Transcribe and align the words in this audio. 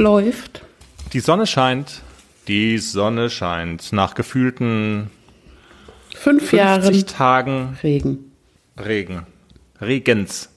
läuft. 0.00 0.62
Die 1.12 1.20
Sonne 1.20 1.46
scheint. 1.46 2.02
Die 2.48 2.78
Sonne 2.78 3.30
scheint. 3.30 3.92
Nach 3.92 4.14
gefühlten 4.14 5.10
Fünf 6.14 6.52
Jahre 6.52 6.82
50 6.82 7.04
Tagen 7.06 7.78
Regen. 7.82 8.32
Regen. 8.76 9.26
Regens. 9.80 10.48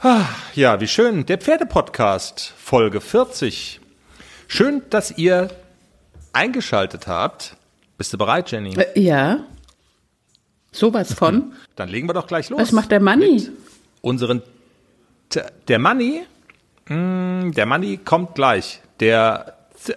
Ah, 0.00 0.26
Ja, 0.54 0.80
wie 0.80 0.86
schön. 0.88 1.26
Der 1.26 1.38
Pferdepodcast, 1.38 2.52
Folge 2.56 3.00
40. 3.00 3.80
Schön, 4.46 4.82
dass 4.90 5.16
ihr 5.18 5.48
eingeschaltet 6.32 7.06
habt. 7.06 7.56
Bist 7.96 8.12
du 8.12 8.18
bereit, 8.18 8.50
Jenny? 8.52 8.74
Äh, 8.76 9.00
ja. 9.00 9.40
Sowas 10.70 11.14
von. 11.14 11.52
Dann 11.76 11.88
legen 11.88 12.08
wir 12.08 12.12
doch 12.14 12.26
gleich 12.26 12.48
los. 12.50 12.60
Was 12.60 12.72
macht 12.72 12.90
der 12.92 13.00
Manni? 13.00 13.48
Unseren. 14.02 14.42
T- 15.30 15.42
Der 15.66 15.78
Manni? 15.78 16.22
Mm, 16.88 17.52
Der 17.52 17.66
Manni 17.66 17.98
kommt 17.98 18.34
gleich. 18.34 18.80
Der. 19.00 19.54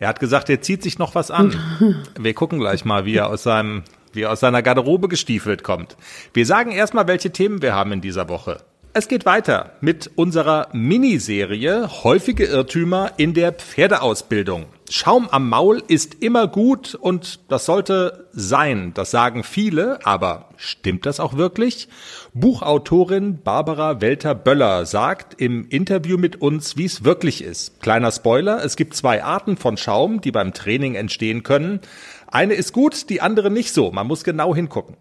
Er 0.00 0.08
hat 0.08 0.18
gesagt, 0.20 0.50
er 0.50 0.60
zieht 0.60 0.82
sich 0.82 0.98
noch 0.98 1.14
was 1.14 1.30
an. 1.30 1.54
Wir 2.18 2.34
gucken 2.34 2.58
gleich 2.58 2.84
mal, 2.84 3.06
wie 3.06 3.14
er 3.14 3.28
aus 3.28 3.44
seinem, 3.44 3.84
wie 4.12 4.22
er 4.22 4.32
aus 4.32 4.40
seiner 4.40 4.60
Garderobe 4.60 5.08
gestiefelt 5.08 5.62
kommt. 5.62 5.96
Wir 6.34 6.44
sagen 6.44 6.72
erstmal, 6.72 7.06
welche 7.06 7.30
Themen 7.30 7.62
wir 7.62 7.74
haben 7.74 7.92
in 7.92 8.00
dieser 8.00 8.28
Woche. 8.28 8.58
Es 8.92 9.06
geht 9.08 9.24
weiter 9.24 9.70
mit 9.80 10.10
unserer 10.16 10.68
Miniserie 10.72 11.88
Häufige 12.02 12.44
Irrtümer 12.44 13.12
in 13.16 13.34
der 13.34 13.52
Pferdeausbildung. 13.52 14.66
Schaum 14.90 15.28
am 15.30 15.48
Maul 15.48 15.82
ist 15.88 16.22
immer 16.22 16.46
gut 16.46 16.94
und 16.94 17.40
das 17.48 17.64
sollte 17.64 18.28
sein. 18.32 18.92
Das 18.94 19.10
sagen 19.10 19.42
viele, 19.42 20.04
aber 20.04 20.50
stimmt 20.56 21.06
das 21.06 21.20
auch 21.20 21.36
wirklich? 21.38 21.88
Buchautorin 22.34 23.40
Barbara 23.42 24.02
Welter-Böller 24.02 24.84
sagt 24.84 25.40
im 25.40 25.66
Interview 25.68 26.18
mit 26.18 26.36
uns, 26.42 26.76
wie 26.76 26.84
es 26.84 27.02
wirklich 27.02 27.42
ist. 27.42 27.80
Kleiner 27.80 28.12
Spoiler, 28.12 28.62
es 28.62 28.76
gibt 28.76 28.94
zwei 28.94 29.24
Arten 29.24 29.56
von 29.56 29.78
Schaum, 29.78 30.20
die 30.20 30.32
beim 30.32 30.52
Training 30.52 30.96
entstehen 30.96 31.42
können. 31.42 31.80
Eine 32.26 32.54
ist 32.54 32.74
gut, 32.74 33.08
die 33.08 33.22
andere 33.22 33.50
nicht 33.50 33.72
so. 33.72 33.90
Man 33.90 34.06
muss 34.06 34.22
genau 34.22 34.54
hingucken. 34.54 34.96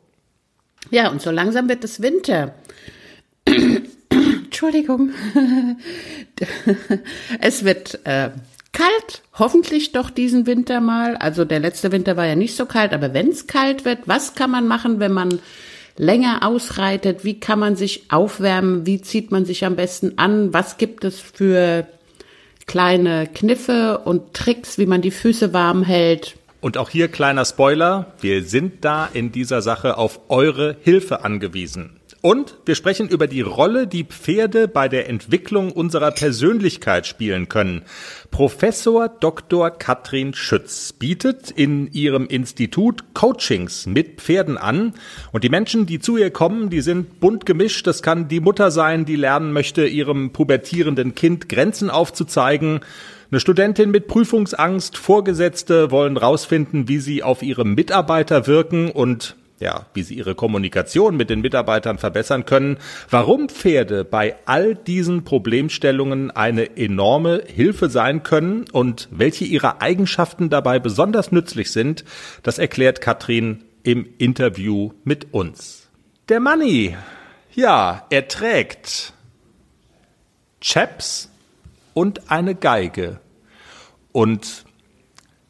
Ja, 0.91 1.09
und 1.09 1.22
so 1.22 1.29
langsam 1.29 1.67
wird 1.67 1.83
es 1.83 2.02
Winter. 2.02 2.55
Entschuldigung. 4.09 5.11
es 7.41 7.66
wird 7.66 8.00
äh, 8.05 8.29
kalt, 8.73 9.21
hoffentlich 9.33 9.93
doch 9.93 10.09
diesen 10.09 10.45
Winter 10.45 10.81
mal. 10.81 11.16
Also 11.16 11.45
der 11.45 11.59
letzte 11.59 11.91
Winter 11.91 12.17
war 12.17 12.25
ja 12.25 12.35
nicht 12.35 12.55
so 12.55 12.66
kalt, 12.66 12.91
aber 12.91 13.13
wenn 13.13 13.29
es 13.29 13.47
kalt 13.47 13.85
wird, 13.85 13.99
was 14.05 14.35
kann 14.35 14.52
man 14.52 14.67
machen, 14.67 14.99
wenn 14.99 15.13
man 15.13 15.39
länger 15.97 16.45
ausreitet? 16.45 17.23
Wie 17.23 17.39
kann 17.39 17.59
man 17.59 17.75
sich 17.75 18.11
aufwärmen? 18.11 18.85
Wie 18.85 19.01
zieht 19.01 19.31
man 19.31 19.45
sich 19.45 19.63
am 19.66 19.75
besten 19.75 20.17
an? 20.17 20.53
Was 20.53 20.77
gibt 20.77 21.05
es 21.05 21.19
für 21.19 21.88
kleine 22.66 23.27
Kniffe 23.27 23.99
und 23.99 24.33
Tricks, 24.33 24.77
wie 24.77 24.85
man 24.85 25.01
die 25.01 25.11
Füße 25.11 25.53
warm 25.53 25.83
hält? 25.83 26.35
Und 26.61 26.77
auch 26.77 26.89
hier 26.89 27.09
kleiner 27.09 27.44
Spoiler, 27.44 28.13
wir 28.21 28.44
sind 28.44 28.85
da 28.85 29.09
in 29.11 29.33
dieser 29.33 29.61
Sache 29.61 29.97
auf 29.97 30.21
eure 30.29 30.77
Hilfe 30.81 31.25
angewiesen. 31.25 31.99
Und 32.25 32.55
wir 32.66 32.75
sprechen 32.75 33.09
über 33.09 33.27
die 33.27 33.41
Rolle, 33.41 33.85
die 33.85 34.05
Pferde 34.05 34.69
bei 34.69 34.88
der 34.88 35.09
Entwicklung 35.09 35.73
unserer 35.73 36.11
Persönlichkeit 36.11 37.05
spielen 37.05 37.49
können. 37.49 37.81
Professor 38.31 39.09
Dr. 39.09 39.69
Katrin 39.71 40.33
Schütz 40.33 40.94
bietet 40.94 41.51
in 41.51 41.91
ihrem 41.91 42.27
Institut 42.27 43.13
Coachings 43.13 43.88
mit 43.88 44.21
Pferden 44.21 44.57
an. 44.57 44.94
Und 45.33 45.44
die 45.44 45.49
Menschen, 45.49 45.85
die 45.85 45.99
zu 45.99 46.16
ihr 46.16 46.31
kommen, 46.31 46.69
die 46.69 46.79
sind 46.79 47.19
bunt 47.19 47.45
gemischt. 47.45 47.88
Das 47.88 48.01
kann 48.01 48.29
die 48.29 48.39
Mutter 48.39 48.71
sein, 48.71 49.03
die 49.03 49.17
lernen 49.17 49.51
möchte, 49.51 49.85
ihrem 49.85 50.31
pubertierenden 50.31 51.16
Kind 51.16 51.49
Grenzen 51.49 51.89
aufzuzeigen. 51.89 52.79
Eine 53.31 53.41
Studentin 53.41 53.91
mit 53.91 54.07
Prüfungsangst, 54.07 54.95
Vorgesetzte 54.95 55.91
wollen 55.91 56.16
rausfinden, 56.16 56.88
wie 56.88 56.99
sie 56.99 57.21
auf 57.21 57.44
ihre 57.44 57.66
Mitarbeiter 57.66 58.47
wirken 58.47 58.91
und 58.91 59.35
ja, 59.64 59.88
wie 59.94 60.03
sie 60.03 60.16
ihre 60.16 60.35
Kommunikation 60.35 61.16
mit 61.16 61.29
den 61.29 61.41
Mitarbeitern 61.41 61.97
verbessern 61.97 62.46
können, 62.46 62.78
warum 63.09 63.50
Pferde 63.50 64.03
bei 64.03 64.35
all 64.46 64.75
diesen 64.75 65.24
Problemstellungen 65.24 66.29
eine 66.29 66.78
enorme 66.78 67.41
Hilfe 67.47 67.90
sein 67.90 68.22
können 68.23 68.66
und 68.72 69.07
welche 69.09 69.46
ihrer 69.46 69.81
Eigenschaften 69.81 70.50
dabei 70.50 70.79
besonders 70.79 71.31
nützlich 71.31 71.72
sind, 71.72 72.03
das 72.44 72.59
erklärt 72.59 73.02
Katrin 73.02 73.63
im 73.84 74.07
Interview 74.18 74.91
mit 75.03 75.34
uns. 75.34 75.90
Der 76.29 76.40
Manni, 76.40 76.96
ja, 77.53 78.06
er 78.09 78.28
trägt 78.28 79.13
Chaps 80.62 81.29
und 81.94 82.29
eine 82.31 82.56
Geige. 82.56 83.19
Und 84.12 84.62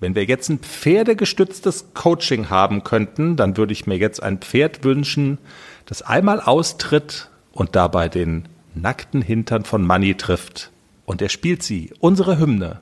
wenn 0.03 0.15
wir 0.15 0.25
jetzt 0.25 0.49
ein 0.49 0.59
pferdegestütztes 0.59 1.93
Coaching 1.93 2.49
haben 2.49 2.83
könnten, 2.83 3.37
dann 3.37 3.55
würde 3.55 3.71
ich 3.71 3.87
mir 3.87 3.97
jetzt 3.97 4.21
ein 4.21 4.39
Pferd 4.39 4.83
wünschen, 4.83 5.37
das 5.85 6.01
einmal 6.01 6.41
austritt 6.41 7.29
und 7.53 7.77
dabei 7.77 8.09
den 8.09 8.49
nackten 8.75 9.21
Hintern 9.21 9.63
von 9.63 9.81
Manny 9.81 10.15
trifft. 10.15 10.71
Und 11.05 11.21
er 11.21 11.29
spielt 11.29 11.63
sie, 11.63 11.93
unsere 12.01 12.37
Hymne. 12.37 12.81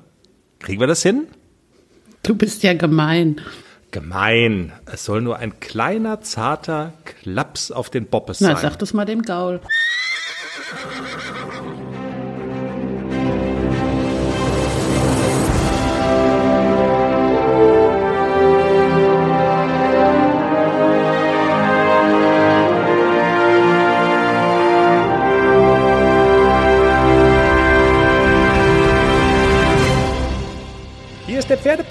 Kriegen 0.57 0.79
wir 0.79 0.87
das 0.87 1.03
hin? 1.03 1.27
Du 2.23 2.33
bist 2.33 2.63
ja 2.63 2.73
gemein. 2.73 3.39
Gemein. 3.91 4.71
Es 4.91 5.05
soll 5.05 5.21
nur 5.21 5.37
ein 5.37 5.59
kleiner, 5.59 6.21
zarter 6.21 6.93
Klaps 7.05 7.69
auf 7.69 7.91
den 7.91 8.07
Boppes 8.07 8.41
Na, 8.41 8.55
sein. 8.55 8.61
sag 8.63 8.79
das 8.79 8.93
mal 8.93 9.05
dem 9.05 9.21
Gaul. 9.21 9.61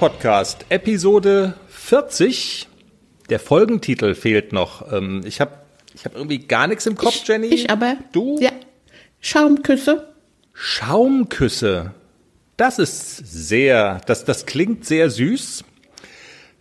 Pferdepodcast, 0.00 0.64
Episode 0.70 1.52
40. 1.68 2.68
Der 3.28 3.38
Folgentitel 3.38 4.14
fehlt 4.14 4.50
noch. 4.50 4.90
Ähm, 4.90 5.20
ich 5.26 5.42
habe 5.42 5.58
ich 5.92 6.06
hab 6.06 6.16
irgendwie 6.16 6.38
gar 6.38 6.68
nichts 6.68 6.86
im 6.86 6.96
Kopf, 6.96 7.20
Jenny. 7.28 7.48
Ich 7.48 7.68
aber. 7.68 7.98
Du? 8.10 8.38
Ja. 8.40 8.50
Schaumküsse. 9.20 10.08
Schaumküsse. 10.54 11.92
Das 12.56 12.78
ist 12.78 13.18
sehr, 13.18 14.00
das, 14.06 14.24
das 14.24 14.46
klingt 14.46 14.86
sehr 14.86 15.10
süß. 15.10 15.64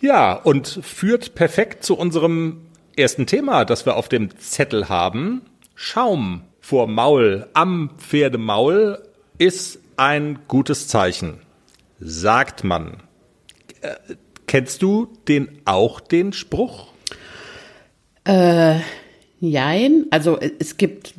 Ja, 0.01 0.33
und 0.33 0.81
führt 0.83 1.33
perfekt 1.33 1.85
zu 1.85 1.95
unserem 1.95 2.65
ersten 2.97 3.25
Thema, 3.25 3.63
das 3.63 3.85
wir 3.85 3.95
auf 3.95 4.09
dem 4.09 4.37
Zettel 4.37 4.89
haben. 4.89 5.43
Schaum 5.75 6.41
vor 6.59 6.87
Maul, 6.87 7.47
am 7.53 7.91
Pferdemaul 7.99 9.01
ist 9.37 9.79
ein 9.95 10.39
gutes 10.49 10.89
Zeichen, 10.89 11.39
sagt 12.01 12.65
man. 12.65 12.97
Äh, 13.81 13.95
kennst 14.47 14.81
du 14.81 15.07
den 15.27 15.49
auch, 15.65 15.99
den 15.99 16.33
Spruch? 16.33 16.87
Jein. 19.39 20.05
Also 20.11 20.37
äh, 20.37 20.51
es 20.59 20.77
gibt 20.77 21.13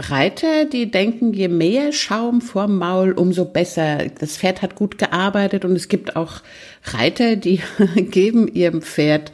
Reiter, 0.00 0.64
die 0.64 0.90
denken, 0.90 1.32
je 1.32 1.48
mehr 1.48 1.92
Schaum 1.92 2.40
vorm 2.40 2.78
Maul, 2.78 3.12
umso 3.12 3.44
besser. 3.44 4.06
Das 4.20 4.36
Pferd 4.36 4.62
hat 4.62 4.76
gut 4.76 4.96
gearbeitet 4.96 5.64
und 5.64 5.72
es 5.72 5.88
gibt 5.88 6.14
auch 6.14 6.40
Reiter, 6.84 7.34
die 7.34 7.60
geben 7.96 8.46
ihrem 8.46 8.80
Pferd 8.80 9.32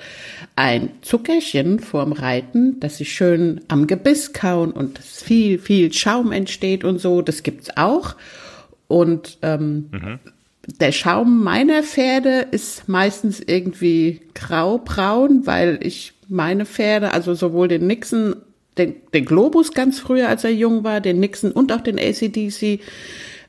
ein 0.57 0.91
Zuckerchen 1.03 1.81
vorm 1.81 2.13
Reiten, 2.13 2.81
dass 2.81 2.97
sie 2.97 3.05
schön 3.05 3.61
am 3.69 3.87
Gebiss 3.87 4.33
kauen 4.33 4.71
und 4.71 4.99
dass 4.99 5.23
viel, 5.23 5.59
viel 5.59 5.93
Schaum 5.93 6.33
entsteht 6.33 6.83
und 6.83 6.99
so. 6.99 7.21
Das 7.21 7.43
gibt's 7.43 7.77
auch. 7.77 8.17
Und 8.89 9.39
ähm, 9.43 9.91
der 10.67 10.93
Schaum 10.93 11.43
meiner 11.43 11.83
Pferde 11.83 12.47
ist 12.51 12.89
meistens 12.89 13.41
irgendwie 13.41 14.21
grau-braun, 14.35 15.47
weil 15.47 15.79
ich 15.83 16.13
meine 16.29 16.67
Pferde, 16.67 17.13
also 17.13 17.35
sowohl 17.35 17.69
den 17.69 17.87
Nixon, 17.87 18.37
den, 18.79 18.97
den 19.13 19.25
Globus 19.25 19.73
ganz 19.73 19.99
früher, 19.99 20.29
als 20.29 20.45
er 20.45 20.53
jung 20.53 20.85
war, 20.85 21.01
den 21.01 21.21
Nixon 21.21 21.53
und 21.53 21.73
auch 21.73 21.81
den 21.81 21.99
ACDC, 21.99 22.81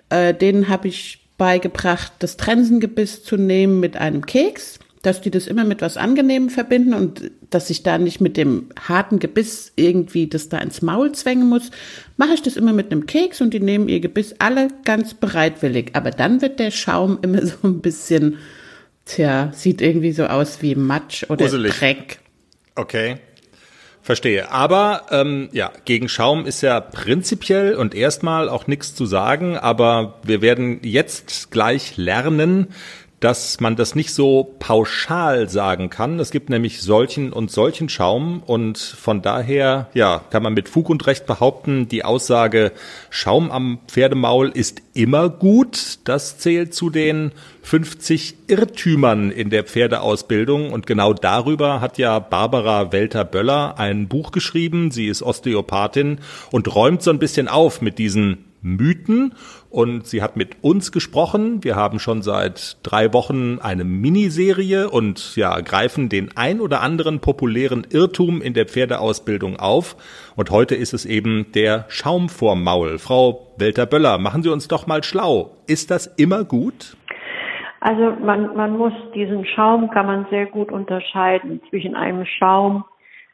äh, 0.10 0.34
denen 0.34 0.68
habe 0.68 0.88
ich 0.88 1.20
beigebracht, 1.38 2.14
das 2.20 2.38
Trensengebiss 2.38 3.24
zu 3.24 3.38
nehmen 3.38 3.80
mit 3.80 3.98
einem 3.98 4.26
Keks, 4.26 4.80
dass 5.06 5.22
die 5.22 5.30
das 5.30 5.48
immer 5.48 5.64
mit 5.64 5.82
was 5.82 5.98
Angenehmem 5.98 6.50
verbinden 6.50 6.94
und 6.94 7.32
dass 7.50 7.70
ich 7.70 7.84
da 7.84 7.98
nicht 7.98 8.22
mit 8.22 8.38
dem 8.38 8.70
harten 8.80 9.20
Gebiss 9.20 9.72
irgendwie 9.76 10.28
das 10.28 10.50
da 10.50 10.58
ins 10.58 10.82
Maul 10.82 11.12
zwängen 11.12 11.48
muss, 11.48 11.70
mache 12.18 12.34
ich 12.34 12.42
das 12.42 12.58
immer 12.58 12.74
mit 12.74 12.92
einem 12.92 13.06
Keks 13.06 13.40
und 13.42 13.54
die 13.54 13.60
nehmen 13.60 13.88
ihr 13.88 14.00
Gebiss 14.00 14.36
alle 14.40 14.70
ganz 14.84 15.14
bereitwillig. 15.14 15.92
Aber 15.94 16.10
dann 16.10 16.42
wird 16.42 16.60
der 16.60 16.72
Schaum 16.72 17.20
immer 17.22 17.46
so 17.46 17.56
ein 17.64 17.82
bisschen, 17.82 18.38
tja, 19.06 19.52
sieht 19.54 19.82
irgendwie 19.82 20.12
so 20.12 20.26
aus 20.26 20.62
wie 20.62 20.76
Matsch 20.76 21.26
oder 21.30 21.46
Usselig. 21.46 21.78
Dreck. 21.78 22.20
Okay. 22.76 23.18
Verstehe. 24.02 24.52
Aber 24.52 25.08
ähm, 25.10 25.50
ja, 25.52 25.72
gegen 25.86 26.10
Schaum 26.10 26.46
ist 26.46 26.62
ja 26.62 26.80
prinzipiell 26.80 27.74
und 27.74 27.96
erstmal 27.96 28.50
auch 28.50 28.68
nichts 28.68 28.94
zu 28.94 29.08
sagen, 29.08 29.58
aber 29.58 30.20
wir 30.22 30.44
werden 30.44 30.80
jetzt 30.84 31.50
gleich 31.50 31.98
lernen, 31.98 32.68
dass 33.20 33.60
man 33.60 33.76
das 33.76 33.96
nicht 33.96 34.14
so 34.14 34.56
pauschal 34.60 35.50
sagen 35.50 35.90
kann. 35.90 36.20
Es 36.20 36.32
gibt 36.32 36.50
nämlich 36.50 36.82
solchen 36.82 37.32
und 37.32 37.50
solchen 37.50 37.90
Schaum 37.90 38.44
und 38.46 38.78
von 38.78 39.22
daher, 39.22 39.90
ja, 39.94 40.22
kann 40.30 40.44
man 40.44 40.54
mit 40.54 40.70
Fug 40.70 40.90
und 40.90 41.08
Recht 41.08 41.26
behaupten, 41.26 41.88
die 41.88 42.04
Aussage 42.04 42.72
Schaum 43.10 43.52
am 43.52 43.80
Pferdemaul 43.88 44.50
ist 44.50 44.82
immer 44.94 45.30
gut. 45.30 46.00
Das 46.04 46.38
zählt 46.38 46.74
zu 46.74 46.90
den 46.90 47.32
50 47.64 48.36
Irrtümern 48.48 49.32
in 49.32 49.50
der 49.50 49.64
Pferdeausbildung 49.64 50.72
und 50.72 50.86
genau 50.86 51.14
darüber 51.14 51.82
hat 51.82 51.98
ja 51.98 52.20
Barbara 52.20 52.92
Welter-Böller 52.92 53.80
ein 53.80 54.08
Buch 54.08 54.32
geschrieben. 54.32 54.92
Sie 54.92 55.08
ist 55.08 55.24
Osteopathin 55.24 56.20
und 56.52 56.74
räumt 56.76 57.02
so 57.02 57.12
ein 57.12 57.20
bisschen 57.20 57.48
auf 57.48 57.82
mit 57.82 57.98
diesen 57.98 58.46
Mythen 58.62 59.34
und 59.76 60.08
sie 60.08 60.22
hat 60.22 60.38
mit 60.38 60.64
uns 60.64 60.94
gesprochen. 60.94 61.62
Wir 61.66 61.76
haben 61.76 62.00
schon 62.00 62.22
seit 62.22 62.78
drei 62.82 63.12
Wochen 63.12 63.60
eine 63.60 63.84
Miniserie 63.84 64.90
und 64.90 65.36
ja, 65.36 65.60
greifen 65.60 66.08
den 66.08 66.30
ein 66.38 66.62
oder 66.62 66.82
anderen 66.82 67.20
populären 67.20 67.86
Irrtum 67.90 68.42
in 68.42 68.54
der 68.54 68.68
Pferdeausbildung 68.68 69.58
auf. 69.58 69.98
Und 70.38 70.50
heute 70.50 70.76
ist 70.76 70.94
es 70.94 71.06
eben 71.06 71.52
der 71.52 71.84
Schaum 71.90 72.30
vorm 72.30 72.64
Maul. 72.64 73.00
Frau 73.00 73.48
Welter-Böller, 73.58 74.18
machen 74.18 74.44
Sie 74.44 74.50
uns 74.50 74.70
doch 74.70 74.88
mal 74.88 75.04
schlau. 75.04 75.52
Ist 75.68 75.92
das 75.92 76.08
immer 76.08 76.46
gut? 76.46 76.96
Also 77.82 78.14
man, 78.24 78.56
man 78.56 78.78
muss 78.78 78.94
diesen 79.14 79.46
Schaum 79.46 79.92
kann 79.92 80.06
man 80.06 80.26
sehr 80.30 80.46
gut 80.46 80.72
unterscheiden 80.72 81.60
zwischen 81.70 81.96
einem 81.96 82.26
Schaum, 82.26 82.86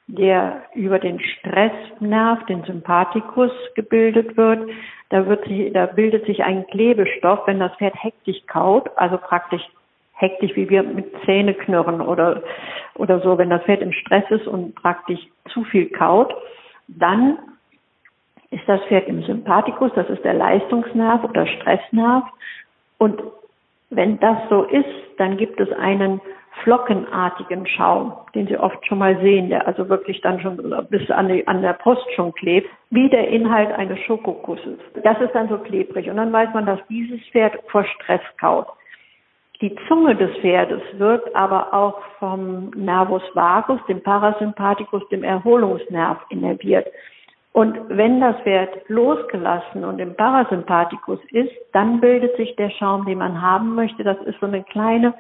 der 0.07 0.63
über 0.75 0.99
den 0.99 1.19
Stressnerv, 1.19 2.45
den 2.45 2.63
Sympathikus 2.63 3.51
gebildet 3.75 4.35
wird, 4.35 4.69
da 5.09 5.27
wird 5.27 5.45
sich, 5.45 5.73
da 5.73 5.85
bildet 5.85 6.25
sich 6.25 6.43
ein 6.43 6.65
Klebestoff, 6.67 7.45
wenn 7.45 7.59
das 7.59 7.73
Pferd 7.75 7.95
hektisch 8.01 8.41
kaut, 8.47 8.89
also 8.97 9.17
praktisch 9.17 9.61
hektisch, 10.13 10.55
wie 10.55 10.69
wir 10.69 10.83
mit 10.83 11.11
Zähne 11.25 11.53
knurren 11.53 11.99
oder, 12.01 12.43
oder 12.95 13.19
so, 13.21 13.37
wenn 13.37 13.49
das 13.49 13.63
Pferd 13.63 13.81
im 13.81 13.91
Stress 13.91 14.23
ist 14.29 14.47
und 14.47 14.75
praktisch 14.75 15.19
zu 15.49 15.63
viel 15.65 15.89
kaut, 15.89 16.33
dann 16.87 17.39
ist 18.51 18.67
das 18.67 18.81
Pferd 18.83 19.07
im 19.07 19.23
Sympathikus, 19.23 19.91
das 19.95 20.09
ist 20.09 20.23
der 20.23 20.33
Leistungsnerv 20.33 21.23
oder 21.23 21.47
Stressnerv. 21.47 22.23
Und 22.97 23.21
wenn 23.89 24.19
das 24.19 24.37
so 24.49 24.63
ist, 24.63 24.85
dann 25.17 25.37
gibt 25.37 25.59
es 25.59 25.71
einen 25.71 26.21
flockenartigen 26.63 27.65
Schaum, 27.65 28.13
den 28.35 28.47
Sie 28.47 28.57
oft 28.57 28.85
schon 28.85 28.99
mal 28.99 29.17
sehen, 29.21 29.49
der 29.49 29.67
also 29.67 29.89
wirklich 29.89 30.21
dann 30.21 30.39
schon 30.41 30.57
bis 30.89 31.09
an, 31.09 31.27
die, 31.27 31.47
an 31.47 31.61
der 31.61 31.73
Post 31.73 32.05
schon 32.15 32.33
klebt, 32.33 32.69
wie 32.89 33.09
der 33.09 33.27
Inhalt 33.29 33.71
eines 33.71 33.99
Schokokusses. 33.99 34.77
Das 35.03 35.19
ist 35.21 35.33
dann 35.33 35.49
so 35.49 35.57
klebrig 35.57 36.09
und 36.09 36.17
dann 36.17 36.31
weiß 36.31 36.49
man, 36.53 36.65
dass 36.65 36.79
dieses 36.87 37.21
Pferd 37.31 37.57
vor 37.69 37.83
Stress 37.85 38.21
kaut. 38.39 38.67
Die 39.61 39.75
Zunge 39.87 40.15
des 40.15 40.35
Pferdes 40.37 40.81
wird 40.93 41.35
aber 41.35 41.73
auch 41.73 42.01
vom 42.19 42.71
Nervus 42.75 43.21
vagus, 43.35 43.79
dem 43.87 44.01
Parasympathikus, 44.01 45.07
dem 45.09 45.23
Erholungsnerv 45.23 46.17
innerviert. 46.29 46.87
Und 47.53 47.77
wenn 47.89 48.21
das 48.21 48.37
Pferd 48.41 48.69
losgelassen 48.87 49.83
und 49.83 49.99
im 49.99 50.15
Parasympathikus 50.15 51.19
ist, 51.31 51.51
dann 51.73 51.99
bildet 51.99 52.35
sich 52.37 52.55
der 52.55 52.69
Schaum, 52.71 53.05
den 53.05 53.19
man 53.19 53.41
haben 53.41 53.75
möchte. 53.75 54.03
Das 54.03 54.17
ist 54.21 54.39
so 54.39 54.47
eine 54.47 54.63
kleine 54.63 55.13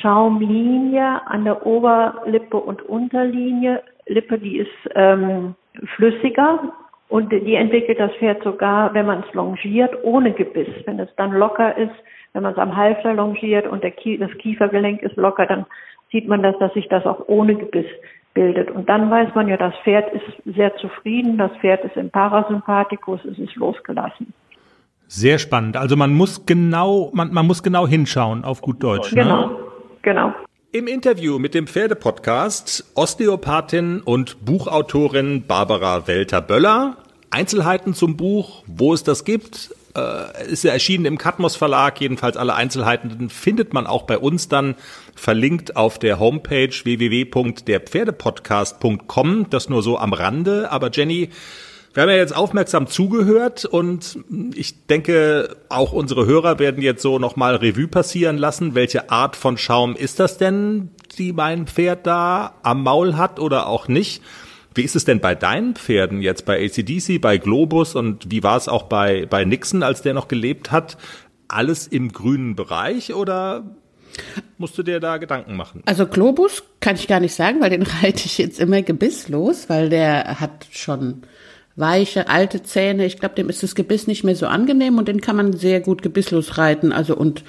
Schaumlinie 0.00 1.20
an 1.26 1.44
der 1.44 1.66
Oberlippe 1.66 2.56
und 2.56 2.82
Unterlinie. 2.82 3.82
Lippe, 4.06 4.38
die 4.38 4.58
ist 4.58 4.70
ähm, 4.94 5.54
flüssiger 5.96 6.72
und 7.08 7.32
die 7.32 7.54
entwickelt 7.54 7.98
das 7.98 8.12
Pferd 8.12 8.42
sogar, 8.44 8.94
wenn 8.94 9.06
man 9.06 9.24
es 9.26 9.34
longiert, 9.34 9.92
ohne 10.04 10.32
Gebiss. 10.32 10.68
Wenn 10.86 11.00
es 11.00 11.08
dann 11.16 11.32
locker 11.32 11.76
ist, 11.76 11.94
wenn 12.32 12.44
man 12.44 12.52
es 12.52 12.58
am 12.58 12.76
Halfter 12.76 13.14
longiert 13.14 13.66
und 13.66 13.82
Kie 13.96 14.18
das 14.18 14.30
Kiefergelenk 14.38 15.02
ist 15.02 15.16
locker, 15.16 15.46
dann 15.46 15.66
sieht 16.12 16.28
man 16.28 16.42
das, 16.42 16.56
dass 16.58 16.72
sich 16.74 16.88
das 16.88 17.04
auch 17.04 17.28
ohne 17.28 17.56
Gebiss 17.56 17.86
bildet. 18.32 18.70
Und 18.70 18.88
dann 18.88 19.10
weiß 19.10 19.34
man 19.34 19.48
ja, 19.48 19.56
das 19.56 19.74
Pferd 19.82 20.12
ist 20.12 20.56
sehr 20.56 20.74
zufrieden, 20.76 21.36
das 21.36 21.50
Pferd 21.60 21.84
ist 21.84 21.96
im 21.96 22.10
Parasympathikus, 22.10 23.24
es 23.24 23.38
ist 23.38 23.56
losgelassen. 23.56 24.32
Sehr 25.08 25.38
spannend. 25.38 25.76
Also 25.76 25.96
man 25.96 26.14
muss 26.14 26.46
genau, 26.46 27.10
man, 27.12 27.32
man 27.32 27.46
muss 27.46 27.64
genau 27.64 27.88
hinschauen, 27.88 28.44
auf 28.44 28.60
gut 28.60 28.80
Deutsch. 28.82 29.10
Genau. 29.10 29.48
Ne? 29.48 29.56
Genau. 30.02 30.32
Im 30.72 30.86
Interview 30.86 31.38
mit 31.38 31.54
dem 31.54 31.66
Pferdepodcast 31.66 32.92
Osteopathin 32.94 34.00
und 34.00 34.44
Buchautorin 34.44 35.46
Barbara 35.46 36.06
Welter-Böller. 36.06 36.96
Einzelheiten 37.30 37.94
zum 37.94 38.16
Buch, 38.16 38.62
wo 38.66 38.94
es 38.94 39.02
das 39.02 39.24
gibt, 39.24 39.74
äh, 39.96 40.50
ist 40.50 40.62
ja 40.64 40.72
erschienen 40.72 41.06
im 41.06 41.16
Katmos 41.18 41.56
Verlag. 41.56 42.00
Jedenfalls 42.00 42.36
alle 42.36 42.54
Einzelheiten 42.54 43.28
findet 43.30 43.74
man 43.74 43.88
auch 43.88 44.02
bei 44.02 44.18
uns 44.18 44.48
dann 44.48 44.76
verlinkt 45.16 45.74
auf 45.76 45.98
der 45.98 46.20
Homepage 46.20 46.70
www.derpferdepodcast.com. 46.70 49.50
Das 49.50 49.68
nur 49.68 49.82
so 49.82 49.98
am 49.98 50.12
Rande. 50.12 50.70
Aber 50.70 50.92
Jenny, 50.92 51.30
wir 51.92 52.02
haben 52.02 52.10
ja 52.10 52.16
jetzt 52.16 52.36
aufmerksam 52.36 52.86
zugehört 52.86 53.64
und 53.64 54.18
ich 54.54 54.86
denke, 54.86 55.56
auch 55.68 55.92
unsere 55.92 56.24
Hörer 56.24 56.60
werden 56.60 56.82
jetzt 56.82 57.02
so 57.02 57.18
nochmal 57.18 57.56
Revue 57.56 57.88
passieren 57.88 58.38
lassen. 58.38 58.76
Welche 58.76 59.10
Art 59.10 59.34
von 59.34 59.58
Schaum 59.58 59.96
ist 59.96 60.20
das 60.20 60.38
denn, 60.38 60.90
die 61.18 61.32
mein 61.32 61.66
Pferd 61.66 62.06
da 62.06 62.54
am 62.62 62.84
Maul 62.84 63.16
hat 63.16 63.40
oder 63.40 63.66
auch 63.66 63.88
nicht? 63.88 64.22
Wie 64.72 64.82
ist 64.82 64.94
es 64.94 65.04
denn 65.04 65.18
bei 65.18 65.34
deinen 65.34 65.74
Pferden 65.74 66.22
jetzt 66.22 66.44
bei 66.46 66.64
ACDC, 66.64 67.20
bei 67.20 67.38
Globus 67.38 67.96
und 67.96 68.30
wie 68.30 68.44
war 68.44 68.56
es 68.56 68.68
auch 68.68 68.84
bei, 68.84 69.26
bei 69.26 69.44
Nixon, 69.44 69.82
als 69.82 70.02
der 70.02 70.14
noch 70.14 70.28
gelebt 70.28 70.70
hat? 70.70 70.96
Alles 71.48 71.88
im 71.88 72.12
grünen 72.12 72.54
Bereich 72.54 73.12
oder 73.12 73.64
musst 74.58 74.78
du 74.78 74.84
dir 74.84 75.00
da 75.00 75.16
Gedanken 75.16 75.56
machen? 75.56 75.82
Also 75.86 76.06
Globus 76.06 76.62
kann 76.78 76.94
ich 76.94 77.08
gar 77.08 77.18
nicht 77.18 77.34
sagen, 77.34 77.60
weil 77.60 77.70
den 77.70 77.82
reite 78.02 78.26
ich 78.26 78.38
jetzt 78.38 78.60
immer 78.60 78.82
gebisslos, 78.82 79.68
weil 79.68 79.88
der 79.90 80.38
hat 80.38 80.68
schon 80.70 81.22
weiche, 81.76 82.28
alte 82.28 82.62
Zähne. 82.62 83.06
Ich 83.06 83.18
glaube, 83.18 83.34
dem 83.34 83.48
ist 83.48 83.62
das 83.62 83.74
Gebiss 83.74 84.06
nicht 84.06 84.24
mehr 84.24 84.36
so 84.36 84.46
angenehm 84.46 84.98
und 84.98 85.08
den 85.08 85.20
kann 85.20 85.36
man 85.36 85.52
sehr 85.52 85.80
gut 85.80 86.02
gebisslos 86.02 86.58
reiten. 86.58 86.92
Also 86.92 87.16
und 87.16 87.44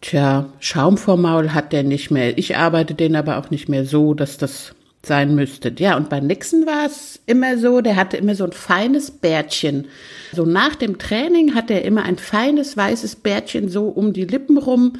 tja, 0.00 0.46
Schaum 0.60 0.98
vor 0.98 1.16
Maul 1.16 1.54
hat 1.54 1.72
der 1.72 1.82
nicht 1.82 2.10
mehr. 2.10 2.36
Ich 2.38 2.56
arbeite 2.56 2.94
den 2.94 3.16
aber 3.16 3.38
auch 3.38 3.50
nicht 3.50 3.68
mehr 3.68 3.84
so, 3.84 4.14
dass 4.14 4.38
das 4.38 4.74
sein 5.06 5.34
müsste. 5.34 5.72
Ja, 5.76 5.96
und 5.96 6.08
bei 6.08 6.20
Nixon 6.20 6.66
war 6.66 6.86
es 6.86 7.20
immer 7.26 7.58
so, 7.58 7.80
der 7.80 7.96
hatte 7.96 8.16
immer 8.16 8.34
so 8.34 8.44
ein 8.44 8.52
feines 8.52 9.10
Bärtchen. 9.10 9.86
So 10.32 10.44
nach 10.44 10.74
dem 10.74 10.98
Training 10.98 11.54
hat 11.54 11.70
er 11.70 11.84
immer 11.84 12.04
ein 12.04 12.18
feines 12.18 12.76
weißes 12.76 13.16
Bärtchen 13.16 13.68
so 13.68 13.88
um 13.88 14.12
die 14.12 14.24
Lippen 14.24 14.58
rum. 14.58 14.94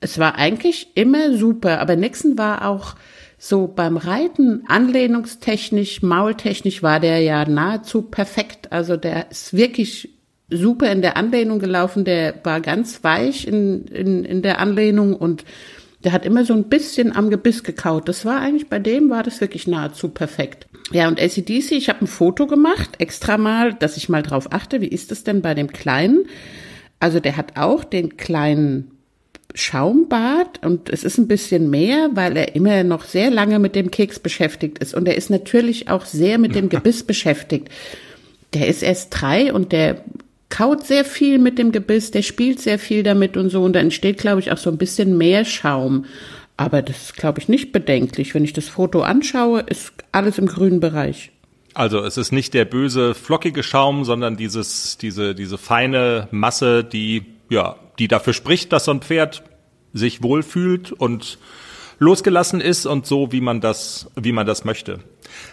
Es 0.00 0.18
war 0.18 0.36
eigentlich 0.36 0.88
immer 0.94 1.36
super, 1.36 1.80
aber 1.80 1.96
Nixon 1.96 2.38
war 2.38 2.66
auch 2.66 2.94
so 3.38 3.68
beim 3.68 3.96
Reiten 3.96 4.64
anlehnungstechnisch, 4.66 6.02
maultechnisch 6.02 6.82
war 6.82 6.98
der 6.98 7.20
ja 7.20 7.48
nahezu 7.48 8.02
perfekt. 8.02 8.72
Also 8.72 8.96
der 8.96 9.30
ist 9.30 9.56
wirklich 9.56 10.10
super 10.50 10.90
in 10.90 11.02
der 11.02 11.16
Anlehnung 11.16 11.60
gelaufen. 11.60 12.04
Der 12.04 12.34
war 12.42 12.60
ganz 12.60 13.04
weich 13.04 13.46
in, 13.46 13.86
in, 13.86 14.24
in 14.24 14.42
der 14.42 14.58
Anlehnung 14.58 15.14
und 15.14 15.44
der 16.04 16.12
hat 16.12 16.24
immer 16.24 16.44
so 16.44 16.54
ein 16.54 16.68
bisschen 16.68 17.14
am 17.14 17.30
Gebiss 17.30 17.64
gekaut. 17.64 18.08
Das 18.08 18.24
war 18.24 18.40
eigentlich, 18.40 18.68
bei 18.68 18.78
dem 18.78 19.10
war 19.10 19.22
das 19.22 19.40
wirklich 19.40 19.66
nahezu 19.66 20.08
perfekt. 20.08 20.66
Ja, 20.92 21.08
und 21.08 21.20
ACDC, 21.20 21.72
ich 21.72 21.88
habe 21.88 22.04
ein 22.04 22.06
Foto 22.06 22.46
gemacht, 22.46 22.90
extra 22.98 23.36
mal, 23.36 23.74
dass 23.74 23.96
ich 23.96 24.08
mal 24.08 24.22
drauf 24.22 24.52
achte, 24.52 24.80
wie 24.80 24.88
ist 24.88 25.10
das 25.10 25.24
denn 25.24 25.42
bei 25.42 25.54
dem 25.54 25.72
Kleinen? 25.72 26.24
Also 27.00 27.20
der 27.20 27.36
hat 27.36 27.56
auch 27.56 27.84
den 27.84 28.16
kleinen 28.16 28.97
Schaumbad 29.54 30.64
und 30.64 30.90
es 30.90 31.04
ist 31.04 31.18
ein 31.18 31.28
bisschen 31.28 31.70
mehr, 31.70 32.10
weil 32.14 32.36
er 32.36 32.54
immer 32.54 32.84
noch 32.84 33.04
sehr 33.04 33.30
lange 33.30 33.58
mit 33.58 33.74
dem 33.74 33.90
Keks 33.90 34.18
beschäftigt 34.18 34.78
ist 34.78 34.94
und 34.94 35.08
er 35.08 35.16
ist 35.16 35.30
natürlich 35.30 35.88
auch 35.88 36.04
sehr 36.04 36.38
mit 36.38 36.54
dem 36.54 36.68
Gebiss 36.68 37.02
beschäftigt. 37.06 37.68
Der 38.54 38.66
ist 38.68 38.82
erst 38.82 39.08
drei 39.10 39.52
und 39.52 39.72
der 39.72 40.04
kaut 40.48 40.86
sehr 40.86 41.04
viel 41.04 41.38
mit 41.38 41.58
dem 41.58 41.72
Gebiss, 41.72 42.10
der 42.10 42.22
spielt 42.22 42.60
sehr 42.60 42.78
viel 42.78 43.02
damit 43.02 43.36
und 43.36 43.50
so 43.50 43.62
und 43.62 43.74
da 43.74 43.80
entsteht, 43.80 44.18
glaube 44.18 44.40
ich, 44.40 44.52
auch 44.52 44.58
so 44.58 44.70
ein 44.70 44.78
bisschen 44.78 45.18
mehr 45.18 45.44
Schaum. 45.44 46.04
Aber 46.56 46.82
das 46.82 47.02
ist, 47.02 47.16
glaube 47.16 47.40
ich, 47.40 47.48
nicht 47.48 47.72
bedenklich. 47.72 48.34
Wenn 48.34 48.44
ich 48.44 48.52
das 48.52 48.68
Foto 48.68 49.02
anschaue, 49.02 49.60
ist 49.60 49.92
alles 50.10 50.38
im 50.38 50.46
grünen 50.46 50.80
Bereich. 50.80 51.30
Also 51.72 52.00
es 52.00 52.16
ist 52.16 52.32
nicht 52.32 52.54
der 52.54 52.64
böse 52.64 53.14
flockige 53.14 53.62
Schaum, 53.62 54.04
sondern 54.04 54.36
dieses, 54.36 54.98
diese, 54.98 55.36
diese 55.36 55.58
feine 55.58 56.26
Masse, 56.32 56.82
die 56.82 57.24
ja 57.50 57.76
die 57.98 58.08
dafür 58.08 58.32
spricht, 58.32 58.72
dass 58.72 58.84
so 58.84 58.92
ein 58.92 59.00
Pferd 59.00 59.42
sich 59.92 60.22
wohlfühlt 60.22 60.92
und 60.92 61.38
losgelassen 61.98 62.60
ist 62.60 62.86
und 62.86 63.06
so, 63.06 63.32
wie 63.32 63.40
man 63.40 63.60
das, 63.60 64.08
wie 64.14 64.32
man 64.32 64.46
das 64.46 64.64
möchte. 64.64 65.00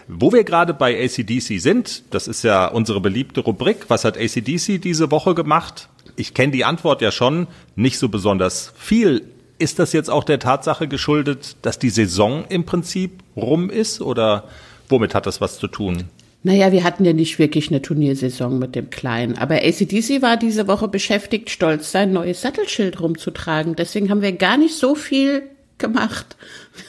Wo 0.08 0.32
wir 0.32 0.44
gerade 0.44 0.74
bei 0.74 1.04
ACDC 1.04 1.60
sind, 1.60 2.04
das 2.10 2.28
ist 2.28 2.44
ja 2.44 2.66
unsere 2.66 3.00
beliebte 3.00 3.40
Rubrik. 3.40 3.86
Was 3.88 4.04
hat 4.04 4.16
ACDC 4.16 4.80
diese 4.80 5.10
Woche 5.10 5.34
gemacht? 5.34 5.88
Ich 6.14 6.34
kenne 6.34 6.52
die 6.52 6.64
Antwort 6.64 7.02
ja 7.02 7.10
schon, 7.10 7.46
nicht 7.74 7.98
so 7.98 8.08
besonders 8.08 8.72
viel. 8.76 9.24
Ist 9.58 9.78
das 9.78 9.92
jetzt 9.92 10.10
auch 10.10 10.24
der 10.24 10.38
Tatsache 10.38 10.86
geschuldet, 10.86 11.56
dass 11.62 11.78
die 11.78 11.90
Saison 11.90 12.44
im 12.48 12.64
Prinzip 12.64 13.22
rum 13.36 13.70
ist 13.70 14.00
oder 14.00 14.44
womit 14.88 15.14
hat 15.14 15.26
das 15.26 15.40
was 15.40 15.58
zu 15.58 15.66
tun? 15.66 16.04
Naja, 16.46 16.70
wir 16.70 16.84
hatten 16.84 17.04
ja 17.04 17.12
nicht 17.12 17.40
wirklich 17.40 17.70
eine 17.70 17.82
Turniersaison 17.82 18.56
mit 18.56 18.76
dem 18.76 18.88
Kleinen. 18.88 19.36
Aber 19.36 19.56
ACDC 19.56 20.22
war 20.22 20.36
diese 20.36 20.68
Woche 20.68 20.86
beschäftigt, 20.86 21.50
stolz 21.50 21.90
sein 21.90 22.12
neues 22.12 22.40
Sattelschild 22.40 23.00
rumzutragen. 23.00 23.74
Deswegen 23.74 24.10
haben 24.10 24.22
wir 24.22 24.30
gar 24.30 24.56
nicht 24.56 24.76
so 24.76 24.94
viel 24.94 25.42
gemacht. 25.78 26.36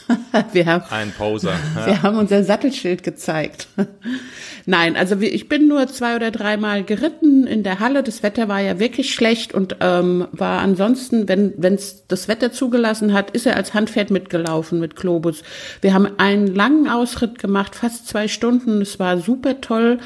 wir 0.54 0.66
haben, 0.66 0.84
Ein 0.90 1.12
Poser. 1.12 1.54
Ja. 1.76 1.86
Wir 1.86 2.04
haben 2.04 2.18
unser 2.18 2.44
Sattelschild 2.44 3.04
gezeigt. 3.04 3.68
Nein, 4.66 4.96
also 4.98 5.20
ich 5.20 5.48
bin 5.48 5.68
nur 5.68 5.88
zwei 5.88 6.16
oder 6.16 6.32
dreimal 6.32 6.84
geritten 6.84 7.48
in 7.48 7.64
der 7.64 7.80
Halle. 7.80 8.04
Das 8.04 8.24
Wetter 8.24 8.48
war 8.48 8.60
ja 8.60 8.80
wirklich 8.80 9.14
schlecht 9.14 9.54
und 9.54 9.78
ähm, 9.80 10.28
war 10.32 10.60
ansonsten, 10.60 11.28
wenn 11.28 11.54
wenn's 11.58 12.04
das 12.08 12.28
Wetter 12.28 12.52
zugelassen 12.52 13.14
hat, 13.14 13.32
ist 13.32 13.46
er 13.46 13.56
als 13.56 13.74
Handpferd 13.74 14.12
mitgelaufen 14.12 14.80
mit 14.80 14.96
Globus. 14.96 15.44
Wir 15.82 15.94
haben 15.94 16.08
einen 16.18 16.48
langen 16.48 16.90
Ausritt 16.90 17.40
gemacht, 17.40 17.76
fast 17.76 18.08
zwei 18.08 18.28
Stunden. 18.28 18.82
Es 18.82 19.00
war 19.00 19.20
super 19.20 19.62
toll. 19.62 20.00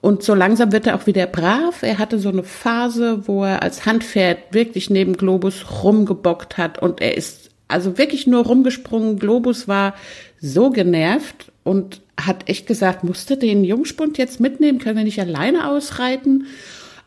Und 0.00 0.22
so 0.22 0.34
langsam 0.34 0.70
wird 0.70 0.86
er 0.86 0.94
auch 0.94 1.08
wieder 1.08 1.26
brav. 1.26 1.82
Er 1.82 1.98
hatte 1.98 2.20
so 2.20 2.28
eine 2.28 2.44
Phase, 2.44 3.26
wo 3.26 3.42
er 3.42 3.62
als 3.62 3.86
Handpferd 3.86 4.38
wirklich 4.52 4.88
neben 4.88 5.16
Globus 5.16 5.82
rumgebockt 5.82 6.58
hat 6.58 6.80
und 6.80 7.00
er 7.00 7.16
ist 7.16 7.45
also 7.68 7.98
wirklich 7.98 8.26
nur 8.26 8.44
rumgesprungen. 8.44 9.18
Globus 9.18 9.68
war 9.68 9.94
so 10.40 10.70
genervt 10.70 11.52
und 11.64 12.00
hat 12.18 12.48
echt 12.48 12.66
gesagt, 12.66 13.04
musste 13.04 13.36
den 13.36 13.64
Jungspund 13.64 14.18
jetzt 14.18 14.40
mitnehmen, 14.40 14.78
können 14.78 14.96
wir 14.96 15.04
nicht 15.04 15.20
alleine 15.20 15.68
ausreiten. 15.68 16.46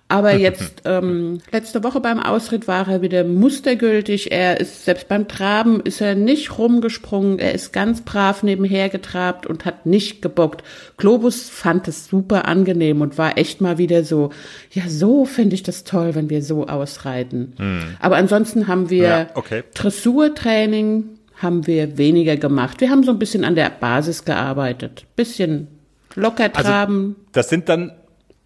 Aber 0.10 0.34
jetzt, 0.36 0.82
ähm, 0.86 1.39
letzte 1.51 1.84
Woche 1.84 2.01
beim 2.01 2.20
Ausritt 2.20 2.68
war 2.68 2.88
er 2.89 3.01
wieder 3.01 3.24
mustergültig. 3.24 4.32
Er 4.32 4.60
ist, 4.60 4.84
selbst 4.84 5.08
beim 5.08 5.28
Traben 5.28 5.80
ist 5.80 6.01
er 6.01 6.16
nicht 6.16 6.58
rumgesprungen. 6.58 7.39
Er 7.39 7.54
ist 7.54 7.72
ganz 7.72 8.01
brav 8.01 8.44
nebenher 8.44 8.89
getrabt 8.89 9.46
und 9.46 9.63
hat 9.63 9.86
nicht 9.86 10.22
gebockt. 10.22 10.63
Globus 10.98 11.50
fand 11.50 11.88
es 11.88 12.08
super 12.08 12.48
angenehm 12.48 13.01
und 13.01 13.18
war 13.18 13.38
echt 13.38 13.62
mal 13.62 13.78
wieder 13.78 14.04
so, 14.04 14.32
ja, 14.72 14.84
so 14.89 15.25
finde 15.25 15.56
ich 15.56 15.63
das 15.63 15.86
toll, 15.86 16.16
wenn 16.16 16.30
wir 16.30 16.42
so 16.42 16.68
ausreiten. 16.68 17.54
Hm. 17.58 17.96
Aber 18.00 18.18
ansonsten 18.18 18.68
haben 18.68 18.89
wir 18.89 19.08
ja, 19.08 19.28
okay. 19.36 19.63
Dressurtraining, 19.74 21.06
haben 21.36 21.68
wir 21.68 21.98
weniger 21.98 22.36
gemacht. 22.36 22.82
Wir 22.82 22.89
haben 22.89 23.04
so 23.04 23.12
ein 23.12 23.20
bisschen 23.20 23.46
an 23.46 23.56
der 23.56 23.70
Basis 23.70 24.25
gearbeitet. 24.25 25.06
Bisschen 25.16 25.68
locker 26.16 26.50
also, 26.54 26.70
traben. 26.70 27.16
Also, 27.18 27.30
das 27.32 27.50
sind 27.50 27.70
dann. 27.70 27.92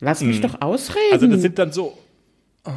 Lass 0.03 0.21
mich 0.21 0.41
mh. 0.41 0.43
Hm. 0.43 0.51
doch 0.51 0.61
ausreden. 0.61 1.13
Also 1.13 1.27
das 1.27 1.41
sind 1.41 1.57
dann 1.57 1.71
so. 1.71 1.97
Oh, 2.65 2.71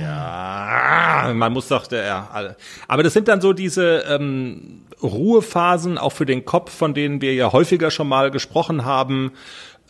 ja, 0.00 1.32
man 1.34 1.52
muss 1.52 1.66
doch, 1.66 1.90
ja, 1.90 2.54
aber 2.86 3.02
das 3.02 3.12
sind 3.12 3.26
dann 3.26 3.40
so 3.40 3.52
diese 3.52 4.04
ähm, 4.08 4.82
Ruhephasen 5.02 5.98
auch 5.98 6.12
für 6.12 6.26
den 6.26 6.44
Kopf, 6.44 6.70
von 6.70 6.94
denen 6.94 7.20
wir 7.20 7.34
ja 7.34 7.52
häufiger 7.52 7.90
schon 7.90 8.06
mal 8.06 8.30
gesprochen 8.30 8.84
haben, 8.84 9.32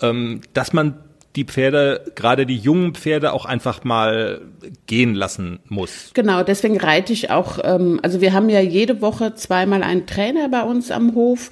ähm, 0.00 0.40
dass 0.55 0.73
man 0.73 1.05
die 1.37 1.45
Pferde, 1.45 2.12
gerade 2.14 2.47
die 2.47 2.57
jungen 2.57 2.95
Pferde, 2.95 3.35
auch 3.35 3.45
einfach 3.45 3.85
mal 3.85 4.40
gehen 4.87 5.14
lassen 5.14 5.61
muss. 5.69 6.12
Genau, 6.14 6.43
deswegen 6.43 6.81
reite 6.81 7.12
ich 7.12 7.31
auch, 7.31 7.59
ähm, 7.62 8.00
also 8.02 8.23
wir 8.23 8.33
haben 8.33 8.49
ja 8.49 8.61
jede 8.61 9.02
Woche 9.02 9.35
zweimal 9.35 9.83
einen 9.83 10.07
Trainer 10.07 10.49
bei 10.49 10.62
uns 10.62 10.90
am 10.90 11.14
Hof, 11.14 11.50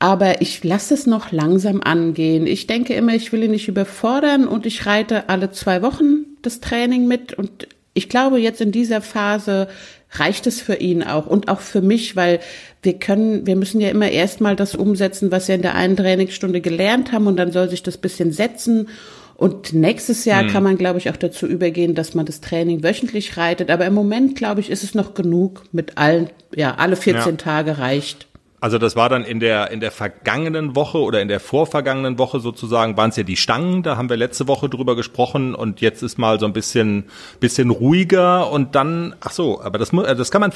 aber 0.00 0.40
ich 0.40 0.64
lasse 0.64 0.94
es 0.94 1.06
noch 1.06 1.30
langsam 1.30 1.82
angehen. 1.82 2.46
Ich 2.46 2.66
denke 2.66 2.94
immer, 2.94 3.14
ich 3.14 3.32
will 3.32 3.44
ihn 3.44 3.50
nicht 3.50 3.68
überfordern 3.68 4.48
und 4.48 4.66
ich 4.66 4.86
reite 4.86 5.28
alle 5.28 5.52
zwei 5.52 5.82
Wochen 5.82 6.24
das 6.42 6.60
Training 6.60 7.06
mit 7.06 7.34
und 7.34 7.68
ich 7.92 8.08
glaube, 8.08 8.38
jetzt 8.38 8.62
in 8.62 8.72
dieser 8.72 9.02
Phase 9.02 9.68
reicht 10.12 10.46
es 10.46 10.60
für 10.62 10.76
ihn 10.76 11.02
auch 11.02 11.26
und 11.26 11.48
auch 11.48 11.60
für 11.60 11.82
mich, 11.82 12.16
weil 12.16 12.40
wir 12.82 12.94
können, 12.94 13.46
wir 13.46 13.56
müssen 13.56 13.80
ja 13.80 13.90
immer 13.90 14.10
erstmal 14.10 14.56
das 14.56 14.74
umsetzen, 14.74 15.30
was 15.30 15.48
wir 15.48 15.54
in 15.54 15.62
der 15.62 15.74
einen 15.74 15.96
Trainingsstunde 15.96 16.62
gelernt 16.62 17.12
haben 17.12 17.26
und 17.26 17.36
dann 17.36 17.52
soll 17.52 17.68
sich 17.68 17.82
das 17.82 17.98
bisschen 17.98 18.32
setzen. 18.32 18.88
Und 19.36 19.72
nächstes 19.74 20.24
Jahr 20.24 20.42
hm. 20.42 20.50
kann 20.50 20.62
man, 20.62 20.78
glaube 20.78 20.98
ich, 20.98 21.10
auch 21.10 21.16
dazu 21.16 21.46
übergehen, 21.46 21.94
dass 21.94 22.14
man 22.14 22.26
das 22.26 22.40
Training 22.40 22.82
wöchentlich 22.82 23.36
reitet. 23.36 23.70
Aber 23.70 23.86
im 23.86 23.94
Moment, 23.94 24.36
glaube 24.36 24.60
ich, 24.60 24.70
ist 24.70 24.84
es 24.84 24.94
noch 24.94 25.14
genug 25.14 25.64
mit 25.72 25.96
allen, 25.96 26.30
ja, 26.54 26.74
alle 26.74 26.96
14 26.96 27.32
ja. 27.32 27.36
Tage 27.36 27.78
reicht. 27.78 28.29
Also 28.60 28.76
das 28.76 28.94
war 28.94 29.08
dann 29.08 29.24
in 29.24 29.40
der 29.40 29.70
in 29.70 29.80
der 29.80 29.90
vergangenen 29.90 30.76
Woche 30.76 30.98
oder 30.98 31.22
in 31.22 31.28
der 31.28 31.40
vorvergangenen 31.40 32.18
Woche 32.18 32.40
sozusagen 32.40 32.96
waren 32.98 33.08
es 33.08 33.16
ja 33.16 33.22
die 33.22 33.36
Stangen, 33.36 33.82
da 33.82 33.96
haben 33.96 34.10
wir 34.10 34.18
letzte 34.18 34.48
Woche 34.48 34.68
drüber 34.68 34.96
gesprochen 34.96 35.54
und 35.54 35.80
jetzt 35.80 36.02
ist 36.02 36.18
mal 36.18 36.38
so 36.38 36.44
ein 36.44 36.52
bisschen 36.52 37.04
bisschen 37.40 37.70
ruhiger 37.70 38.50
und 38.50 38.74
dann 38.74 39.14
ach 39.20 39.32
so, 39.32 39.62
aber 39.62 39.78
das 39.78 39.90
das 39.90 40.30
kann 40.30 40.42
man 40.42 40.52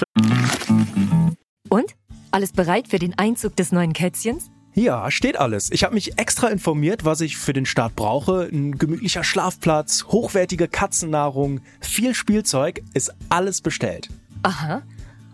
Und 1.71 1.95
alles 2.31 2.53
bereit 2.53 2.89
für 2.89 2.99
den 2.99 3.19
Einzug 3.19 3.57
des 3.57 3.73
neuen 3.73 3.95
Kätzchens? 3.95 4.51
Ja, 4.75 5.11
steht 5.11 5.39
alles. 5.39 5.71
Ich 5.71 5.85
habe 5.85 5.95
mich 5.95 6.19
extra 6.19 6.49
informiert, 6.49 7.05
was 7.05 7.21
ich 7.21 7.37
für 7.37 7.53
den 7.53 7.65
Start 7.65 7.95
brauche. 7.95 8.49
Ein 8.53 8.77
gemütlicher 8.77 9.23
Schlafplatz, 9.23 10.07
hochwertige 10.09 10.67
Katzennahrung, 10.67 11.61
viel 11.81 12.13
Spielzeug, 12.13 12.83
ist 12.93 13.15
alles 13.29 13.61
bestellt. 13.61 14.09
Aha. 14.43 14.83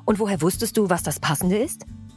Und 0.04 0.18
woher 0.18 0.42
wusstest 0.42 0.76
du, 0.76 0.90
was 0.90 1.02
das 1.02 1.20
Passende 1.20 1.56
ist? 1.56 1.86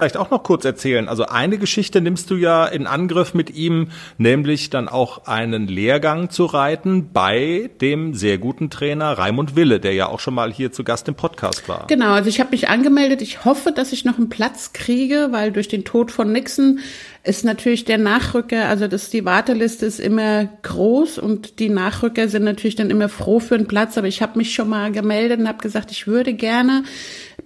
Vielleicht 0.00 0.16
auch 0.16 0.30
noch 0.30 0.44
kurz 0.44 0.64
erzählen. 0.64 1.08
Also 1.08 1.26
eine 1.26 1.58
Geschichte 1.58 2.00
nimmst 2.00 2.30
du 2.30 2.36
ja 2.36 2.66
in 2.66 2.86
Angriff 2.86 3.34
mit 3.34 3.56
ihm, 3.56 3.88
nämlich 4.16 4.70
dann 4.70 4.88
auch 4.88 5.26
einen 5.26 5.66
Lehrgang 5.66 6.30
zu 6.30 6.44
reiten 6.44 7.10
bei 7.12 7.68
dem 7.80 8.14
sehr 8.14 8.38
guten 8.38 8.70
Trainer 8.70 9.18
Raimund 9.18 9.56
Wille, 9.56 9.80
der 9.80 9.94
ja 9.94 10.06
auch 10.06 10.20
schon 10.20 10.34
mal 10.34 10.52
hier 10.52 10.70
zu 10.70 10.84
Gast 10.84 11.08
im 11.08 11.16
Podcast 11.16 11.68
war. 11.68 11.88
Genau, 11.88 12.12
also 12.12 12.28
ich 12.28 12.38
habe 12.38 12.50
mich 12.52 12.68
angemeldet. 12.68 13.22
Ich 13.22 13.44
hoffe, 13.44 13.72
dass 13.72 13.92
ich 13.92 14.04
noch 14.04 14.18
einen 14.18 14.28
Platz 14.28 14.72
kriege, 14.72 15.30
weil 15.32 15.50
durch 15.50 15.66
den 15.66 15.84
Tod 15.84 16.12
von 16.12 16.30
Nixon 16.30 16.78
ist 17.24 17.44
natürlich 17.44 17.84
der 17.84 17.98
Nachrücker, 17.98 18.68
also 18.68 18.86
das, 18.86 19.10
die 19.10 19.24
Warteliste 19.24 19.84
ist 19.84 19.98
immer 19.98 20.48
groß 20.62 21.18
und 21.18 21.58
die 21.58 21.70
Nachrücker 21.70 22.28
sind 22.28 22.44
natürlich 22.44 22.76
dann 22.76 22.90
immer 22.90 23.08
froh 23.08 23.40
für 23.40 23.56
einen 23.56 23.66
Platz. 23.66 23.98
Aber 23.98 24.06
ich 24.06 24.22
habe 24.22 24.38
mich 24.38 24.54
schon 24.54 24.68
mal 24.68 24.92
gemeldet 24.92 25.40
und 25.40 25.48
habe 25.48 25.58
gesagt, 25.58 25.90
ich 25.90 26.06
würde 26.06 26.34
gerne. 26.34 26.84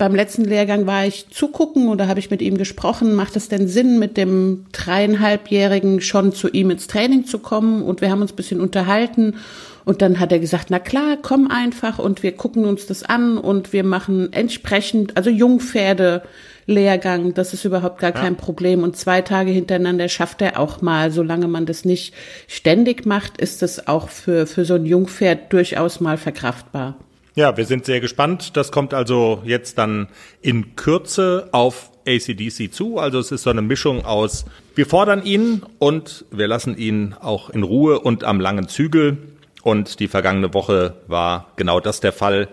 Beim 0.03 0.17
letzten 0.17 0.45
Lehrgang 0.45 0.89
war 0.89 1.07
ich 1.07 1.29
zugucken 1.31 1.87
oder 1.87 2.09
habe 2.09 2.19
ich 2.19 2.29
mit 2.29 2.43
ihm 2.43 2.59
gesprochen, 2.59 3.15
macht 3.15 3.37
es 3.37 3.49
denn 3.49 3.69
Sinn, 3.69 4.01
mit 4.01 4.17
dem 4.17 4.67
dreieinhalbjährigen 4.73 6.01
schon 6.01 6.33
zu 6.33 6.49
ihm 6.49 6.71
ins 6.71 6.89
Training 6.89 7.25
zu 7.25 7.39
kommen? 7.39 7.85
Und 7.85 8.01
wir 8.01 8.11
haben 8.11 8.21
uns 8.21 8.33
ein 8.33 8.37
bisschen 8.37 8.61
unterhalten. 8.61 9.37
Und 9.85 10.03
dann 10.03 10.19
hat 10.19 10.33
er 10.33 10.41
gesagt, 10.41 10.71
na 10.71 10.81
klar, 10.81 11.19
komm 11.23 11.49
einfach 11.49 12.01
und 12.01 12.25
wir 12.25 12.33
gucken 12.33 12.65
uns 12.65 12.87
das 12.87 13.05
an 13.05 13.39
und 13.39 13.73
wir 13.73 13.85
machen 13.85 14.33
entsprechend, 14.33 15.17
also 15.17 15.31
Jungpferde, 15.31 16.23
Lehrgang, 16.67 17.33
das 17.35 17.55
ist 17.55 17.65
überhaupt 17.65 18.01
gar 18.01 18.13
ja. 18.13 18.23
kein 18.23 18.35
Problem. 18.35 18.83
Und 18.83 18.97
zwei 18.97 19.23
Tage 19.23 19.53
hintereinander 19.53 20.09
schafft 20.09 20.43
er 20.43 20.59
auch 20.59 20.83
mal, 20.83 21.13
solange 21.13 21.47
man 21.47 21.65
das 21.65 21.85
nicht 21.85 22.13
ständig 22.49 23.07
macht, 23.07 23.41
ist 23.41 23.63
das 23.63 23.87
auch 23.87 24.09
für, 24.09 24.49
für 24.49 24.65
so 24.65 24.75
ein 24.75 24.85
Jungpferd 24.85 25.53
durchaus 25.53 26.01
mal 26.01 26.17
verkraftbar. 26.17 26.97
Ja, 27.35 27.57
wir 27.57 27.65
sind 27.65 27.87
sehr 27.87 28.01
gespannt. 28.01 28.57
Das 28.59 28.71
kommt 28.71 28.93
also 28.93 29.43
jetzt 29.45 29.79
dann 29.79 30.09
in 30.43 30.77
Kürze 30.77 31.49
auf 31.53 31.91
ACDC 32.07 32.73
zu. 32.73 32.99
Also 32.99 33.19
es 33.19 33.33
ist 33.33 33.45
so 33.45 33.51
eine 33.51 33.63
Mischung 33.63 34.05
aus, 34.05 34.45
wir 34.75 34.87
fordern 34.87 35.25
ihn 35.25 35.63
und 35.79 36.27
wir 36.31 36.47
lassen 36.47 36.77
ihn 36.77 37.15
auch 37.19 37.49
in 37.51 37.63
Ruhe 37.63 38.01
und 38.01 38.25
am 38.25 38.41
langen 38.41 38.69
Zügel. 38.69 39.19
Und 39.63 40.01
die 40.01 40.09
vergangene 40.09 40.53
Woche 40.53 40.97
war 41.07 41.53
genau 41.57 41.81
das 41.81 42.01
der 42.01 42.13
Fall. 42.13 42.49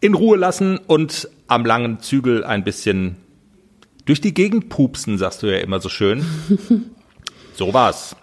In 0.00 0.14
Ruhe 0.14 0.38
lassen 0.38 0.78
und 0.78 1.28
am 1.48 1.66
langen 1.66 2.00
Zügel 2.00 2.44
ein 2.44 2.64
bisschen 2.64 3.16
durch 4.04 4.20
die 4.20 4.32
Gegend 4.32 4.70
pupsen, 4.70 5.18
sagst 5.18 5.42
du 5.42 5.48
ja 5.48 5.58
immer 5.58 5.80
so 5.80 5.88
schön. 5.88 6.24
so 7.54 7.74
war's. 7.74 8.16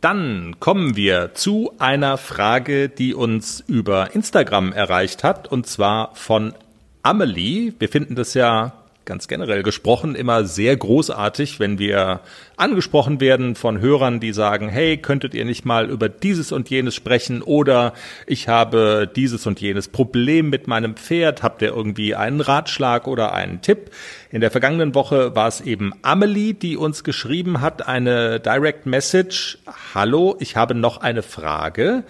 Dann 0.00 0.56
kommen 0.60 0.96
wir 0.96 1.34
zu 1.34 1.72
einer 1.78 2.16
Frage, 2.16 2.88
die 2.88 3.14
uns 3.14 3.62
über 3.66 4.14
Instagram 4.14 4.72
erreicht 4.72 5.24
hat, 5.24 5.48
und 5.48 5.66
zwar 5.66 6.14
von 6.14 6.54
Amelie. 7.02 7.74
Wir 7.78 7.88
finden 7.88 8.14
das 8.14 8.32
ja 8.32 8.72
ganz 9.10 9.26
generell 9.26 9.64
gesprochen 9.64 10.14
immer 10.14 10.44
sehr 10.44 10.76
großartig, 10.76 11.58
wenn 11.58 11.80
wir 11.80 12.20
angesprochen 12.56 13.20
werden 13.20 13.56
von 13.56 13.80
Hörern, 13.80 14.20
die 14.20 14.32
sagen, 14.32 14.68
hey, 14.68 14.98
könntet 14.98 15.34
ihr 15.34 15.44
nicht 15.44 15.64
mal 15.64 15.90
über 15.90 16.08
dieses 16.08 16.52
und 16.52 16.70
jenes 16.70 16.94
sprechen 16.94 17.42
oder 17.42 17.92
ich 18.28 18.46
habe 18.46 19.10
dieses 19.16 19.48
und 19.48 19.60
jenes 19.60 19.88
Problem 19.88 20.48
mit 20.48 20.68
meinem 20.68 20.94
Pferd, 20.94 21.42
habt 21.42 21.60
ihr 21.60 21.68
irgendwie 21.68 22.14
einen 22.14 22.40
Ratschlag 22.40 23.08
oder 23.08 23.32
einen 23.32 23.62
Tipp? 23.62 23.90
In 24.30 24.40
der 24.40 24.52
vergangenen 24.52 24.94
Woche 24.94 25.34
war 25.34 25.48
es 25.48 25.60
eben 25.60 25.92
Amelie, 26.02 26.54
die 26.54 26.76
uns 26.76 27.02
geschrieben 27.02 27.60
hat, 27.60 27.88
eine 27.88 28.38
Direct 28.38 28.86
Message. 28.86 29.58
Hallo, 29.92 30.36
ich 30.38 30.54
habe 30.54 30.76
noch 30.76 30.98
eine 30.98 31.22
Frage. 31.22 32.04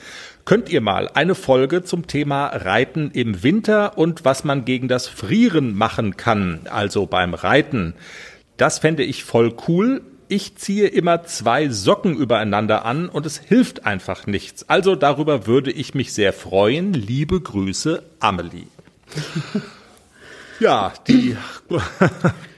Könnt 0.45 0.69
ihr 0.69 0.83
mal 0.83 1.09
eine 1.15 1.35
Folge 1.35 1.83
zum 1.83 2.07
Thema 2.07 2.49
Reiten 2.49 3.11
im 3.13 3.43
Winter 3.43 3.97
und 3.97 4.23
was 4.25 4.45
man 4.45 4.67
gegen 4.67 4.87
das 4.87 5.09
Frieren 5.09 5.75
machen 5.75 6.19
kann, 6.19 6.61
also 6.71 7.07
beim 7.07 7.33
Reiten? 7.33 7.95
Das 8.59 8.81
fände 8.81 9.03
ich 9.03 9.25
voll 9.25 9.55
cool. 9.67 10.03
Ich 10.29 10.57
ziehe 10.57 10.89
immer 10.89 11.25
zwei 11.25 11.71
Socken 11.71 12.15
übereinander 12.15 12.85
an 12.85 13.09
und 13.09 13.25
es 13.25 13.39
hilft 13.39 13.87
einfach 13.87 14.27
nichts. 14.27 14.69
Also 14.69 14.95
darüber 14.95 15.47
würde 15.47 15.73
ich 15.73 15.95
mich 15.95 16.13
sehr 16.13 16.35
freuen. 16.35 16.93
Liebe 16.93 17.41
Grüße, 17.41 18.03
Amelie. 18.21 18.67
Ja, 20.61 20.93
die 21.09 21.37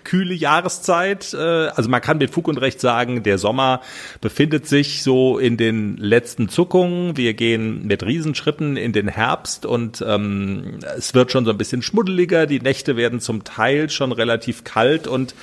kühle 0.04 0.34
Jahreszeit. 0.34 1.32
Äh, 1.32 1.38
also 1.38 1.88
man 1.88 2.00
kann 2.00 2.18
mit 2.18 2.30
Fug 2.30 2.48
und 2.48 2.58
Recht 2.58 2.80
sagen, 2.80 3.22
der 3.22 3.38
Sommer 3.38 3.80
befindet 4.20 4.66
sich 4.66 5.02
so 5.02 5.38
in 5.38 5.56
den 5.56 5.96
letzten 5.96 6.48
Zuckungen. 6.48 7.16
Wir 7.16 7.34
gehen 7.34 7.86
mit 7.86 8.02
Riesenschritten 8.02 8.76
in 8.76 8.92
den 8.92 9.08
Herbst 9.08 9.64
und 9.64 10.04
ähm, 10.06 10.80
es 10.96 11.14
wird 11.14 11.30
schon 11.32 11.44
so 11.44 11.52
ein 11.52 11.58
bisschen 11.58 11.82
schmuddeliger. 11.82 12.46
Die 12.46 12.60
Nächte 12.60 12.96
werden 12.96 13.20
zum 13.20 13.44
Teil 13.44 13.88
schon 13.88 14.12
relativ 14.12 14.64
kalt 14.64 15.06
und 15.06 15.34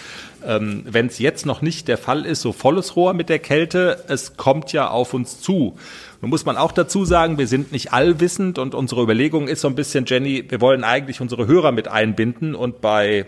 ähm, 0.45 0.83
wenn 0.85 1.07
es 1.07 1.19
jetzt 1.19 1.45
noch 1.45 1.61
nicht 1.61 1.87
der 1.87 1.97
Fall 1.97 2.25
ist, 2.25 2.41
so 2.41 2.53
volles 2.53 2.95
Rohr 2.95 3.13
mit 3.13 3.29
der 3.29 3.39
Kälte, 3.39 4.03
es 4.07 4.37
kommt 4.37 4.71
ja 4.71 4.89
auf 4.89 5.13
uns 5.13 5.41
zu. 5.41 5.77
Nun 6.21 6.29
muss 6.29 6.45
man 6.45 6.57
auch 6.57 6.71
dazu 6.71 7.05
sagen, 7.05 7.37
wir 7.37 7.47
sind 7.47 7.71
nicht 7.71 7.93
allwissend 7.93 8.57
und 8.59 8.75
unsere 8.75 9.01
Überlegung 9.01 9.47
ist 9.47 9.61
so 9.61 9.67
ein 9.69 9.75
bisschen, 9.75 10.05
Jenny, 10.05 10.43
wir 10.49 10.59
wollen 10.59 10.83
eigentlich 10.83 11.21
unsere 11.21 11.47
Hörer 11.47 11.71
mit 11.71 11.87
einbinden 11.87 12.55
und 12.55 12.81
bei 12.81 13.25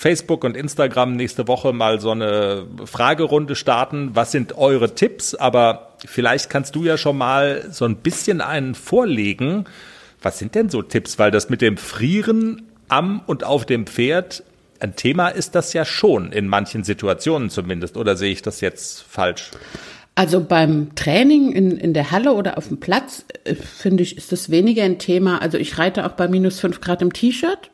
Facebook 0.00 0.44
und 0.44 0.56
Instagram 0.56 1.16
nächste 1.16 1.48
Woche 1.48 1.72
mal 1.72 2.00
so 2.00 2.12
eine 2.12 2.66
Fragerunde 2.84 3.56
starten. 3.56 4.10
Was 4.14 4.32
sind 4.32 4.56
eure 4.56 4.94
Tipps? 4.94 5.34
Aber 5.34 5.94
vielleicht 6.06 6.48
kannst 6.48 6.74
du 6.74 6.84
ja 6.84 6.96
schon 6.96 7.18
mal 7.18 7.66
so 7.70 7.84
ein 7.84 7.96
bisschen 7.96 8.40
einen 8.40 8.74
vorlegen. 8.74 9.66
Was 10.22 10.38
sind 10.38 10.54
denn 10.54 10.70
so 10.70 10.82
Tipps? 10.82 11.18
Weil 11.18 11.30
das 11.30 11.50
mit 11.50 11.60
dem 11.60 11.76
Frieren 11.76 12.62
am 12.88 13.20
und 13.26 13.44
auf 13.44 13.66
dem 13.66 13.86
Pferd 13.86 14.42
ein 14.78 14.96
Thema 14.96 15.28
ist 15.28 15.54
das 15.54 15.74
ja 15.74 15.84
schon, 15.84 16.32
in 16.32 16.48
manchen 16.48 16.84
Situationen 16.84 17.50
zumindest. 17.50 17.98
Oder 17.98 18.16
sehe 18.16 18.32
ich 18.32 18.40
das 18.40 18.62
jetzt 18.62 19.02
falsch? 19.02 19.50
Also 20.20 20.44
beim 20.44 20.94
Training 20.96 21.52
in, 21.52 21.78
in 21.78 21.94
der 21.94 22.10
Halle 22.10 22.34
oder 22.34 22.58
auf 22.58 22.68
dem 22.68 22.78
Platz, 22.78 23.24
äh, 23.44 23.54
finde 23.54 24.02
ich, 24.02 24.18
ist 24.18 24.32
das 24.32 24.50
weniger 24.50 24.84
ein 24.84 24.98
Thema. 24.98 25.40
Also 25.40 25.56
ich 25.56 25.78
reite 25.78 26.04
auch 26.04 26.12
bei 26.12 26.28
minus 26.28 26.60
fünf 26.60 26.80
Grad 26.82 27.00
im 27.00 27.12
T-Shirt 27.12 27.70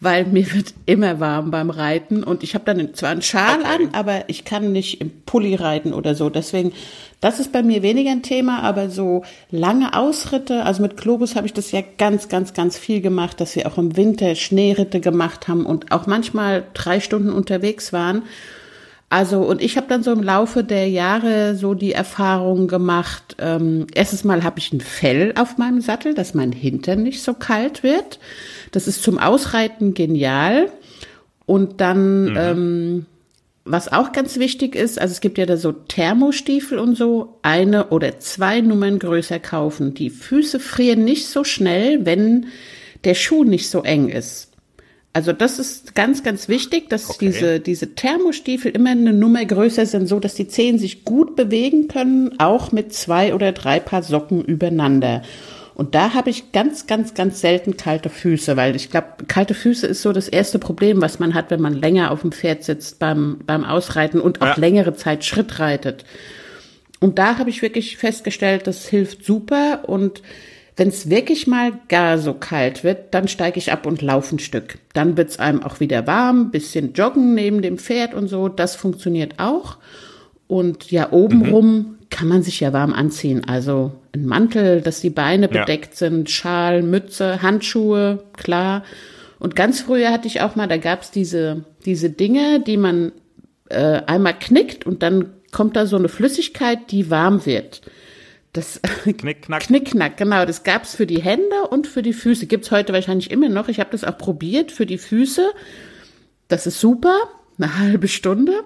weil 0.00 0.24
mir 0.24 0.52
wird 0.54 0.72
immer 0.86 1.20
warm 1.20 1.50
beim 1.50 1.68
Reiten 1.68 2.24
und 2.24 2.42
ich 2.42 2.54
habe 2.54 2.64
dann 2.64 2.94
zwar 2.94 3.10
einen 3.10 3.22
Schal 3.22 3.60
okay. 3.60 3.68
an, 3.68 3.88
aber 3.92 4.24
ich 4.28 4.44
kann 4.44 4.72
nicht 4.72 5.00
im 5.00 5.10
Pulli 5.26 5.54
reiten 5.54 5.92
oder 5.92 6.14
so. 6.14 6.30
Deswegen, 6.30 6.72
das 7.20 7.38
ist 7.38 7.52
bei 7.52 7.62
mir 7.62 7.82
weniger 7.82 8.10
ein 8.10 8.22
Thema, 8.22 8.62
aber 8.62 8.88
so 8.88 9.24
lange 9.50 9.94
Ausritte, 9.94 10.64
also 10.64 10.80
mit 10.80 10.96
Globus 10.96 11.36
habe 11.36 11.46
ich 11.46 11.52
das 11.52 11.70
ja 11.70 11.82
ganz, 11.98 12.28
ganz, 12.30 12.54
ganz 12.54 12.78
viel 12.78 13.02
gemacht, 13.02 13.40
dass 13.40 13.54
wir 13.54 13.66
auch 13.66 13.76
im 13.76 13.96
Winter 13.96 14.34
Schneeritte 14.34 15.00
gemacht 15.00 15.48
haben 15.48 15.66
und 15.66 15.92
auch 15.92 16.06
manchmal 16.06 16.64
drei 16.72 17.00
Stunden 17.00 17.30
unterwegs 17.30 17.92
waren. 17.92 18.22
Also, 19.12 19.40
und 19.40 19.60
ich 19.60 19.76
habe 19.76 19.88
dann 19.88 20.04
so 20.04 20.12
im 20.12 20.22
Laufe 20.22 20.62
der 20.62 20.88
Jahre 20.88 21.56
so 21.56 21.74
die 21.74 21.92
Erfahrung 21.92 22.68
gemacht, 22.68 23.34
ähm, 23.40 23.88
erstens 23.92 24.22
mal 24.22 24.44
habe 24.44 24.60
ich 24.60 24.72
ein 24.72 24.80
Fell 24.80 25.34
auf 25.36 25.58
meinem 25.58 25.80
Sattel, 25.80 26.14
dass 26.14 26.32
mein 26.32 26.52
Hintern 26.52 27.02
nicht 27.02 27.20
so 27.20 27.34
kalt 27.34 27.82
wird. 27.82 28.20
Das 28.70 28.86
ist 28.86 29.02
zum 29.02 29.18
Ausreiten 29.18 29.94
genial. 29.94 30.70
Und 31.44 31.80
dann, 31.80 32.26
mhm. 32.26 32.36
ähm, 32.36 33.06
was 33.64 33.92
auch 33.92 34.12
ganz 34.12 34.38
wichtig 34.38 34.76
ist, 34.76 35.00
also 35.00 35.10
es 35.10 35.20
gibt 35.20 35.38
ja 35.38 35.46
da 35.46 35.56
so 35.56 35.72
Thermostiefel 35.72 36.78
und 36.78 36.96
so, 36.96 37.40
eine 37.42 37.88
oder 37.88 38.20
zwei 38.20 38.60
Nummern 38.60 39.00
größer 39.00 39.40
kaufen. 39.40 39.92
Die 39.92 40.10
Füße 40.10 40.60
frieren 40.60 41.04
nicht 41.04 41.26
so 41.26 41.42
schnell, 41.42 42.06
wenn 42.06 42.46
der 43.02 43.14
Schuh 43.14 43.42
nicht 43.42 43.70
so 43.70 43.82
eng 43.82 44.08
ist. 44.08 44.49
Also 45.12 45.32
das 45.32 45.58
ist 45.58 45.96
ganz, 45.96 46.22
ganz 46.22 46.48
wichtig, 46.48 46.88
dass 46.88 47.10
okay. 47.10 47.26
diese, 47.26 47.60
diese 47.60 47.94
Thermostiefel 47.94 48.70
immer 48.70 48.90
eine 48.90 49.12
Nummer 49.12 49.44
größer 49.44 49.84
sind, 49.84 50.06
so 50.06 50.20
dass 50.20 50.34
die 50.34 50.46
Zehen 50.46 50.78
sich 50.78 51.04
gut 51.04 51.34
bewegen 51.34 51.88
können, 51.88 52.38
auch 52.38 52.70
mit 52.70 52.92
zwei 52.92 53.34
oder 53.34 53.50
drei 53.50 53.80
Paar 53.80 54.04
Socken 54.04 54.44
übereinander. 54.44 55.22
Und 55.74 55.94
da 55.94 56.14
habe 56.14 56.30
ich 56.30 56.52
ganz, 56.52 56.86
ganz, 56.86 57.14
ganz 57.14 57.40
selten 57.40 57.76
kalte 57.76 58.10
Füße, 58.10 58.56
weil 58.56 58.76
ich 58.76 58.90
glaube, 58.90 59.24
kalte 59.26 59.54
Füße 59.54 59.86
ist 59.86 60.02
so 60.02 60.12
das 60.12 60.28
erste 60.28 60.58
Problem, 60.58 61.00
was 61.00 61.18
man 61.18 61.34
hat, 61.34 61.50
wenn 61.50 61.60
man 61.60 61.74
länger 61.74 62.10
auf 62.12 62.20
dem 62.20 62.32
Pferd 62.32 62.62
sitzt 62.62 62.98
beim, 62.98 63.38
beim 63.46 63.64
Ausreiten 63.64 64.20
und 64.20 64.42
auch 64.42 64.46
ja. 64.46 64.54
längere 64.58 64.94
Zeit 64.94 65.24
Schritt 65.24 65.58
reitet. 65.58 66.04
Und 67.00 67.18
da 67.18 67.38
habe 67.38 67.50
ich 67.50 67.62
wirklich 67.62 67.96
festgestellt, 67.96 68.66
das 68.66 68.86
hilft 68.86 69.24
super 69.24 69.88
und 69.88 70.22
wenn 70.80 70.88
es 70.88 71.10
wirklich 71.10 71.46
mal 71.46 71.72
gar 71.88 72.16
so 72.16 72.32
kalt 72.32 72.84
wird, 72.84 73.12
dann 73.12 73.28
steige 73.28 73.58
ich 73.58 73.70
ab 73.70 73.84
und 73.84 74.00
laufe 74.00 74.34
ein 74.34 74.38
Stück. 74.38 74.78
Dann 74.94 75.18
wird's 75.18 75.38
einem 75.38 75.62
auch 75.62 75.78
wieder 75.78 76.06
warm, 76.06 76.50
bisschen 76.50 76.94
joggen 76.94 77.34
neben 77.34 77.60
dem 77.60 77.76
Pferd 77.76 78.14
und 78.14 78.28
so. 78.28 78.48
Das 78.48 78.76
funktioniert 78.76 79.34
auch. 79.36 79.76
Und 80.46 80.90
ja, 80.90 81.12
obenrum 81.12 81.74
mhm. 81.74 81.98
kann 82.08 82.28
man 82.28 82.42
sich 82.42 82.60
ja 82.60 82.72
warm 82.72 82.94
anziehen. 82.94 83.44
Also 83.46 83.92
ein 84.14 84.24
Mantel, 84.24 84.80
dass 84.80 85.02
die 85.02 85.10
Beine 85.10 85.50
ja. 85.52 85.60
bedeckt 85.60 85.98
sind, 85.98 86.30
Schal, 86.30 86.82
Mütze, 86.82 87.42
Handschuhe, 87.42 88.24
klar. 88.38 88.82
Und 89.38 89.56
ganz 89.56 89.82
früher 89.82 90.10
hatte 90.10 90.28
ich 90.28 90.40
auch 90.40 90.56
mal, 90.56 90.66
da 90.66 90.78
gab's 90.78 91.10
diese, 91.10 91.66
diese 91.84 92.08
Dinge, 92.08 92.58
die 92.66 92.78
man 92.78 93.12
äh, 93.68 94.00
einmal 94.06 94.38
knickt 94.38 94.86
und 94.86 95.02
dann 95.02 95.26
kommt 95.52 95.76
da 95.76 95.84
so 95.84 95.96
eine 95.96 96.08
Flüssigkeit, 96.08 96.90
die 96.90 97.10
warm 97.10 97.44
wird. 97.44 97.82
Das 98.52 98.80
Knickknack. 99.04 99.62
Knickknack, 99.62 100.16
genau. 100.16 100.44
Das 100.44 100.64
gab's 100.64 100.94
für 100.94 101.06
die 101.06 101.22
Hände 101.22 101.68
und 101.70 101.86
für 101.86 102.02
die 102.02 102.12
Füße. 102.12 102.46
Gibt's 102.46 102.70
heute 102.70 102.92
wahrscheinlich 102.92 103.30
immer 103.30 103.48
noch. 103.48 103.68
Ich 103.68 103.80
habe 103.80 103.90
das 103.90 104.04
auch 104.04 104.18
probiert 104.18 104.72
für 104.72 104.86
die 104.86 104.98
Füße. 104.98 105.50
Das 106.48 106.66
ist 106.66 106.80
super. 106.80 107.16
Eine 107.58 107.78
halbe 107.78 108.08
Stunde. 108.08 108.64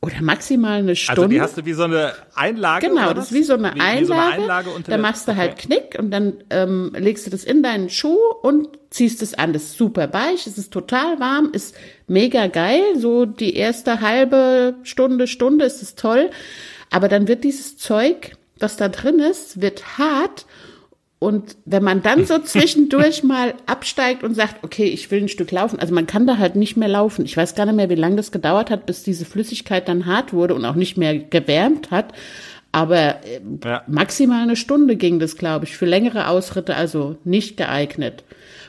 Oder 0.00 0.20
maximal 0.20 0.80
eine 0.80 0.96
Stunde. 0.96 1.22
Also 1.22 1.30
die 1.30 1.40
hast 1.40 1.56
du 1.56 1.64
wie 1.64 1.72
so 1.72 1.84
eine 1.84 2.12
Einlage? 2.34 2.88
Genau, 2.88 3.14
das 3.14 3.30
ist 3.30 3.32
wie 3.32 3.42
so 3.42 3.54
eine 3.54 3.74
wie, 3.74 3.80
Einlage. 3.80 4.00
Wie 4.02 4.04
so 4.04 4.12
eine 4.12 4.32
Einlage 4.34 4.70
da 4.86 4.98
machst 4.98 5.26
du 5.26 5.34
halt 5.34 5.52
okay. 5.52 5.66
Knick 5.66 5.98
und 5.98 6.10
dann 6.10 6.34
ähm, 6.50 6.92
legst 6.94 7.26
du 7.26 7.30
das 7.30 7.42
in 7.42 7.62
deinen 7.62 7.88
Schuh 7.88 8.18
und 8.42 8.68
ziehst 8.90 9.22
es 9.22 9.32
an. 9.32 9.54
Das 9.54 9.62
ist 9.62 9.78
super 9.78 10.12
weich, 10.12 10.46
es 10.46 10.58
ist 10.58 10.74
total 10.74 11.20
warm, 11.20 11.52
ist 11.52 11.74
mega 12.06 12.48
geil. 12.48 12.82
So 12.98 13.24
die 13.24 13.56
erste 13.56 14.02
halbe 14.02 14.74
Stunde, 14.82 15.26
Stunde 15.26 15.64
ist 15.64 15.80
es 15.80 15.94
toll. 15.94 16.28
Aber 16.90 17.08
dann 17.08 17.26
wird 17.26 17.42
dieses 17.42 17.78
Zeug 17.78 18.36
was 18.64 18.76
da 18.76 18.88
drin 18.88 19.20
ist, 19.20 19.60
wird 19.60 19.98
hart. 19.98 20.46
Und 21.18 21.56
wenn 21.64 21.84
man 21.84 22.02
dann 22.02 22.26
so 22.26 22.38
zwischendurch 22.44 23.22
mal 23.22 23.54
absteigt 23.66 24.24
und 24.24 24.34
sagt, 24.34 24.64
okay, 24.64 24.86
ich 24.86 25.10
will 25.10 25.22
ein 25.22 25.28
Stück 25.28 25.52
laufen, 25.52 25.78
also 25.78 25.94
man 25.94 26.06
kann 26.06 26.26
da 26.26 26.38
halt 26.38 26.56
nicht 26.56 26.76
mehr 26.76 26.88
laufen. 26.88 27.24
Ich 27.24 27.36
weiß 27.36 27.54
gar 27.54 27.66
nicht 27.66 27.76
mehr, 27.76 27.90
wie 27.90 27.94
lange 27.94 28.16
das 28.16 28.32
gedauert 28.32 28.70
hat, 28.70 28.86
bis 28.86 29.04
diese 29.04 29.24
Flüssigkeit 29.24 29.88
dann 29.88 30.06
hart 30.06 30.32
wurde 30.32 30.54
und 30.54 30.64
auch 30.64 30.74
nicht 30.74 30.96
mehr 30.96 31.16
gewärmt 31.18 31.90
hat. 31.90 32.12
Aber 32.72 33.24
äh, 33.24 33.40
ja. 33.64 33.84
maximal 33.86 34.42
eine 34.42 34.56
Stunde 34.56 34.96
ging 34.96 35.20
das, 35.20 35.36
glaube 35.36 35.66
ich, 35.66 35.76
für 35.76 35.86
längere 35.86 36.26
Ausritte, 36.28 36.74
also 36.74 37.16
nicht 37.22 37.56
geeignet. 37.56 38.24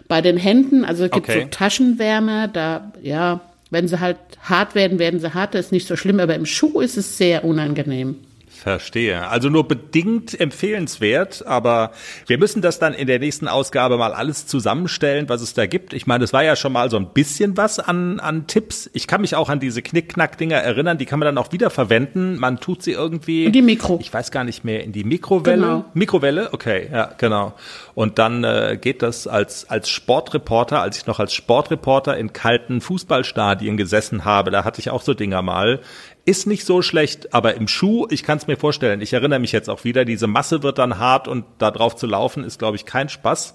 Bei 0.08 0.21
den 0.21 0.38
Händen, 0.38 0.86
also 0.86 1.05
es 1.05 1.12
gibt 1.12 1.27
okay. 1.27 1.41
so 1.41 1.47
Taschenwärmer, 1.49 2.47
da, 2.47 2.91
ja, 3.01 3.41
wenn 3.71 3.88
sie 3.88 3.99
halt 3.99 4.17
hart 4.41 4.75
werden, 4.75 4.99
werden 4.99 5.19
sie 5.19 5.34
hart, 5.34 5.55
das 5.55 5.67
ist 5.67 5.71
nicht 5.71 5.88
so 5.88 5.95
schlimm, 5.95 6.19
aber 6.19 6.36
im 6.36 6.45
Schuh 6.45 6.81
ist 6.81 6.97
es 6.97 7.17
sehr 7.17 7.43
unangenehm. 7.43 8.17
Verstehe. 8.65 9.28
Also 9.28 9.49
nur 9.49 9.67
bedingt 9.67 10.39
empfehlenswert, 10.39 11.45
aber 11.45 11.91
wir 12.25 12.39
müssen 12.39 12.63
das 12.63 12.80
dann 12.80 12.95
in 12.95 13.06
der 13.06 13.19
nächsten 13.19 13.47
Ausgabe 13.47 13.95
mal 13.95 14.12
alles 14.12 14.47
zusammenstellen, 14.47 15.30
was 15.30 15.43
es 15.43 15.54
da 15.54 15.67
gibt. 15.67 15.93
Ich 15.93 16.08
meine, 16.08 16.23
es 16.23 16.34
war 16.34 16.43
ja 16.43 16.56
schon 16.56 16.73
mal 16.73 16.89
so 16.89 16.97
ein 16.97 17.10
bisschen 17.13 17.58
was 17.58 17.78
an, 17.78 18.19
an 18.19 18.47
Tipps. 18.47 18.89
Ich 18.93 19.06
kann 19.06 19.21
mich 19.21 19.36
auch 19.36 19.49
an 19.49 19.60
diese 19.60 19.84
Knickknack-Dinger 19.84 20.58
erinnern, 20.58 20.97
die 20.97 21.06
kann 21.06 21.19
man 21.19 21.28
dann 21.28 21.38
auch 21.38 21.51
wieder 21.51 21.69
verwenden. 21.69 22.39
Man 22.39 22.60
tut 22.60 22.82
sie 22.82 22.93
irgendwie. 22.93 23.45
In 23.45 23.51
die 23.51 23.62
Mikro. 23.62 23.99
Ich 24.01 24.12
weiß 24.12 24.32
gar 24.32 24.43
nicht 24.43 24.63
mehr, 24.63 24.84
in 24.84 24.93
die 24.93 25.04
Mikrowelle. 25.04 25.62
Genau. 25.62 25.86
Mikrowelle, 25.93 26.51
okay, 26.51 26.89
ja, 26.91 27.12
genau. 27.19 27.54
Und 27.93 28.17
dann 28.17 28.43
äh, 28.43 28.80
geht 28.82 29.04
das 29.04 29.28
als, 29.28 29.69
als 29.69 29.89
Sportreporter, 29.89 30.82
als 30.82 30.97
ich 30.97 31.06
noch 31.06 31.19
als 31.19 31.36
Sportreporter 31.36 32.17
in 32.17 32.34
kalten 32.34 32.82
Fußballstadien 32.82 33.78
gesessen 33.78 34.25
habe, 34.25 34.49
da 34.49 34.63
hatte 34.63 34.80
ich 34.80 34.89
auch 34.89 35.04
so 35.04 35.13
Dinger 35.13 35.43
mal 35.43 35.82
ist 36.25 36.47
nicht 36.47 36.65
so 36.65 36.81
schlecht, 36.81 37.33
aber 37.33 37.53
im 37.53 37.67
Schuh, 37.67 38.07
ich 38.09 38.23
kann 38.23 38.39
es 38.39 38.47
mir 38.47 38.57
vorstellen, 38.57 39.01
ich 39.01 39.13
erinnere 39.13 39.39
mich 39.39 39.51
jetzt 39.51 39.69
auch 39.69 39.83
wieder, 39.83 40.05
diese 40.05 40.27
Masse 40.27 40.63
wird 40.63 40.79
dann 40.79 40.97
hart 40.97 41.27
und 41.27 41.45
da 41.59 41.69
drauf 41.71 41.95
zu 41.95 42.07
laufen 42.07 42.43
ist, 42.43 42.57
glaube 42.59 42.75
ich, 42.77 42.85
kein 42.85 43.09
Spaß. 43.09 43.53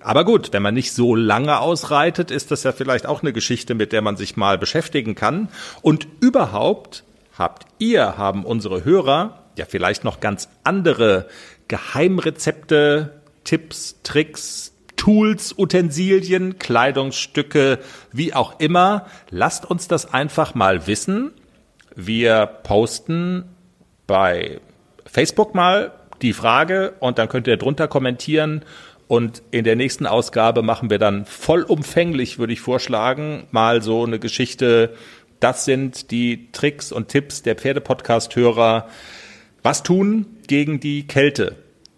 Aber 0.00 0.24
gut, 0.24 0.52
wenn 0.52 0.62
man 0.62 0.74
nicht 0.74 0.92
so 0.92 1.14
lange 1.14 1.60
ausreitet, 1.60 2.30
ist 2.30 2.50
das 2.50 2.62
ja 2.62 2.72
vielleicht 2.72 3.06
auch 3.06 3.22
eine 3.22 3.32
Geschichte, 3.32 3.74
mit 3.74 3.92
der 3.92 4.02
man 4.02 4.16
sich 4.16 4.36
mal 4.36 4.58
beschäftigen 4.58 5.14
kann. 5.14 5.48
Und 5.82 6.06
überhaupt 6.20 7.04
habt 7.36 7.66
ihr, 7.78 8.16
haben 8.16 8.44
unsere 8.44 8.84
Hörer 8.84 9.42
ja 9.56 9.64
vielleicht 9.66 10.04
noch 10.04 10.20
ganz 10.20 10.48
andere 10.64 11.28
Geheimrezepte, 11.68 13.20
Tipps, 13.44 13.96
Tricks, 14.02 14.72
Tools, 14.96 15.54
Utensilien, 15.58 16.58
Kleidungsstücke, 16.58 17.78
wie 18.12 18.34
auch 18.34 18.60
immer. 18.60 19.06
Lasst 19.30 19.64
uns 19.68 19.88
das 19.88 20.12
einfach 20.12 20.54
mal 20.54 20.86
wissen. 20.86 21.32
Wir 21.96 22.44
posten 22.46 23.46
bei 24.06 24.60
Facebook 25.06 25.54
mal 25.54 25.92
die 26.20 26.34
Frage 26.34 26.94
und 27.00 27.18
dann 27.18 27.28
könnt 27.28 27.46
ihr 27.46 27.56
drunter 27.56 27.88
kommentieren. 27.88 28.62
Und 29.08 29.42
in 29.50 29.64
der 29.64 29.76
nächsten 29.76 30.06
Ausgabe 30.06 30.62
machen 30.62 30.90
wir 30.90 30.98
dann 30.98 31.24
vollumfänglich, 31.24 32.38
würde 32.38 32.52
ich 32.52 32.60
vorschlagen, 32.60 33.46
mal 33.50 33.80
so 33.80 34.04
eine 34.04 34.18
Geschichte. 34.18 34.94
Das 35.40 35.64
sind 35.64 36.10
die 36.10 36.50
Tricks 36.52 36.92
und 36.92 37.08
Tipps 37.08 37.42
der 37.42 37.56
Pferdepodcast-Hörer. 37.56 38.88
Was 39.62 39.82
tun 39.82 40.26
gegen 40.48 40.80
die 40.80 41.06
Kälte? 41.06 41.56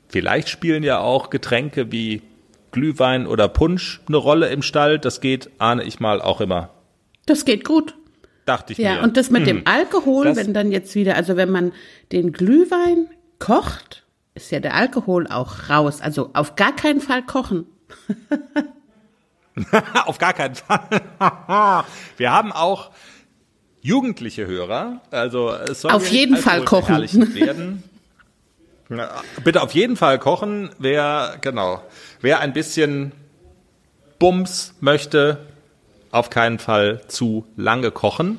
Vielleicht 0.08 0.48
spielen 0.48 0.84
ja 0.84 1.00
auch 1.00 1.28
Getränke 1.28 1.90
wie 1.90 2.22
Glühwein 2.70 3.26
oder 3.26 3.48
Punsch 3.48 4.00
eine 4.06 4.16
Rolle 4.16 4.48
im 4.48 4.62
Stall. 4.62 4.98
Das 4.98 5.20
geht, 5.20 5.50
ahne 5.58 5.82
ich 5.82 5.98
mal, 5.98 6.20
auch 6.20 6.40
immer. 6.40 6.70
Das 7.26 7.44
geht 7.44 7.64
gut. 7.64 7.94
Dachte 8.48 8.72
ich 8.72 8.78
Ja, 8.78 8.94
mir. 8.94 9.02
und 9.02 9.16
das 9.18 9.28
mit 9.30 9.46
dem 9.46 9.62
Alkohol, 9.66 10.24
Das- 10.26 10.36
wenn 10.38 10.54
dann 10.54 10.72
jetzt 10.72 10.94
wieder, 10.94 11.16
also 11.16 11.36
wenn 11.36 11.50
man 11.50 11.72
den 12.12 12.32
Glühwein 12.32 13.08
kocht, 13.38 14.04
ist 14.34 14.50
ja 14.50 14.60
der 14.60 14.74
Alkohol 14.74 15.26
auch 15.26 15.68
raus. 15.68 16.00
Also 16.00 16.30
auf 16.32 16.56
gar 16.56 16.74
keinen 16.74 17.00
Fall 17.00 17.22
kochen. 17.22 17.66
Auf 20.06 20.18
gar 20.18 20.32
keinen 20.34 20.54
Fall. 20.54 20.80
Wir 22.16 22.30
haben 22.30 22.52
auch 22.52 22.90
jugendliche 23.80 24.46
Hörer. 24.46 25.00
Also 25.10 25.50
es 25.50 25.80
soll 25.80 25.90
Auf 25.90 26.08
jeden 26.10 26.36
Fall 26.36 26.64
kochen. 26.64 27.34
werden. 27.34 27.82
Bitte 29.44 29.60
auf 29.62 29.72
jeden 29.72 29.96
Fall 29.96 30.18
kochen. 30.20 30.70
Wer, 30.78 31.36
genau, 31.40 31.82
wer 32.20 32.38
ein 32.40 32.52
bisschen 32.52 33.12
Bums 34.20 34.74
möchte, 34.80 35.47
auf 36.10 36.30
keinen 36.30 36.58
Fall 36.58 37.00
zu 37.08 37.44
lange 37.56 37.90
kochen. 37.90 38.38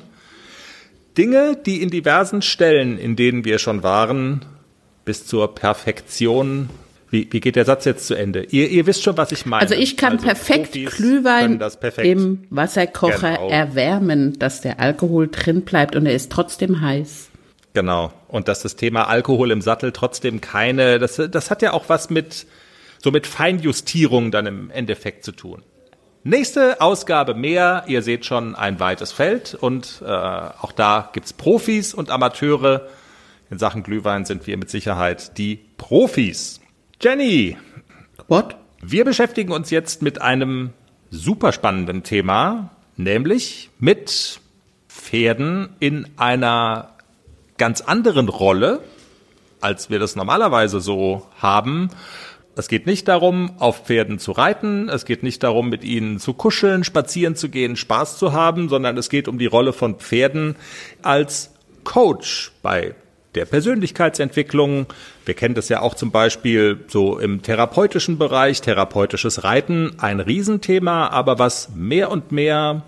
Dinge, 1.16 1.56
die 1.66 1.82
in 1.82 1.90
diversen 1.90 2.42
Stellen, 2.42 2.98
in 2.98 3.16
denen 3.16 3.44
wir 3.44 3.58
schon 3.58 3.82
waren, 3.82 4.44
bis 5.04 5.26
zur 5.26 5.54
Perfektion. 5.54 6.70
Wie, 7.10 7.26
wie 7.32 7.40
geht 7.40 7.56
der 7.56 7.64
Satz 7.64 7.84
jetzt 7.84 8.06
zu 8.06 8.14
Ende? 8.14 8.44
Ihr, 8.44 8.68
ihr 8.70 8.86
wisst 8.86 9.02
schon, 9.02 9.16
was 9.16 9.32
ich 9.32 9.44
meine. 9.44 9.62
Also 9.62 9.74
ich 9.74 9.96
kann 9.96 10.18
perfekt 10.18 10.72
Profis 10.72 10.96
Glühwein 10.96 11.58
perfekt. 11.58 12.06
im 12.06 12.44
Wasserkocher 12.50 13.32
Genau. 13.32 13.48
erwärmen, 13.48 14.38
dass 14.38 14.60
der 14.60 14.78
Alkohol 14.78 15.28
drin 15.28 15.62
bleibt 15.62 15.96
und 15.96 16.06
er 16.06 16.14
ist 16.14 16.30
trotzdem 16.30 16.80
heiß. 16.80 17.30
Genau. 17.74 18.12
Und 18.28 18.46
dass 18.46 18.62
das 18.62 18.76
Thema 18.76 19.08
Alkohol 19.08 19.50
im 19.50 19.60
Sattel 19.60 19.90
trotzdem 19.90 20.40
keine, 20.40 21.00
das, 21.00 21.20
das 21.30 21.50
hat 21.50 21.62
ja 21.62 21.72
auch 21.72 21.88
was 21.88 22.10
mit, 22.10 22.46
so 23.02 23.10
mit 23.10 23.26
Feinjustierung 23.26 24.30
dann 24.30 24.46
im 24.46 24.70
Endeffekt 24.70 25.24
zu 25.24 25.32
tun. 25.32 25.62
Nächste 26.22 26.82
Ausgabe 26.82 27.34
mehr. 27.34 27.84
Ihr 27.86 28.02
seht 28.02 28.26
schon 28.26 28.54
ein 28.54 28.78
weites 28.78 29.10
Feld 29.10 29.54
und 29.54 30.02
äh, 30.04 30.06
auch 30.06 30.72
da 30.72 31.08
gibt's 31.14 31.32
Profis 31.32 31.94
und 31.94 32.10
Amateure. 32.10 32.88
In 33.48 33.58
Sachen 33.58 33.82
Glühwein 33.82 34.26
sind 34.26 34.46
wir 34.46 34.58
mit 34.58 34.68
Sicherheit 34.68 35.38
die 35.38 35.60
Profis. 35.78 36.60
Jenny, 37.00 37.56
What? 38.28 38.56
wir 38.82 39.04
beschäftigen 39.06 39.50
uns 39.50 39.70
jetzt 39.70 40.02
mit 40.02 40.20
einem 40.20 40.70
super 41.10 41.52
spannenden 41.52 42.02
Thema, 42.02 42.70
nämlich 42.96 43.70
mit 43.78 44.40
Pferden 44.88 45.70
in 45.80 46.06
einer 46.18 46.90
ganz 47.56 47.80
anderen 47.80 48.28
Rolle, 48.28 48.80
als 49.60 49.88
wir 49.88 49.98
das 49.98 50.16
normalerweise 50.16 50.80
so 50.80 51.26
haben. 51.38 51.90
Es 52.56 52.68
geht 52.68 52.86
nicht 52.86 53.08
darum, 53.08 53.52
auf 53.58 53.86
Pferden 53.86 54.18
zu 54.18 54.32
reiten, 54.32 54.88
es 54.88 55.04
geht 55.04 55.22
nicht 55.22 55.42
darum, 55.42 55.68
mit 55.68 55.84
ihnen 55.84 56.18
zu 56.18 56.34
kuscheln, 56.34 56.84
spazieren 56.84 57.36
zu 57.36 57.48
gehen, 57.48 57.76
Spaß 57.76 58.18
zu 58.18 58.32
haben, 58.32 58.68
sondern 58.68 58.98
es 58.98 59.08
geht 59.08 59.28
um 59.28 59.38
die 59.38 59.46
Rolle 59.46 59.72
von 59.72 59.96
Pferden 59.96 60.56
als 61.02 61.52
Coach 61.84 62.52
bei 62.62 62.94
der 63.34 63.44
Persönlichkeitsentwicklung. 63.44 64.86
Wir 65.24 65.34
kennen 65.34 65.54
das 65.54 65.68
ja 65.68 65.80
auch 65.80 65.94
zum 65.94 66.10
Beispiel 66.10 66.84
so 66.88 67.18
im 67.18 67.42
therapeutischen 67.42 68.18
Bereich, 68.18 68.60
therapeutisches 68.60 69.44
Reiten, 69.44 69.92
ein 69.98 70.20
Riesenthema, 70.20 71.08
aber 71.08 71.38
was 71.38 71.70
mehr 71.74 72.10
und 72.10 72.32
mehr 72.32 72.82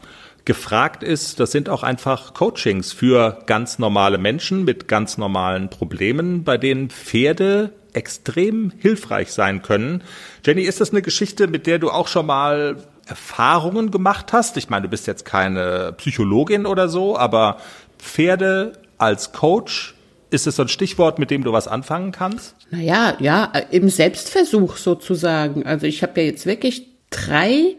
gefragt 0.44 1.04
ist, 1.04 1.38
das 1.38 1.52
sind 1.52 1.68
auch 1.68 1.84
einfach 1.84 2.34
Coachings 2.34 2.92
für 2.92 3.38
ganz 3.46 3.78
normale 3.78 4.18
Menschen 4.18 4.64
mit 4.64 4.88
ganz 4.88 5.16
normalen 5.16 5.70
Problemen, 5.70 6.42
bei 6.42 6.58
denen 6.58 6.90
Pferde 6.90 7.70
extrem 7.94 8.72
hilfreich 8.78 9.32
sein 9.32 9.62
können. 9.62 10.02
Jenny, 10.44 10.62
ist 10.62 10.80
das 10.80 10.90
eine 10.90 11.02
Geschichte, 11.02 11.46
mit 11.46 11.66
der 11.66 11.78
du 11.78 11.90
auch 11.90 12.08
schon 12.08 12.26
mal 12.26 12.76
Erfahrungen 13.06 13.90
gemacht 13.90 14.32
hast? 14.32 14.56
Ich 14.56 14.70
meine, 14.70 14.82
du 14.82 14.88
bist 14.88 15.06
jetzt 15.06 15.24
keine 15.24 15.92
Psychologin 15.96 16.66
oder 16.66 16.88
so, 16.88 17.16
aber 17.16 17.58
Pferde 17.98 18.72
als 18.98 19.32
Coach, 19.32 19.94
ist 20.30 20.46
es 20.46 20.56
so 20.56 20.62
ein 20.62 20.68
Stichwort, 20.68 21.18
mit 21.18 21.30
dem 21.30 21.44
du 21.44 21.52
was 21.52 21.68
anfangen 21.68 22.10
kannst? 22.10 22.54
Naja, 22.70 23.16
ja, 23.20 23.52
äh, 23.52 23.64
im 23.70 23.88
Selbstversuch 23.90 24.76
sozusagen. 24.76 25.66
Also 25.66 25.86
ich 25.86 26.02
habe 26.02 26.20
ja 26.20 26.26
jetzt 26.26 26.46
wirklich 26.46 26.88
drei 27.10 27.76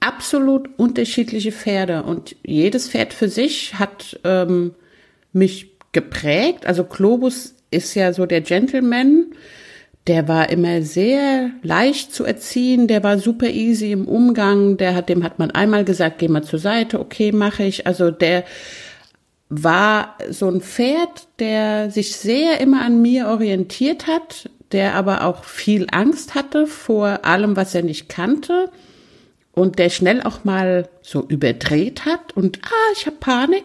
absolut 0.00 0.68
unterschiedliche 0.76 1.50
Pferde 1.50 2.02
und 2.02 2.36
jedes 2.44 2.90
Pferd 2.90 3.14
für 3.14 3.28
sich 3.28 3.78
hat 3.78 4.20
ähm, 4.24 4.74
mich 5.32 5.70
geprägt. 5.92 6.66
Also 6.66 6.84
Globus 6.84 7.54
ist 7.70 7.94
ja 7.94 8.12
so 8.12 8.26
der 8.26 8.40
Gentleman, 8.40 9.26
der 10.06 10.26
war 10.26 10.48
immer 10.48 10.82
sehr 10.82 11.50
leicht 11.62 12.14
zu 12.14 12.24
erziehen, 12.24 12.88
der 12.88 13.02
war 13.02 13.18
super 13.18 13.48
easy 13.48 13.92
im 13.92 14.08
Umgang, 14.08 14.78
der 14.78 14.94
hat, 14.94 15.08
dem 15.08 15.22
hat 15.22 15.38
man 15.38 15.50
einmal 15.50 15.84
gesagt, 15.84 16.18
geh 16.18 16.28
mal 16.28 16.42
zur 16.42 16.58
Seite, 16.58 16.98
okay, 16.98 17.30
mache 17.30 17.64
ich. 17.64 17.86
Also 17.86 18.10
der 18.10 18.44
war 19.50 20.16
so 20.30 20.48
ein 20.48 20.62
Pferd, 20.62 21.28
der 21.38 21.90
sich 21.90 22.16
sehr 22.16 22.60
immer 22.60 22.82
an 22.82 23.02
mir 23.02 23.28
orientiert 23.28 24.06
hat, 24.06 24.50
der 24.72 24.94
aber 24.94 25.24
auch 25.24 25.44
viel 25.44 25.86
Angst 25.90 26.34
hatte 26.34 26.66
vor 26.66 27.24
allem, 27.24 27.56
was 27.56 27.74
er 27.74 27.82
nicht 27.82 28.08
kannte 28.08 28.70
und 29.52 29.78
der 29.78 29.90
schnell 29.90 30.22
auch 30.22 30.44
mal 30.44 30.88
so 31.02 31.26
überdreht 31.26 32.06
hat 32.06 32.34
und 32.34 32.60
ah, 32.64 32.92
ich 32.94 33.06
habe 33.06 33.16
Panik. 33.20 33.64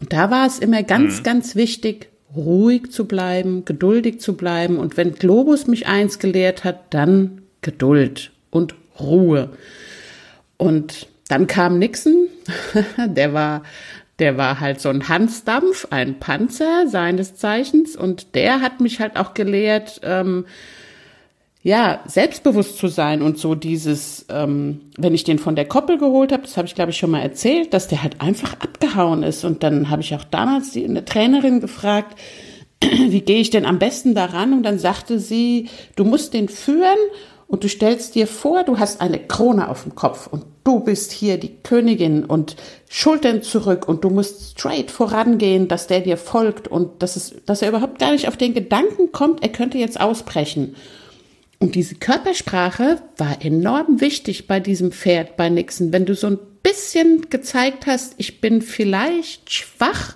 Und 0.00 0.12
da 0.12 0.30
war 0.30 0.46
es 0.46 0.58
immer 0.58 0.82
ganz, 0.82 1.22
ganz 1.22 1.56
wichtig, 1.56 2.08
ruhig 2.36 2.90
zu 2.90 3.06
bleiben, 3.06 3.64
geduldig 3.64 4.20
zu 4.20 4.36
bleiben. 4.36 4.78
Und 4.78 4.96
wenn 4.96 5.14
Globus 5.14 5.66
mich 5.66 5.86
eins 5.86 6.18
gelehrt 6.18 6.64
hat, 6.64 6.92
dann 6.94 7.42
Geduld 7.62 8.32
und 8.50 8.74
Ruhe. 8.98 9.50
Und 10.56 11.08
dann 11.28 11.46
kam 11.46 11.78
Nixon, 11.78 12.28
der 13.06 13.32
war, 13.32 13.62
der 14.18 14.36
war 14.36 14.60
halt 14.60 14.80
so 14.80 14.88
ein 14.88 15.08
Hansdampf, 15.08 15.88
ein 15.90 16.18
Panzer 16.18 16.86
seines 16.88 17.36
Zeichens. 17.36 17.96
Und 17.96 18.34
der 18.34 18.60
hat 18.60 18.80
mich 18.80 19.00
halt 19.00 19.16
auch 19.16 19.34
gelehrt, 19.34 20.00
ähm, 20.02 20.46
ja, 21.64 22.00
selbstbewusst 22.04 22.76
zu 22.76 22.88
sein 22.88 23.22
und 23.22 23.38
so 23.38 23.54
dieses, 23.54 24.26
ähm, 24.28 24.82
wenn 24.98 25.14
ich 25.14 25.24
den 25.24 25.38
von 25.38 25.56
der 25.56 25.64
Koppel 25.64 25.96
geholt 25.96 26.30
habe, 26.30 26.42
das 26.42 26.58
habe 26.58 26.68
ich 26.68 26.74
glaube 26.74 26.90
ich 26.90 26.98
schon 26.98 27.10
mal 27.10 27.22
erzählt, 27.22 27.72
dass 27.72 27.88
der 27.88 28.02
halt 28.02 28.20
einfach 28.20 28.52
abgehauen 28.60 29.22
ist. 29.22 29.46
Und 29.46 29.62
dann 29.62 29.88
habe 29.88 30.02
ich 30.02 30.14
auch 30.14 30.24
damals 30.24 30.72
die, 30.72 30.84
eine 30.84 31.06
Trainerin 31.06 31.60
gefragt, 31.60 32.18
wie 32.82 33.22
gehe 33.22 33.40
ich 33.40 33.48
denn 33.48 33.64
am 33.64 33.78
besten 33.78 34.14
daran? 34.14 34.52
Und 34.52 34.62
dann 34.62 34.78
sagte 34.78 35.18
sie, 35.18 35.70
du 35.96 36.04
musst 36.04 36.34
den 36.34 36.50
führen 36.50 36.98
und 37.48 37.64
du 37.64 37.68
stellst 37.70 38.14
dir 38.14 38.26
vor, 38.26 38.64
du 38.64 38.78
hast 38.78 39.00
eine 39.00 39.18
Krone 39.18 39.70
auf 39.70 39.84
dem 39.84 39.94
Kopf 39.94 40.26
und 40.26 40.44
du 40.64 40.80
bist 40.80 41.12
hier 41.12 41.38
die 41.38 41.62
Königin 41.62 42.26
und 42.26 42.56
Schultern 42.90 43.40
zurück 43.40 43.88
und 43.88 44.04
du 44.04 44.10
musst 44.10 44.50
straight 44.50 44.90
vorangehen, 44.90 45.66
dass 45.68 45.86
der 45.86 46.02
dir 46.02 46.18
folgt 46.18 46.68
und 46.68 47.02
dass, 47.02 47.16
es, 47.16 47.34
dass 47.46 47.62
er 47.62 47.70
überhaupt 47.70 47.98
gar 47.98 48.12
nicht 48.12 48.28
auf 48.28 48.36
den 48.36 48.52
Gedanken 48.52 49.12
kommt, 49.12 49.42
er 49.42 49.48
könnte 49.48 49.78
jetzt 49.78 49.98
ausbrechen. 49.98 50.76
Und 51.64 51.76
diese 51.76 51.94
Körpersprache 51.94 53.00
war 53.16 53.42
enorm 53.42 54.02
wichtig 54.02 54.46
bei 54.46 54.60
diesem 54.60 54.92
Pferd, 54.92 55.38
bei 55.38 55.48
Nixon. 55.48 55.94
Wenn 55.94 56.04
du 56.04 56.14
so 56.14 56.26
ein 56.26 56.38
bisschen 56.62 57.30
gezeigt 57.30 57.86
hast, 57.86 58.16
ich 58.18 58.42
bin 58.42 58.60
vielleicht 58.60 59.50
schwach, 59.50 60.14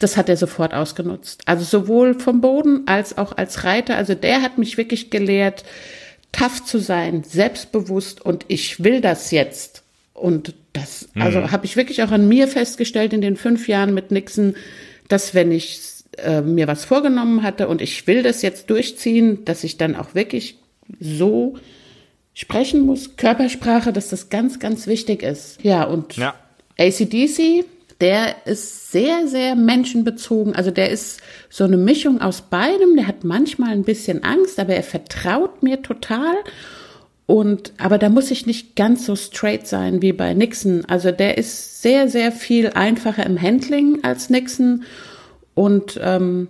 das 0.00 0.16
hat 0.16 0.28
er 0.28 0.36
sofort 0.36 0.74
ausgenutzt. 0.74 1.42
Also 1.46 1.62
sowohl 1.62 2.18
vom 2.18 2.40
Boden 2.40 2.82
als 2.86 3.16
auch 3.16 3.36
als 3.36 3.62
Reiter. 3.62 3.94
Also 3.94 4.16
der 4.16 4.42
hat 4.42 4.58
mich 4.58 4.76
wirklich 4.76 5.08
gelehrt, 5.08 5.64
tough 6.32 6.64
zu 6.64 6.78
sein, 6.78 7.22
selbstbewusst 7.22 8.20
und 8.20 8.44
ich 8.48 8.82
will 8.82 9.00
das 9.00 9.30
jetzt. 9.30 9.84
Und 10.14 10.54
das, 10.72 11.10
also 11.14 11.42
mhm. 11.42 11.52
habe 11.52 11.64
ich 11.64 11.76
wirklich 11.76 12.02
auch 12.02 12.10
an 12.10 12.26
mir 12.26 12.48
festgestellt 12.48 13.12
in 13.12 13.20
den 13.20 13.36
fünf 13.36 13.68
Jahren 13.68 13.94
mit 13.94 14.10
Nixon, 14.10 14.56
dass 15.06 15.32
wenn 15.32 15.52
ich 15.52 15.80
äh, 16.16 16.40
mir 16.40 16.66
was 16.66 16.84
vorgenommen 16.84 17.44
hatte 17.44 17.68
und 17.68 17.82
ich 17.82 18.08
will 18.08 18.24
das 18.24 18.42
jetzt 18.42 18.68
durchziehen, 18.68 19.44
dass 19.44 19.62
ich 19.62 19.76
dann 19.76 19.94
auch 19.94 20.16
wirklich 20.16 20.58
so 21.00 21.56
sprechen 22.34 22.82
muss, 22.82 23.16
Körpersprache, 23.16 23.92
dass 23.92 24.10
das 24.10 24.30
ganz, 24.30 24.58
ganz 24.58 24.86
wichtig 24.86 25.22
ist. 25.22 25.62
Ja, 25.62 25.84
und 25.84 26.16
ja. 26.16 26.34
ACDC, 26.78 27.64
der 28.00 28.46
ist 28.46 28.92
sehr, 28.92 29.26
sehr 29.26 29.56
menschenbezogen. 29.56 30.54
Also 30.54 30.70
der 30.70 30.90
ist 30.90 31.20
so 31.50 31.64
eine 31.64 31.76
Mischung 31.76 32.20
aus 32.20 32.42
beidem. 32.42 32.94
Der 32.96 33.08
hat 33.08 33.24
manchmal 33.24 33.70
ein 33.70 33.82
bisschen 33.82 34.22
Angst, 34.22 34.60
aber 34.60 34.74
er 34.74 34.84
vertraut 34.84 35.64
mir 35.64 35.82
total. 35.82 36.36
Und, 37.26 37.72
aber 37.78 37.98
da 37.98 38.08
muss 38.08 38.30
ich 38.30 38.46
nicht 38.46 38.76
ganz 38.76 39.04
so 39.04 39.16
straight 39.16 39.66
sein 39.66 40.00
wie 40.00 40.12
bei 40.12 40.32
Nixon. 40.32 40.84
Also 40.86 41.10
der 41.10 41.38
ist 41.38 41.82
sehr, 41.82 42.08
sehr 42.08 42.30
viel 42.30 42.68
einfacher 42.70 43.26
im 43.26 43.40
Handling 43.40 44.04
als 44.04 44.30
Nixon. 44.30 44.84
Und 45.54 45.98
ähm, 46.00 46.48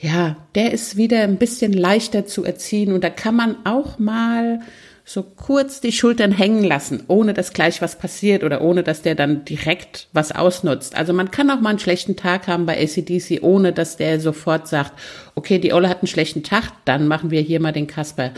ja, 0.00 0.36
der 0.54 0.72
ist 0.72 0.96
wieder 0.96 1.22
ein 1.22 1.36
bisschen 1.36 1.72
leichter 1.72 2.26
zu 2.26 2.44
erziehen. 2.44 2.92
Und 2.92 3.02
da 3.02 3.10
kann 3.10 3.34
man 3.34 3.56
auch 3.64 3.98
mal 3.98 4.60
so 5.04 5.22
kurz 5.22 5.80
die 5.80 5.92
Schultern 5.92 6.32
hängen 6.32 6.62
lassen, 6.62 7.02
ohne 7.08 7.32
dass 7.32 7.54
gleich 7.54 7.80
was 7.80 7.96
passiert 7.96 8.44
oder 8.44 8.60
ohne 8.60 8.82
dass 8.82 9.00
der 9.00 9.14
dann 9.14 9.44
direkt 9.46 10.08
was 10.12 10.32
ausnutzt. 10.32 10.94
Also 10.94 11.14
man 11.14 11.30
kann 11.30 11.50
auch 11.50 11.60
mal 11.60 11.70
einen 11.70 11.78
schlechten 11.78 12.14
Tag 12.14 12.46
haben 12.46 12.66
bei 12.66 12.78
ACDC, 12.78 13.42
ohne 13.42 13.72
dass 13.72 13.96
der 13.96 14.20
sofort 14.20 14.68
sagt, 14.68 14.92
okay, 15.34 15.58
die 15.58 15.72
Olle 15.72 15.88
hat 15.88 16.02
einen 16.02 16.08
schlechten 16.08 16.42
Tag, 16.42 16.64
dann 16.84 17.08
machen 17.08 17.30
wir 17.30 17.40
hier 17.40 17.58
mal 17.58 17.72
den 17.72 17.86
Kasper. 17.86 18.32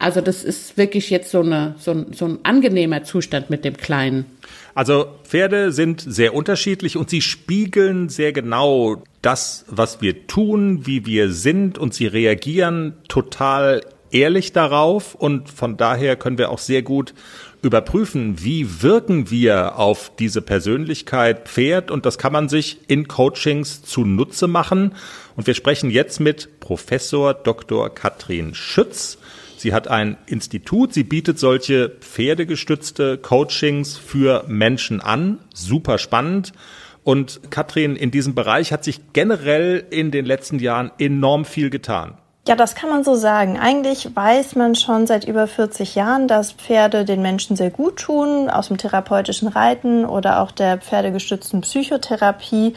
Also 0.00 0.22
das 0.22 0.44
ist 0.44 0.78
wirklich 0.78 1.10
jetzt 1.10 1.30
so, 1.30 1.40
eine, 1.40 1.74
so, 1.78 1.90
ein, 1.90 2.12
so 2.14 2.24
ein 2.24 2.38
angenehmer 2.42 3.04
Zustand 3.04 3.50
mit 3.50 3.66
dem 3.66 3.76
Kleinen. 3.76 4.24
Also 4.74 5.06
Pferde 5.24 5.72
sind 5.72 6.00
sehr 6.00 6.34
unterschiedlich 6.34 6.96
und 6.96 7.10
sie 7.10 7.20
spiegeln 7.20 8.08
sehr 8.08 8.32
genau 8.32 9.02
das, 9.20 9.66
was 9.68 10.00
wir 10.00 10.26
tun, 10.26 10.86
wie 10.86 11.04
wir 11.04 11.30
sind 11.32 11.76
und 11.76 11.92
sie 11.92 12.06
reagieren 12.06 12.94
total 13.08 13.82
ehrlich 14.10 14.52
darauf 14.52 15.14
und 15.14 15.50
von 15.50 15.76
daher 15.76 16.16
können 16.16 16.38
wir 16.38 16.50
auch 16.50 16.58
sehr 16.58 16.80
gut 16.80 17.12
überprüfen, 17.60 18.42
wie 18.42 18.82
wirken 18.82 19.30
wir 19.30 19.76
auf 19.76 20.10
diese 20.18 20.40
Persönlichkeit 20.40 21.46
Pferd 21.46 21.90
und 21.90 22.06
das 22.06 22.16
kann 22.16 22.32
man 22.32 22.48
sich 22.48 22.78
in 22.88 23.06
Coachings 23.06 23.82
zunutze 23.82 24.48
machen. 24.48 24.94
Und 25.36 25.46
wir 25.46 25.54
sprechen 25.54 25.90
jetzt 25.90 26.20
mit 26.20 26.58
Professor 26.60 27.34
Dr. 27.34 27.94
Katrin 27.94 28.54
Schütz. 28.54 29.18
Sie 29.60 29.74
hat 29.74 29.88
ein 29.88 30.16
Institut, 30.24 30.94
sie 30.94 31.04
bietet 31.04 31.38
solche 31.38 31.90
pferdegestützte 31.90 33.18
Coachings 33.18 33.98
für 33.98 34.44
Menschen 34.48 35.02
an. 35.02 35.38
Super 35.52 35.98
spannend. 35.98 36.54
Und 37.04 37.42
Katrin, 37.50 37.94
in 37.94 38.10
diesem 38.10 38.34
Bereich 38.34 38.72
hat 38.72 38.84
sich 38.84 39.12
generell 39.12 39.84
in 39.90 40.12
den 40.12 40.24
letzten 40.24 40.60
Jahren 40.60 40.92
enorm 40.98 41.44
viel 41.44 41.68
getan. 41.68 42.14
Ja, 42.48 42.56
das 42.56 42.74
kann 42.74 42.88
man 42.88 43.04
so 43.04 43.16
sagen. 43.16 43.58
Eigentlich 43.58 44.16
weiß 44.16 44.56
man 44.56 44.76
schon 44.76 45.06
seit 45.06 45.24
über 45.24 45.46
40 45.46 45.94
Jahren, 45.94 46.26
dass 46.26 46.52
Pferde 46.52 47.04
den 47.04 47.20
Menschen 47.20 47.54
sehr 47.54 47.70
gut 47.70 47.98
tun, 47.98 48.48
aus 48.48 48.68
dem 48.68 48.78
therapeutischen 48.78 49.48
Reiten 49.48 50.06
oder 50.06 50.40
auch 50.40 50.52
der 50.52 50.78
pferdegestützten 50.78 51.60
Psychotherapie 51.60 52.72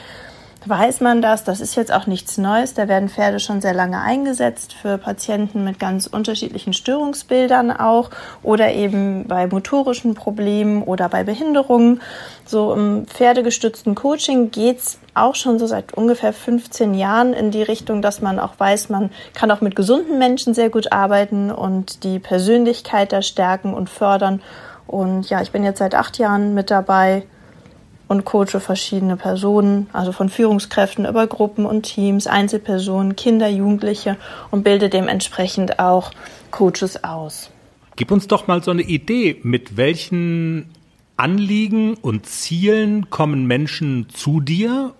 weiß 0.66 1.02
man 1.02 1.22
das. 1.22 1.44
Das 1.44 1.60
ist 1.60 1.76
jetzt 1.76 1.92
auch 1.92 2.08
nichts 2.08 2.38
Neues. 2.38 2.74
Da 2.74 2.88
werden 2.88 3.10
Pferde 3.10 3.40
schon 3.40 3.62
sehr 3.62 3.74
lange 3.74 4.02
eingesetzt 4.02 4.74
für 4.74 4.98
Patienten 4.98 5.64
mit 5.64 5.80
ganz 5.80 6.08
unterschiedlichen 6.08 6.74
Störungsbildern 6.74 7.72
auch 7.72 8.10
oder 8.42 8.72
eben 8.72 9.28
bei 9.28 9.48
motorischen 9.48 10.14
Problemen 10.14 10.84
oder 10.84 11.10
bei 11.10 11.24
Behinderungen. 11.24 12.02
So 12.46 12.74
im 12.74 13.06
pferdegestützten 13.08 13.96
Coaching 13.96 14.52
geht's 14.52 15.00
auch 15.14 15.36
schon 15.36 15.60
so 15.60 15.68
seit 15.68 15.94
ungefähr 15.94 16.34
15 16.34 16.94
Jahren 16.94 17.34
in 17.34 17.52
die 17.52 17.64
Richtung, 17.64 18.02
dass 18.02 18.22
man 18.22 18.40
auch 18.40 18.54
weiß, 18.58 18.90
man 18.90 19.12
kann 19.34 19.52
auch 19.52 19.62
mit 19.62 19.76
gesunden 19.76 20.18
Menschen 20.18 20.54
sehr 20.54 20.70
gut 20.70 20.92
arbeiten 20.92 21.52
und 21.52 22.04
die 22.04 22.20
Persönlichkeit 22.20 23.12
da 23.12 23.22
stärken 23.22 23.74
und 23.74 23.90
fördern. 23.90 24.42
Und 24.88 25.30
ja, 25.30 25.42
ich 25.42 25.52
bin 25.52 25.64
jetzt 25.64 25.80
seit 25.80 25.96
acht 25.96 26.18
Jahren 26.18 26.54
mit 26.54 26.70
dabei 26.70 27.24
und 28.14 28.26
coache 28.26 28.60
verschiedene 28.60 29.18
Personen, 29.18 29.88
also 29.92 30.12
von 30.12 30.30
Führungskräften 30.30 31.06
über 31.06 31.26
Gruppen 31.26 31.66
und 31.66 31.84
Teams, 31.84 32.28
Einzelpersonen, 32.28 33.16
Kinder, 33.16 33.50
Jugendliche 33.50 34.18
und 34.52 34.64
bilde 34.64 34.90
dementsprechend 34.90 35.80
auch 35.80 36.12
Coaches 36.52 37.04
aus. 37.04 37.50
Gib 37.96 38.12
uns 38.12 38.28
doch 38.28 38.48
mal 38.48 38.64
so 38.64 38.72
eine 38.72 38.84
Idee, 38.84 39.40
mit 39.44 39.78
welchen 39.78 40.70
Anliegen 41.18 41.96
und 41.96 42.28
Zielen 42.28 43.10
kommen 43.10 43.46
Menschen 43.46 44.08
zu 44.14 44.40
dir 44.40 44.94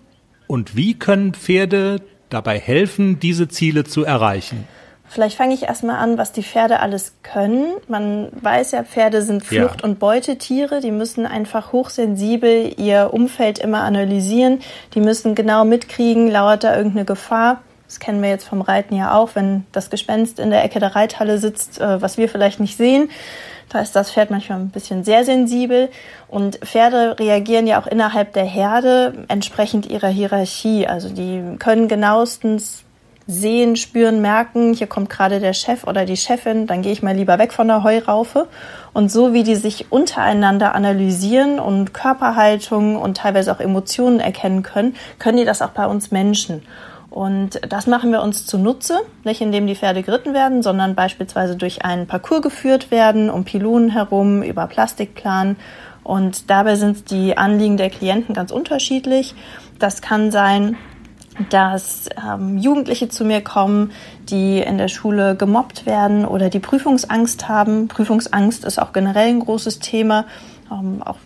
und 0.46 0.76
wie 0.76 0.94
können 0.94 1.34
Pferde 1.34 2.02
dabei 2.30 2.58
helfen, 2.58 3.20
diese 3.20 3.48
Ziele 3.48 3.84
zu 3.84 4.04
erreichen? 4.04 4.66
Vielleicht 5.06 5.36
fange 5.36 5.54
ich 5.54 5.64
erstmal 5.64 5.96
an, 5.96 6.18
was 6.18 6.32
die 6.32 6.42
Pferde 6.42 6.80
alles 6.80 7.14
können. 7.22 7.74
Man 7.88 8.28
weiß 8.40 8.72
ja, 8.72 8.82
Pferde 8.82 9.22
sind 9.22 9.44
Flucht- 9.44 9.82
ja. 9.82 9.84
und 9.88 9.98
Beutetiere. 9.98 10.80
Die 10.80 10.90
müssen 10.90 11.26
einfach 11.26 11.72
hochsensibel 11.72 12.74
ihr 12.80 13.10
Umfeld 13.12 13.58
immer 13.58 13.82
analysieren. 13.82 14.60
Die 14.94 15.00
müssen 15.00 15.34
genau 15.34 15.64
mitkriegen, 15.64 16.30
lauert 16.30 16.64
da 16.64 16.76
irgendeine 16.76 17.04
Gefahr. 17.04 17.60
Das 17.86 18.00
kennen 18.00 18.22
wir 18.22 18.30
jetzt 18.30 18.48
vom 18.48 18.62
Reiten 18.62 18.96
ja 18.96 19.14
auch, 19.14 19.30
wenn 19.34 19.66
das 19.70 19.90
Gespenst 19.90 20.40
in 20.40 20.50
der 20.50 20.64
Ecke 20.64 20.80
der 20.80 20.96
Reithalle 20.96 21.38
sitzt, 21.38 21.80
äh, 21.80 22.00
was 22.02 22.16
wir 22.16 22.28
vielleicht 22.28 22.58
nicht 22.58 22.76
sehen. 22.76 23.10
Da 23.68 23.80
ist 23.80 23.94
das 23.94 24.10
Pferd 24.10 24.30
manchmal 24.30 24.58
ein 24.58 24.70
bisschen 24.70 25.04
sehr 25.04 25.24
sensibel. 25.24 25.90
Und 26.28 26.56
Pferde 26.56 27.18
reagieren 27.18 27.66
ja 27.66 27.80
auch 27.80 27.86
innerhalb 27.86 28.32
der 28.32 28.44
Herde 28.44 29.24
entsprechend 29.28 29.86
ihrer 29.86 30.08
Hierarchie. 30.08 30.86
Also 30.86 31.08
die 31.08 31.56
können 31.58 31.88
genauestens 31.88 32.83
sehen, 33.26 33.76
spüren, 33.76 34.20
merken, 34.20 34.74
hier 34.74 34.86
kommt 34.86 35.08
gerade 35.08 35.40
der 35.40 35.54
Chef 35.54 35.84
oder 35.84 36.04
die 36.04 36.16
Chefin, 36.16 36.66
dann 36.66 36.82
gehe 36.82 36.92
ich 36.92 37.02
mal 37.02 37.16
lieber 37.16 37.38
weg 37.38 37.52
von 37.52 37.68
der 37.68 37.82
Heuraufe. 37.82 38.48
Und 38.92 39.10
so 39.10 39.32
wie 39.32 39.42
die 39.42 39.56
sich 39.56 39.90
untereinander 39.90 40.74
analysieren 40.74 41.58
und 41.58 41.94
Körperhaltung 41.94 42.96
und 42.96 43.16
teilweise 43.16 43.52
auch 43.52 43.60
Emotionen 43.60 44.20
erkennen 44.20 44.62
können, 44.62 44.94
können 45.18 45.38
die 45.38 45.44
das 45.44 45.62
auch 45.62 45.70
bei 45.70 45.86
uns 45.86 46.10
Menschen. 46.10 46.62
Und 47.08 47.60
das 47.68 47.86
machen 47.86 48.10
wir 48.10 48.22
uns 48.22 48.44
zunutze, 48.44 48.98
nicht 49.22 49.40
indem 49.40 49.68
die 49.68 49.76
Pferde 49.76 50.02
geritten 50.02 50.34
werden, 50.34 50.62
sondern 50.62 50.96
beispielsweise 50.96 51.54
durch 51.56 51.84
einen 51.84 52.08
Parcours 52.08 52.42
geführt 52.42 52.90
werden, 52.90 53.30
um 53.30 53.44
Pylonen 53.44 53.90
herum, 53.90 54.42
über 54.42 54.66
Plastikplan. 54.66 55.56
Und 56.02 56.50
dabei 56.50 56.74
sind 56.74 57.10
die 57.10 57.38
Anliegen 57.38 57.76
der 57.76 57.90
Klienten 57.90 58.34
ganz 58.34 58.50
unterschiedlich. 58.50 59.34
Das 59.78 60.02
kann 60.02 60.32
sein, 60.32 60.76
dass 61.50 62.08
ähm, 62.24 62.58
Jugendliche 62.58 63.08
zu 63.08 63.24
mir 63.24 63.40
kommen, 63.40 63.92
die 64.28 64.60
in 64.60 64.78
der 64.78 64.88
Schule 64.88 65.36
gemobbt 65.36 65.86
werden 65.86 66.24
oder 66.24 66.48
die 66.48 66.60
Prüfungsangst 66.60 67.48
haben. 67.48 67.88
Prüfungsangst 67.88 68.64
ist 68.64 68.80
auch 68.80 68.92
generell 68.92 69.28
ein 69.28 69.40
großes 69.40 69.80
Thema, 69.80 70.26
ähm, 70.70 71.02
auch 71.04 71.16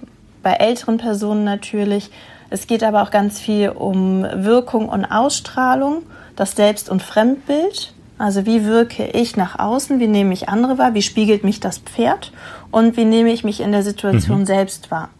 bei 0.42 0.52
älteren 0.52 0.98
Personen 0.98 1.44
natürlich. 1.44 2.10
Es 2.50 2.66
geht 2.66 2.82
aber 2.82 3.02
auch 3.02 3.10
ganz 3.10 3.38
viel 3.38 3.68
um 3.70 4.24
Wirkung 4.34 4.88
und 4.88 5.04
Ausstrahlung, 5.04 6.02
das 6.36 6.52
Selbst- 6.52 6.88
und 6.88 7.02
Fremdbild. 7.02 7.92
Also 8.16 8.46
wie 8.46 8.64
wirke 8.64 9.06
ich 9.06 9.36
nach 9.36 9.58
außen, 9.58 10.00
wie 10.00 10.08
nehme 10.08 10.32
ich 10.32 10.48
andere 10.48 10.78
wahr, 10.78 10.94
wie 10.94 11.02
spiegelt 11.02 11.44
mich 11.44 11.60
das 11.60 11.78
Pferd 11.78 12.32
und 12.70 12.96
wie 12.96 13.04
nehme 13.04 13.30
ich 13.30 13.44
mich 13.44 13.60
in 13.60 13.70
der 13.70 13.82
Situation 13.82 14.40
mhm. 14.40 14.46
selbst 14.46 14.90
wahr. 14.90 15.10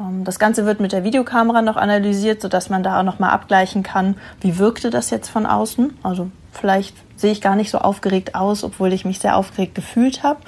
Ähm, 0.00 0.24
das 0.24 0.38
Ganze 0.38 0.66
wird 0.66 0.80
mit 0.80 0.92
der 0.92 1.04
Videokamera 1.04 1.62
noch 1.62 1.76
analysiert, 1.76 2.42
sodass 2.42 2.70
man 2.70 2.82
da 2.82 3.00
auch 3.00 3.04
noch 3.04 3.18
mal 3.18 3.30
abgleichen 3.30 3.82
kann, 3.82 4.16
wie 4.40 4.58
wirkte 4.58 4.90
das 4.90 5.10
jetzt 5.10 5.28
von 5.28 5.46
außen. 5.46 5.98
Also 6.02 6.30
vielleicht 6.52 6.96
sehe 7.16 7.32
ich 7.32 7.40
gar 7.40 7.56
nicht 7.56 7.70
so 7.70 7.78
aufgeregt 7.78 8.34
aus, 8.34 8.64
obwohl 8.64 8.92
ich 8.92 9.04
mich 9.04 9.18
sehr 9.18 9.36
aufgeregt 9.36 9.74
gefühlt 9.74 10.22
habe. 10.22 10.40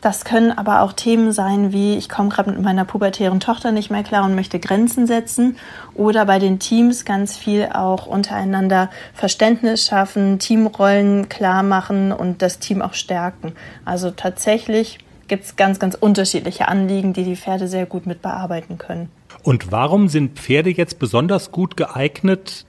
Das 0.00 0.24
können 0.24 0.50
aber 0.50 0.80
auch 0.80 0.94
Themen 0.94 1.30
sein 1.30 1.74
wie, 1.74 1.96
ich 1.96 2.08
komme 2.08 2.30
gerade 2.30 2.50
mit 2.50 2.62
meiner 2.62 2.86
pubertären 2.86 3.38
Tochter 3.38 3.70
nicht 3.70 3.90
mehr 3.90 4.02
klar 4.02 4.24
und 4.24 4.34
möchte 4.34 4.58
Grenzen 4.58 5.06
setzen. 5.06 5.58
Oder 5.94 6.24
bei 6.24 6.38
den 6.38 6.58
Teams 6.58 7.04
ganz 7.04 7.36
viel 7.36 7.68
auch 7.70 8.06
untereinander 8.06 8.88
Verständnis 9.12 9.84
schaffen, 9.84 10.38
Teamrollen 10.38 11.28
klar 11.28 11.62
machen 11.62 12.12
und 12.12 12.40
das 12.40 12.60
Team 12.60 12.80
auch 12.80 12.94
stärken. 12.94 13.52
Also 13.84 14.10
tatsächlich 14.10 15.00
gibt 15.30 15.44
es 15.44 15.56
ganz, 15.56 15.78
ganz 15.78 15.94
unterschiedliche 15.94 16.68
Anliegen, 16.68 17.14
die 17.14 17.24
die 17.24 17.36
Pferde 17.36 17.68
sehr 17.68 17.86
gut 17.86 18.04
mit 18.04 18.20
bearbeiten 18.20 18.76
können. 18.76 19.08
Und 19.42 19.72
warum 19.72 20.08
sind 20.08 20.38
Pferde 20.38 20.70
jetzt 20.70 20.98
besonders 20.98 21.52
gut 21.52 21.76
geeignet, 21.76 22.66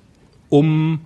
um 0.47 1.01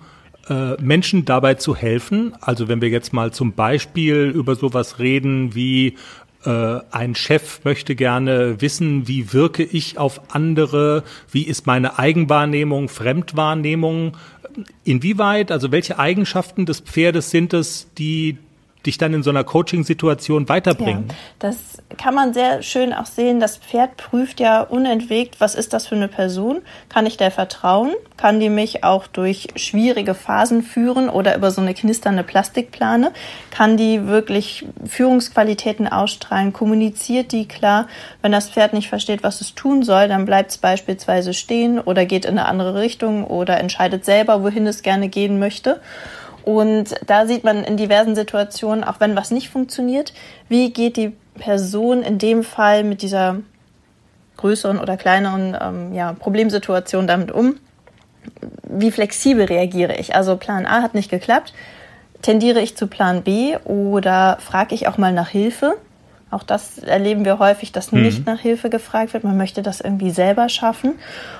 äh, 0.49 0.73
Menschen 0.81 1.23
dabei 1.23 1.55
zu 1.55 1.75
helfen? 1.75 2.33
Also 2.41 2.67
wenn 2.67 2.81
wir 2.81 2.89
jetzt 2.89 3.13
mal 3.13 3.31
zum 3.31 3.53
Beispiel 3.53 4.31
über 4.35 4.55
sowas 4.55 4.99
reden 4.99 5.55
wie 5.55 5.95
äh, 6.43 6.79
ein 6.91 7.15
Chef 7.15 7.61
möchte 7.63 7.95
gerne 7.95 8.61
wissen, 8.61 9.07
wie 9.07 9.31
wirke 9.31 9.63
ich 9.63 9.97
auf 9.97 10.35
andere, 10.35 11.03
wie 11.31 11.43
ist 11.43 11.65
meine 11.65 11.97
Eigenwahrnehmung, 11.97 12.89
Fremdwahrnehmung. 12.89 14.17
Inwieweit, 14.83 15.51
also 15.51 15.71
welche 15.71 15.99
Eigenschaften 15.99 16.65
des 16.65 16.81
Pferdes 16.81 17.31
sind 17.31 17.53
es, 17.53 17.87
die 17.97 18.37
dich 18.85 18.97
dann 18.97 19.13
in 19.13 19.23
so 19.23 19.29
einer 19.29 19.43
Coaching-Situation 19.43 20.49
weiterbringen. 20.49 21.05
Ja, 21.07 21.15
das 21.39 21.57
kann 21.97 22.15
man 22.15 22.33
sehr 22.33 22.61
schön 22.61 22.93
auch 22.93 23.05
sehen. 23.05 23.39
Das 23.39 23.57
Pferd 23.57 23.97
prüft 23.97 24.39
ja 24.39 24.61
unentwegt, 24.61 25.39
was 25.39 25.55
ist 25.55 25.73
das 25.73 25.87
für 25.87 25.95
eine 25.95 26.07
Person? 26.07 26.61
Kann 26.89 27.05
ich 27.05 27.17
der 27.17 27.31
vertrauen? 27.31 27.93
Kann 28.17 28.39
die 28.39 28.49
mich 28.49 28.83
auch 28.83 29.07
durch 29.07 29.47
schwierige 29.55 30.13
Phasen 30.13 30.61
führen 30.63 31.09
oder 31.09 31.35
über 31.35 31.51
so 31.51 31.61
eine 31.61 31.73
knisternde 31.73 32.23
Plastikplane? 32.23 33.11
Kann 33.51 33.77
die 33.77 34.07
wirklich 34.07 34.65
Führungsqualitäten 34.85 35.87
ausstrahlen? 35.87 36.53
Kommuniziert 36.53 37.31
die 37.31 37.47
klar? 37.47 37.87
Wenn 38.21 38.31
das 38.31 38.49
Pferd 38.49 38.73
nicht 38.73 38.89
versteht, 38.89 39.23
was 39.23 39.41
es 39.41 39.55
tun 39.55 39.83
soll, 39.83 40.07
dann 40.07 40.25
bleibt 40.25 40.51
es 40.51 40.57
beispielsweise 40.57 41.33
stehen 41.33 41.79
oder 41.79 42.05
geht 42.05 42.25
in 42.25 42.37
eine 42.37 42.47
andere 42.47 42.79
Richtung 42.79 43.25
oder 43.25 43.59
entscheidet 43.59 44.05
selber, 44.05 44.43
wohin 44.43 44.67
es 44.67 44.81
gerne 44.81 45.09
gehen 45.09 45.39
möchte. 45.39 45.81
Und 46.45 46.93
da 47.07 47.25
sieht 47.25 47.43
man 47.43 47.63
in 47.63 47.75
diversen 47.75 48.13
Situationen, 48.15 48.83
auch 48.83 48.99
wenn 48.99 49.15
was 49.15 49.31
nicht 49.31 49.49
funktioniert, 49.49 50.13
wie 50.47 50.71
geht 50.71 50.95
die 50.95 51.11
Person 51.33 52.03
in 52.03 52.19
dem 52.19 52.43
Fall 52.43 52.83
mit 52.83 53.01
dieser 53.01 53.37
größeren 54.37 54.79
oder 54.79 54.95
kleineren 54.95 55.57
ähm, 55.59 55.93
ja, 55.95 56.13
Problemsituation 56.13 57.07
damit 57.07 57.31
um? 57.31 57.55
Wie 58.61 58.91
flexibel 58.91 59.45
reagiere 59.45 59.95
ich? 59.95 60.15
Also 60.15 60.37
Plan 60.37 60.67
A 60.67 60.83
hat 60.83 60.93
nicht 60.93 61.09
geklappt. 61.09 61.51
Tendiere 62.21 62.61
ich 62.61 62.77
zu 62.77 62.85
Plan 62.85 63.23
B 63.23 63.57
oder 63.63 64.37
frage 64.39 64.75
ich 64.75 64.87
auch 64.87 64.99
mal 64.99 65.13
nach 65.13 65.29
Hilfe? 65.29 65.77
Auch 66.31 66.43
das 66.43 66.79
erleben 66.79 67.23
wir 67.23 67.39
häufig, 67.39 67.71
dass 67.71 67.91
mhm. 67.91 68.01
nicht 68.01 68.25
nach 68.25 68.39
Hilfe 68.39 68.69
gefragt 68.69 69.13
wird. 69.13 69.23
Man 69.23 69.37
möchte 69.37 69.61
das 69.61 69.79
irgendwie 69.81 70.11
selber 70.11 70.49
schaffen. 70.49 70.93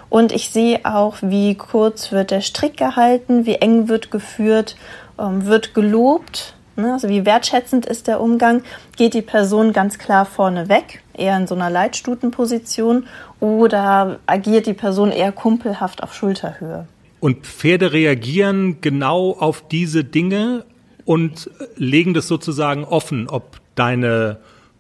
Und 0.10 0.32
ich 0.32 0.52
sehe 0.52 0.82
auch, 0.84 1.18
wie 1.22 1.56
kurz 1.56 2.12
wird 2.12 2.32
der 2.32 2.42
Strick 2.42 2.78
gehalten, 2.78 3.46
wie 3.46 3.56
eng 3.56 3.88
wird 3.90 4.12
geführt, 4.12 4.76
ähm, 5.20 5.46
wird 5.46 5.74
gelobt. 5.74 6.54
Ne? 6.76 6.94
Also 6.94 7.10
wie 7.10 7.26
wertschätzend 7.26 7.86
ist 7.86 8.08
der 8.08 8.22
Umgang? 8.22 8.64
Geht 8.96 9.14
die 9.14 9.22
Person 9.22 9.74
ganz 9.74 9.98
klar 9.98 10.26
vorne 10.26 10.70
weg, 10.70 11.02
eher 11.14 11.36
in 11.38 11.48
so 11.48 11.56
einer 11.56 11.70
Leitstutenposition, 11.70 13.08
oder 13.40 14.20
agiert 14.28 14.66
die 14.66 14.74
Person 14.74 15.12
eher 15.12 15.32
kumpelhaft 15.32 16.04
auf 16.04 16.14
Schulterhöhe? 16.14 16.88
Und 17.20 17.46
Pferde 17.46 17.92
reagieren 17.92 18.82
genau 18.82 19.32
auf 19.32 19.68
diese 19.68 20.04
Dinge 20.04 20.64
und 21.06 21.50
legen 21.76 22.14
das 22.14 22.28
sozusagen 22.28 22.84
offen, 22.84 23.28
ob 23.30 23.58
deine 23.76 24.38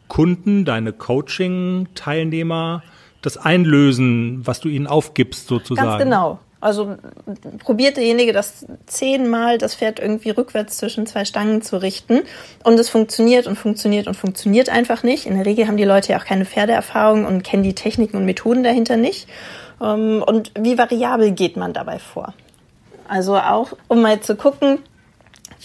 Kunden, 0.07 0.65
deine 0.65 0.93
Coaching-Teilnehmer 0.93 2.83
das 3.21 3.37
einlösen, 3.37 4.45
was 4.45 4.59
du 4.59 4.69
ihnen 4.69 4.87
aufgibst 4.87 5.47
sozusagen. 5.47 5.87
Ganz 5.87 6.03
genau. 6.03 6.39
Also 6.61 6.95
probiert 7.59 7.97
derjenige 7.97 8.33
das 8.33 8.65
zehnmal, 8.87 9.59
das 9.59 9.75
Pferd 9.75 9.99
irgendwie 9.99 10.31
rückwärts 10.31 10.77
zwischen 10.77 11.05
zwei 11.05 11.23
Stangen 11.23 11.61
zu 11.61 11.79
richten 11.79 12.21
und 12.63 12.79
es 12.79 12.89
funktioniert 12.89 13.45
und 13.45 13.55
funktioniert 13.55 14.07
und 14.07 14.15
funktioniert 14.15 14.69
einfach 14.69 15.03
nicht. 15.03 15.27
In 15.27 15.35
der 15.35 15.45
Regel 15.45 15.67
haben 15.67 15.77
die 15.77 15.83
Leute 15.83 16.13
ja 16.13 16.19
auch 16.19 16.25
keine 16.25 16.45
Pferdeerfahrung 16.45 17.25
und 17.25 17.43
kennen 17.43 17.61
die 17.61 17.75
Techniken 17.75 18.17
und 18.17 18.25
Methoden 18.25 18.63
dahinter 18.63 18.97
nicht. 18.97 19.27
Ähm, 19.79 20.23
und 20.25 20.51
wie 20.57 20.77
variabel 20.77 21.31
geht 21.31 21.55
man 21.55 21.73
dabei 21.73 21.99
vor? 21.99 22.33
Also 23.07 23.37
auch, 23.37 23.73
um 23.87 24.01
mal 24.01 24.21
zu 24.21 24.35
gucken, 24.35 24.79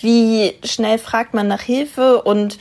wie 0.03 0.53
schnell 0.65 0.99
fragt 0.99 1.35
man 1.35 1.49
nach 1.49 1.63
Hilfe 1.63 2.23
und 2.23 2.59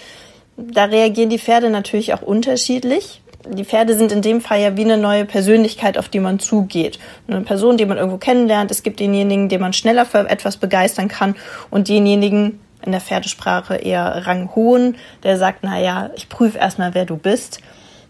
da 0.72 0.86
reagieren 0.86 1.30
die 1.30 1.39
Pferde 1.39 1.69
natürlich 1.69 2.13
auch 2.13 2.22
unterschiedlich. 2.22 3.22
Die 3.48 3.63
Pferde 3.63 3.95
sind 3.95 4.12
in 4.12 4.22
dem 4.22 4.41
Fall 4.41 4.60
ja 4.60 4.76
wie 4.76 4.84
eine 4.84 4.98
neue 4.98 5.26
Persönlichkeit, 5.26 5.98
auf 5.98 6.10
die 6.10 6.19
man 6.19 6.39
zugeht. 6.39 7.00
Eine 7.28 7.41
Person, 7.41 7.78
die 7.78 7.86
man 7.86 7.98
irgendwo 7.98 8.17
kennenlernt. 8.17 8.69
Es 8.69 8.84
gibt 8.84 9.00
denjenigen, 9.00 9.50
den 9.50 9.62
man 9.62 9.74
schneller 9.74 10.06
für 10.06 10.30
etwas 10.30 10.58
begeistern 10.58 11.08
kann 11.08 11.36
und 11.69 11.88
denjenigen, 11.88 12.60
in 12.82 12.91
der 12.93 13.02
Pferdesprache 13.02 13.76
eher 13.76 14.26
ranghohen, 14.26 14.95
der 15.24 15.38
sagt, 15.38 15.60
na 15.63 15.80
ja, 15.80 16.12
ich 16.15 16.30
prüfe 16.30 16.58
erstmal, 16.58 16.93
wer 16.93 17.06
du 17.06 17.17
bist. 17.17 17.60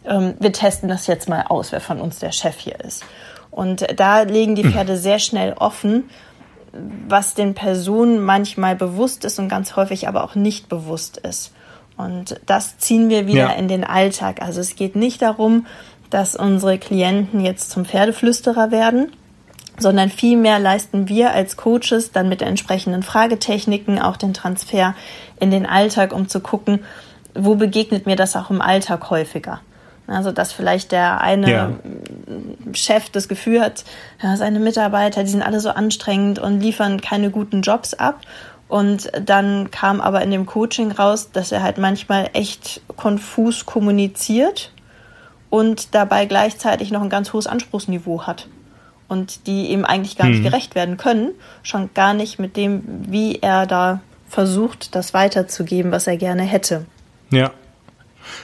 Ähm, 0.05 0.35
wir 0.39 0.51
testen 0.53 0.89
das 0.89 1.07
jetzt 1.07 1.27
mal 1.27 1.45
aus, 1.49 1.71
wer 1.71 1.81
von 1.81 1.99
uns 1.99 2.19
der 2.19 2.31
Chef 2.31 2.57
hier 2.57 2.79
ist. 2.79 3.03
Und 3.51 3.85
da 3.99 4.21
legen 4.21 4.55
die 4.55 4.63
Pferde 4.63 4.95
sehr 4.95 5.17
schnell 5.17 5.53
offen, 5.53 6.09
was 7.07 7.33
den 7.33 7.55
Personen 7.55 8.19
manchmal 8.19 8.75
bewusst 8.75 9.25
ist 9.25 9.39
und 9.39 9.49
ganz 9.49 9.75
häufig 9.75 10.07
aber 10.07 10.23
auch 10.23 10.35
nicht 10.35 10.69
bewusst 10.69 11.17
ist. 11.17 11.51
Und 11.99 12.39
das 12.45 12.77
ziehen 12.77 13.09
wir 13.09 13.27
wieder 13.27 13.49
ja. 13.49 13.51
in 13.51 13.67
den 13.67 13.83
Alltag. 13.83 14.41
Also 14.41 14.62
es 14.62 14.77
geht 14.77 14.95
nicht 14.95 15.21
darum, 15.21 15.65
dass 16.09 16.38
unsere 16.38 16.77
Klienten 16.77 17.41
jetzt 17.41 17.71
zum 17.71 17.83
Pferdeflüsterer 17.83 18.71
werden, 18.71 19.12
sondern 19.77 20.09
vielmehr 20.09 20.59
leisten 20.59 21.09
wir 21.09 21.31
als 21.31 21.57
Coaches 21.57 22.13
dann 22.13 22.29
mit 22.29 22.41
entsprechenden 22.41 23.03
Fragetechniken 23.03 23.99
auch 23.99 24.15
den 24.15 24.33
Transfer 24.33 24.95
in 25.41 25.51
den 25.51 25.65
Alltag, 25.65 26.13
um 26.13 26.29
zu 26.29 26.39
gucken, 26.39 26.85
wo 27.35 27.55
begegnet 27.55 28.05
mir 28.05 28.15
das 28.15 28.38
auch 28.38 28.49
im 28.49 28.62
Alltag 28.62 29.09
häufiger. 29.09 29.59
Also, 30.07 30.31
dass 30.31 30.53
vielleicht 30.53 30.93
der 30.93 31.19
eine 31.19 31.51
ja. 31.51 31.71
Chef 32.71 33.09
das 33.09 33.27
Gefühl 33.27 33.59
hat, 33.59 33.83
ja, 34.23 34.38
seine 34.38 34.59
Mitarbeiter, 34.59 35.23
die 35.23 35.29
sind 35.29 35.43
alle 35.43 35.59
so 35.59 35.69
anstrengend 35.69 36.39
und 36.39 36.62
liefern 36.62 37.01
keine 37.01 37.29
guten 37.29 37.62
Jobs 37.62 37.93
ab. 37.93 38.21
Und 38.69 39.12
dann 39.19 39.71
kam 39.71 39.99
aber 39.99 40.21
in 40.21 40.29
dem 40.29 40.45
Coaching 40.45 40.91
raus, 40.91 41.32
dass 41.32 41.51
er 41.51 41.63
halt 41.63 41.79
manchmal 41.79 42.29
echt 42.34 42.82
konfus 42.95 43.65
kommuniziert 43.65 44.71
und 45.49 45.95
dabei 45.95 46.27
gleichzeitig 46.27 46.91
noch 46.91 47.01
ein 47.01 47.10
ganz 47.10 47.34
hohes 47.34 47.47
Anspruchsniveau 47.47 48.27
hat. 48.27 48.47
Und 49.08 49.47
die 49.47 49.69
ihm 49.71 49.86
eigentlich 49.86 50.17
gar 50.17 50.27
nicht 50.27 50.41
mhm. 50.41 50.43
gerecht 50.43 50.75
werden 50.75 50.97
können, 50.97 51.32
schon 51.63 51.89
gar 51.95 52.13
nicht 52.13 52.38
mit 52.38 52.55
dem, 52.55 52.84
wie 53.08 53.39
er 53.41 53.65
da 53.65 54.01
versucht, 54.27 54.93
das 54.93 55.15
weiterzugeben, 55.15 55.91
was 55.91 56.05
er 56.05 56.17
gerne 56.17 56.43
hätte. 56.43 56.86
Ja. 57.32 57.51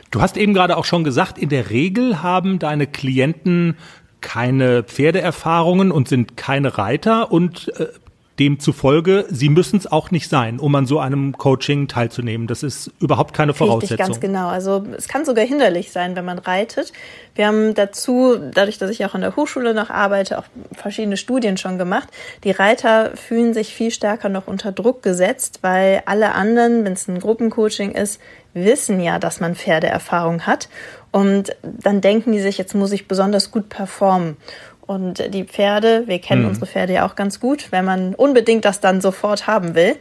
Du 0.09 0.21
hast 0.21 0.37
eben 0.37 0.55
gerade 0.55 0.75
auch 0.75 0.85
schon 0.85 1.03
gesagt, 1.03 1.37
in 1.37 1.49
der 1.49 1.69
Regel 1.69 2.23
haben 2.23 2.57
deine 2.57 2.87
Klienten 2.87 3.77
keine 4.21 4.81
Pferdeerfahrungen 4.81 5.91
und 5.91 6.07
sind 6.07 6.35
keine 6.35 6.79
Reiter 6.79 7.31
und 7.31 7.71
äh, 7.79 7.89
Demzufolge, 8.39 9.25
sie 9.29 9.47
müssen 9.47 9.77
es 9.77 9.89
auch 9.89 10.11
nicht 10.11 10.29
sein, 10.29 10.59
um 10.59 10.75
an 10.75 10.85
so 10.85 10.99
einem 10.99 11.37
Coaching 11.37 11.87
teilzunehmen. 11.87 12.47
Das 12.47 12.63
ist 12.63 12.91
überhaupt 12.99 13.33
keine 13.33 13.53
Voraussetzung. 13.53 13.97
Richtig, 13.97 14.07
ganz 14.07 14.19
genau. 14.19 14.47
Also 14.47 14.85
es 14.97 15.07
kann 15.07 15.23
sogar 15.23 15.45
hinderlich 15.45 15.91
sein, 15.91 16.15
wenn 16.15 16.25
man 16.25 16.39
reitet. 16.39 16.91
Wir 17.33 17.47
haben 17.47 17.73
dazu, 17.75 18.35
dadurch, 18.53 18.77
dass 18.77 18.91
ich 18.91 19.05
auch 19.05 19.13
an 19.13 19.21
der 19.21 19.35
Hochschule 19.35 19.73
noch 19.73 19.89
arbeite, 19.89 20.37
auch 20.37 20.45
verschiedene 20.73 21.15
Studien 21.15 21.55
schon 21.55 21.77
gemacht. 21.77 22.09
Die 22.43 22.51
Reiter 22.51 23.11
fühlen 23.15 23.53
sich 23.53 23.73
viel 23.73 23.91
stärker 23.91 24.27
noch 24.27 24.47
unter 24.47 24.73
Druck 24.73 25.01
gesetzt, 25.01 25.59
weil 25.61 26.03
alle 26.05 26.33
anderen, 26.33 26.83
wenn 26.83 26.93
es 26.93 27.07
ein 27.07 27.19
Gruppencoaching 27.19 27.91
ist, 27.91 28.19
wissen 28.53 28.99
ja, 28.99 29.19
dass 29.19 29.39
man 29.39 29.55
Pferdeerfahrung 29.55 30.41
hat. 30.41 30.69
Und 31.11 31.55
dann 31.61 32.01
denken 32.01 32.33
die 32.33 32.41
sich, 32.41 32.57
jetzt 32.57 32.75
muss 32.75 32.91
ich 32.91 33.07
besonders 33.07 33.51
gut 33.51 33.69
performen. 33.69 34.35
Und 34.87 35.33
die 35.33 35.45
Pferde, 35.45 36.03
wir 36.05 36.19
kennen 36.19 36.43
mhm. 36.43 36.49
unsere 36.49 36.67
Pferde 36.67 36.93
ja 36.93 37.07
auch 37.07 37.15
ganz 37.15 37.39
gut, 37.39 37.71
wenn 37.71 37.85
man 37.85 38.13
unbedingt 38.13 38.65
das 38.65 38.79
dann 38.79 39.01
sofort 39.01 39.47
haben 39.47 39.73
will, 39.73 39.95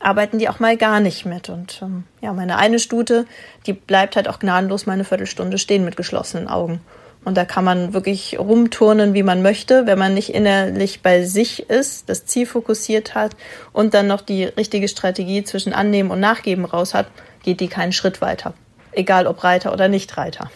arbeiten 0.00 0.38
die 0.38 0.48
auch 0.48 0.60
mal 0.60 0.76
gar 0.76 1.00
nicht 1.00 1.26
mit. 1.26 1.48
Und 1.48 1.80
ähm, 1.82 2.04
ja, 2.20 2.32
meine 2.32 2.58
eine 2.58 2.78
Stute, 2.78 3.26
die 3.66 3.72
bleibt 3.72 4.16
halt 4.16 4.28
auch 4.28 4.38
gnadenlos 4.38 4.86
mal 4.86 4.94
eine 4.94 5.04
Viertelstunde 5.04 5.58
stehen 5.58 5.84
mit 5.84 5.96
geschlossenen 5.96 6.48
Augen. 6.48 6.80
Und 7.24 7.36
da 7.36 7.44
kann 7.44 7.64
man 7.64 7.92
wirklich 7.92 8.38
rumturnen, 8.38 9.12
wie 9.12 9.24
man 9.24 9.42
möchte, 9.42 9.86
wenn 9.86 9.98
man 9.98 10.14
nicht 10.14 10.32
innerlich 10.32 11.02
bei 11.02 11.24
sich 11.24 11.68
ist, 11.68 12.08
das 12.08 12.24
Ziel 12.24 12.46
fokussiert 12.46 13.16
hat 13.16 13.34
und 13.72 13.94
dann 13.94 14.06
noch 14.06 14.20
die 14.20 14.44
richtige 14.44 14.86
Strategie 14.86 15.42
zwischen 15.42 15.72
Annehmen 15.72 16.12
und 16.12 16.20
Nachgeben 16.20 16.64
raus 16.64 16.94
hat, 16.94 17.08
geht 17.42 17.58
die 17.58 17.66
keinen 17.66 17.90
Schritt 17.90 18.20
weiter. 18.20 18.54
Egal 18.92 19.26
ob 19.26 19.42
Reiter 19.42 19.72
oder 19.72 19.88
Nicht-Reiter. 19.88 20.52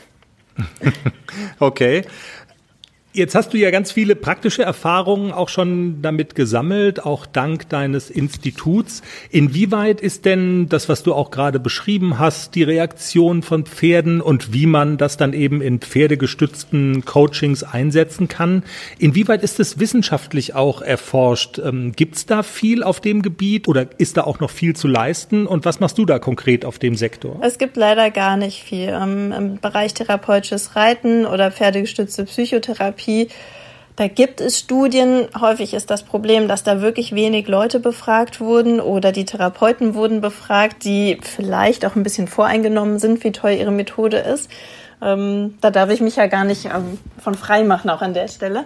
okay. 1.59 2.03
Jetzt 3.13 3.35
hast 3.35 3.53
du 3.53 3.59
ja 3.59 3.73
ganz 3.73 3.91
viele 3.91 4.15
praktische 4.15 4.63
Erfahrungen 4.63 5.33
auch 5.33 5.49
schon 5.49 6.01
damit 6.01 6.37
gesammelt, 6.37 7.05
auch 7.05 7.27
dank 7.27 7.69
deines 7.69 8.09
Instituts. 8.09 9.03
Inwieweit 9.31 10.01
ist 10.01 10.27
denn 10.27 10.69
das, 10.69 10.89
was 10.89 11.03
du 11.03 11.13
auch 11.13 11.33
gerade 11.33 11.59
beschrieben 11.59 12.21
hast, 12.21 12.55
die 12.55 12.63
Reaktion 12.63 13.43
von 13.43 13.67
Pferden 13.67 14.21
und 14.21 14.53
wie 14.53 14.67
man 14.67 14.97
das 14.97 15.17
dann 15.17 15.33
eben 15.33 15.61
in 15.61 15.81
pferdegestützten 15.81 17.05
Coachings 17.05 17.65
einsetzen 17.65 18.29
kann? 18.29 18.63
Inwieweit 19.01 19.43
ist 19.43 19.59
es 19.59 19.81
wissenschaftlich 19.81 20.55
auch 20.55 20.81
erforscht? 20.81 21.59
Ähm, 21.59 21.91
Gibt 21.97 22.15
es 22.15 22.27
da 22.27 22.45
viel 22.45 22.85
auf 22.85 23.01
dem 23.01 23.23
Gebiet 23.23 23.67
oder 23.67 23.89
ist 23.99 24.19
da 24.19 24.23
auch 24.23 24.39
noch 24.39 24.51
viel 24.51 24.77
zu 24.77 24.87
leisten? 24.87 25.49
Und 25.49 25.65
was 25.65 25.81
machst 25.81 25.99
du 25.99 26.07
da 26.07 26.21
konkret 26.21 26.65
auf 26.65 26.79
dem 26.79 26.95
Sektor? 26.95 27.41
Es 27.43 27.59
gibt 27.59 27.77
leider 27.77 28.13
gar 28.13 28.37
nicht 28.37 28.63
viel. 28.63 28.91
Im 28.91 29.59
Bereich 29.61 29.95
therapeutisches 29.95 30.77
Reiten 30.77 31.27
oder 31.27 31.51
pferdegestützte 31.51 32.25
Psychotherapie 32.27 33.00
Therapie. 33.01 33.29
Da 33.97 34.09
gibt 34.09 34.41
es 34.41 34.59
Studien. 34.59 35.29
Häufig 35.39 35.75
ist 35.75 35.91
das 35.91 36.05
Problem, 36.05 36.49
dass 36.49 36.63
da 36.63 36.81
wirklich 36.81 37.15
wenig 37.15 37.49
Leute 37.49 37.81
befragt 37.81 38.41
wurden 38.41 38.81
oder 38.81 39.13
die 39.13 39.27
Therapeuten 39.27 39.95
wurden 39.95 40.21
befragt, 40.21 40.85
die 40.85 41.21
vielleicht 41.23 41.85
auch 41.85 41.97
ein 41.97 42.03
bisschen 42.03 42.27
voreingenommen 42.27 42.99
sind, 42.99 43.23
wie 43.25 43.33
toll 43.33 43.51
ihre 43.51 43.73
Methode 43.73 44.19
ist. 44.19 44.49
Ähm, 45.03 45.59
da 45.61 45.71
darf 45.71 45.91
ich 45.91 46.01
mich 46.01 46.17
ja 46.17 46.29
gar 46.29 46.45
nicht 46.45 46.67
ähm, 46.67 46.99
von 47.23 47.35
frei 47.35 47.65
machen, 47.65 47.91
auch 47.91 48.01
an 48.01 48.15
der 48.15 48.29
Stelle. 48.29 48.65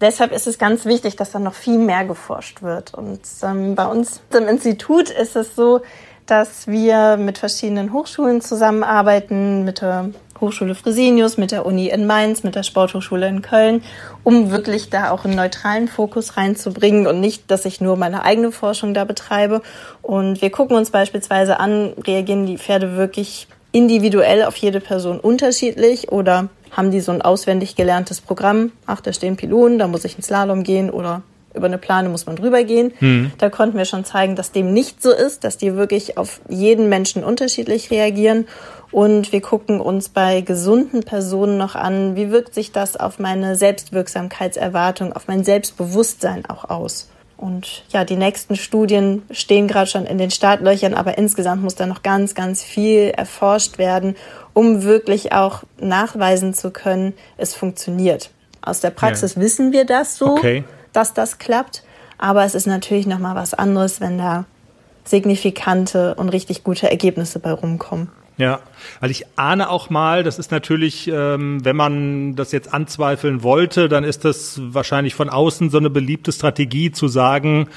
Deshalb 0.00 0.32
ist 0.32 0.46
es 0.46 0.58
ganz 0.58 0.84
wichtig, 0.86 1.16
dass 1.16 1.30
da 1.30 1.38
noch 1.38 1.54
viel 1.54 1.78
mehr 1.78 2.04
geforscht 2.04 2.62
wird. 2.62 2.94
Und 2.94 3.20
ähm, 3.42 3.74
bei 3.74 3.86
uns 3.86 4.20
im 4.34 4.48
Institut 4.48 5.10
ist 5.10 5.36
es 5.36 5.54
so, 5.54 5.80
dass 6.26 6.66
wir 6.66 7.16
mit 7.16 7.38
verschiedenen 7.38 7.92
Hochschulen 7.92 8.40
zusammenarbeiten, 8.40 9.64
mit 9.64 9.80
der 9.80 10.10
Hochschule 10.40 10.74
Fresenius, 10.74 11.36
mit 11.36 11.52
der 11.52 11.66
Uni 11.66 11.88
in 11.88 12.06
Mainz, 12.06 12.42
mit 12.42 12.54
der 12.54 12.62
Sporthochschule 12.62 13.28
in 13.28 13.42
Köln, 13.42 13.82
um 14.24 14.50
wirklich 14.50 14.90
da 14.90 15.10
auch 15.10 15.24
einen 15.24 15.36
neutralen 15.36 15.88
Fokus 15.88 16.36
reinzubringen 16.36 17.06
und 17.06 17.20
nicht, 17.20 17.50
dass 17.50 17.64
ich 17.64 17.80
nur 17.80 17.96
meine 17.96 18.22
eigene 18.22 18.52
Forschung 18.52 18.94
da 18.94 19.04
betreibe. 19.04 19.62
Und 20.02 20.42
wir 20.42 20.50
gucken 20.50 20.76
uns 20.76 20.90
beispielsweise 20.90 21.60
an, 21.60 21.92
reagieren 22.06 22.46
die 22.46 22.58
Pferde 22.58 22.96
wirklich 22.96 23.48
individuell 23.72 24.44
auf 24.44 24.56
jede 24.56 24.80
Person 24.80 25.20
unterschiedlich 25.20 26.10
oder 26.10 26.48
haben 26.70 26.90
die 26.90 27.00
so 27.00 27.12
ein 27.12 27.22
auswendig 27.22 27.76
gelerntes 27.76 28.20
Programm? 28.20 28.72
Ach, 28.86 29.00
da 29.00 29.12
stehen 29.12 29.36
Pylonen, 29.36 29.78
da 29.78 29.88
muss 29.88 30.04
ich 30.04 30.16
ins 30.16 30.26
Slalom 30.26 30.62
gehen 30.62 30.90
oder 30.90 31.22
über 31.54 31.66
eine 31.66 31.78
Plane 31.78 32.08
muss 32.08 32.26
man 32.26 32.36
drüber 32.36 32.62
gehen. 32.64 32.92
Mhm. 33.00 33.32
Da 33.38 33.50
konnten 33.50 33.76
wir 33.76 33.84
schon 33.84 34.04
zeigen, 34.04 34.36
dass 34.36 34.52
dem 34.52 34.72
nicht 34.72 35.02
so 35.02 35.12
ist, 35.12 35.44
dass 35.44 35.56
die 35.56 35.74
wirklich 35.74 36.16
auf 36.16 36.40
jeden 36.48 36.88
Menschen 36.88 37.24
unterschiedlich 37.24 37.90
reagieren. 37.90 38.46
Und 38.92 39.32
wir 39.32 39.40
gucken 39.40 39.80
uns 39.80 40.08
bei 40.08 40.40
gesunden 40.40 41.02
Personen 41.02 41.58
noch 41.58 41.74
an, 41.74 42.16
wie 42.16 42.30
wirkt 42.30 42.54
sich 42.54 42.72
das 42.72 42.96
auf 42.96 43.18
meine 43.18 43.56
Selbstwirksamkeitserwartung, 43.56 45.12
auf 45.12 45.28
mein 45.28 45.44
Selbstbewusstsein 45.44 46.44
auch 46.46 46.68
aus. 46.70 47.08
Und 47.36 47.84
ja, 47.88 48.04
die 48.04 48.16
nächsten 48.16 48.54
Studien 48.54 49.22
stehen 49.30 49.66
gerade 49.66 49.88
schon 49.88 50.04
in 50.04 50.18
den 50.18 50.30
Startlöchern, 50.30 50.92
aber 50.92 51.16
insgesamt 51.16 51.62
muss 51.62 51.74
da 51.74 51.86
noch 51.86 52.02
ganz, 52.02 52.34
ganz 52.34 52.62
viel 52.62 53.12
erforscht 53.16 53.78
werden, 53.78 54.14
um 54.52 54.82
wirklich 54.82 55.32
auch 55.32 55.62
nachweisen 55.80 56.52
zu 56.52 56.70
können, 56.70 57.14
es 57.38 57.54
funktioniert. 57.54 58.30
Aus 58.60 58.80
der 58.80 58.90
Praxis 58.90 59.36
ja. 59.36 59.40
wissen 59.40 59.72
wir 59.72 59.86
das 59.86 60.18
so, 60.18 60.32
okay. 60.32 60.64
Dass 60.92 61.14
das 61.14 61.38
klappt, 61.38 61.82
aber 62.18 62.44
es 62.44 62.54
ist 62.54 62.66
natürlich 62.66 63.06
noch 63.06 63.18
mal 63.18 63.34
was 63.34 63.54
anderes, 63.54 64.00
wenn 64.00 64.18
da 64.18 64.44
signifikante 65.04 66.14
und 66.14 66.28
richtig 66.28 66.64
gute 66.64 66.90
Ergebnisse 66.90 67.38
bei 67.38 67.52
rumkommen. 67.52 68.10
Ja, 68.38 68.60
weil 69.00 69.10
ich 69.10 69.26
ahne 69.36 69.68
auch 69.68 69.90
mal, 69.90 70.22
das 70.22 70.38
ist 70.38 70.50
natürlich, 70.50 71.10
ähm, 71.12 71.62
wenn 71.62 71.76
man 71.76 72.36
das 72.36 72.52
jetzt 72.52 72.72
anzweifeln 72.72 73.42
wollte, 73.42 73.88
dann 73.88 74.02
ist 74.02 74.24
das 74.24 74.58
wahrscheinlich 74.62 75.14
von 75.14 75.28
außen 75.28 75.68
so 75.68 75.76
eine 75.76 75.90
beliebte 75.90 76.32
Strategie 76.32 76.90
zu 76.90 77.08
sagen, 77.08 77.68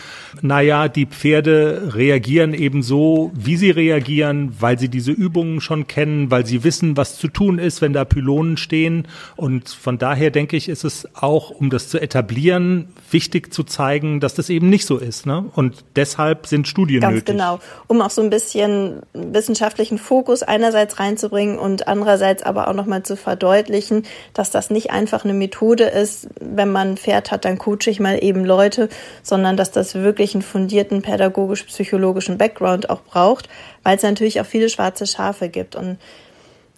naja, 0.41 0.87
die 0.87 1.05
Pferde 1.05 1.91
reagieren 1.93 2.53
eben 2.53 2.81
so, 2.81 3.31
wie 3.33 3.57
sie 3.57 3.71
reagieren, 3.71 4.55
weil 4.59 4.79
sie 4.79 4.87
diese 4.87 5.11
Übungen 5.11 5.59
schon 5.59 5.87
kennen, 5.87 6.31
weil 6.31 6.45
sie 6.45 6.63
wissen, 6.63 6.95
was 6.95 7.17
zu 7.17 7.27
tun 7.27 7.59
ist, 7.59 7.81
wenn 7.81 7.91
da 7.91 8.05
Pylonen 8.05 8.55
stehen. 8.55 9.07
Und 9.35 9.67
von 9.67 9.97
daher 9.97 10.31
denke 10.31 10.55
ich, 10.55 10.69
ist 10.69 10.85
es 10.85 11.07
auch, 11.13 11.49
um 11.49 11.69
das 11.69 11.89
zu 11.89 11.99
etablieren, 11.99 12.87
wichtig 13.11 13.53
zu 13.53 13.63
zeigen, 13.63 14.21
dass 14.21 14.33
das 14.33 14.49
eben 14.49 14.69
nicht 14.69 14.85
so 14.85 14.97
ist. 14.97 15.25
Ne? 15.25 15.43
Und 15.55 15.83
deshalb 15.95 16.47
sind 16.47 16.67
Studien 16.67 17.01
Ganz 17.01 17.15
nötig. 17.15 17.37
Ganz 17.37 17.37
genau, 17.37 17.59
um 17.87 18.01
auch 18.01 18.09
so 18.09 18.21
ein 18.21 18.29
bisschen 18.29 19.01
wissenschaftlichen 19.13 19.97
Fokus 19.97 20.43
einerseits 20.53 20.99
reinzubringen 20.99 21.57
und 21.57 21.87
andererseits 21.87 22.43
aber 22.43 22.67
auch 22.67 22.73
nochmal 22.73 23.01
zu 23.01 23.17
verdeutlichen, 23.17 24.05
dass 24.33 24.51
das 24.51 24.69
nicht 24.69 24.91
einfach 24.91 25.23
eine 25.23 25.33
Methode 25.33 25.85
ist, 25.85 26.27
wenn 26.39 26.71
man 26.71 26.91
ein 26.91 26.97
Pferd 26.97 27.31
hat, 27.31 27.43
dann 27.43 27.57
coache 27.57 27.87
ich 27.87 27.99
mal 27.99 28.23
eben 28.23 28.45
Leute, 28.45 28.87
sondern 29.23 29.57
dass 29.57 29.71
das 29.71 29.95
wirklich 29.95 30.35
einen 30.35 30.43
fundierten 30.43 31.01
pädagogisch-psychologischen 31.01 32.37
Background 32.37 32.89
auch 32.91 33.01
braucht, 33.01 33.49
weil 33.81 33.97
es 33.97 34.03
natürlich 34.03 34.39
auch 34.39 34.45
viele 34.45 34.69
schwarze 34.69 35.07
Schafe 35.07 35.49
gibt. 35.49 35.75
Und 35.75 35.97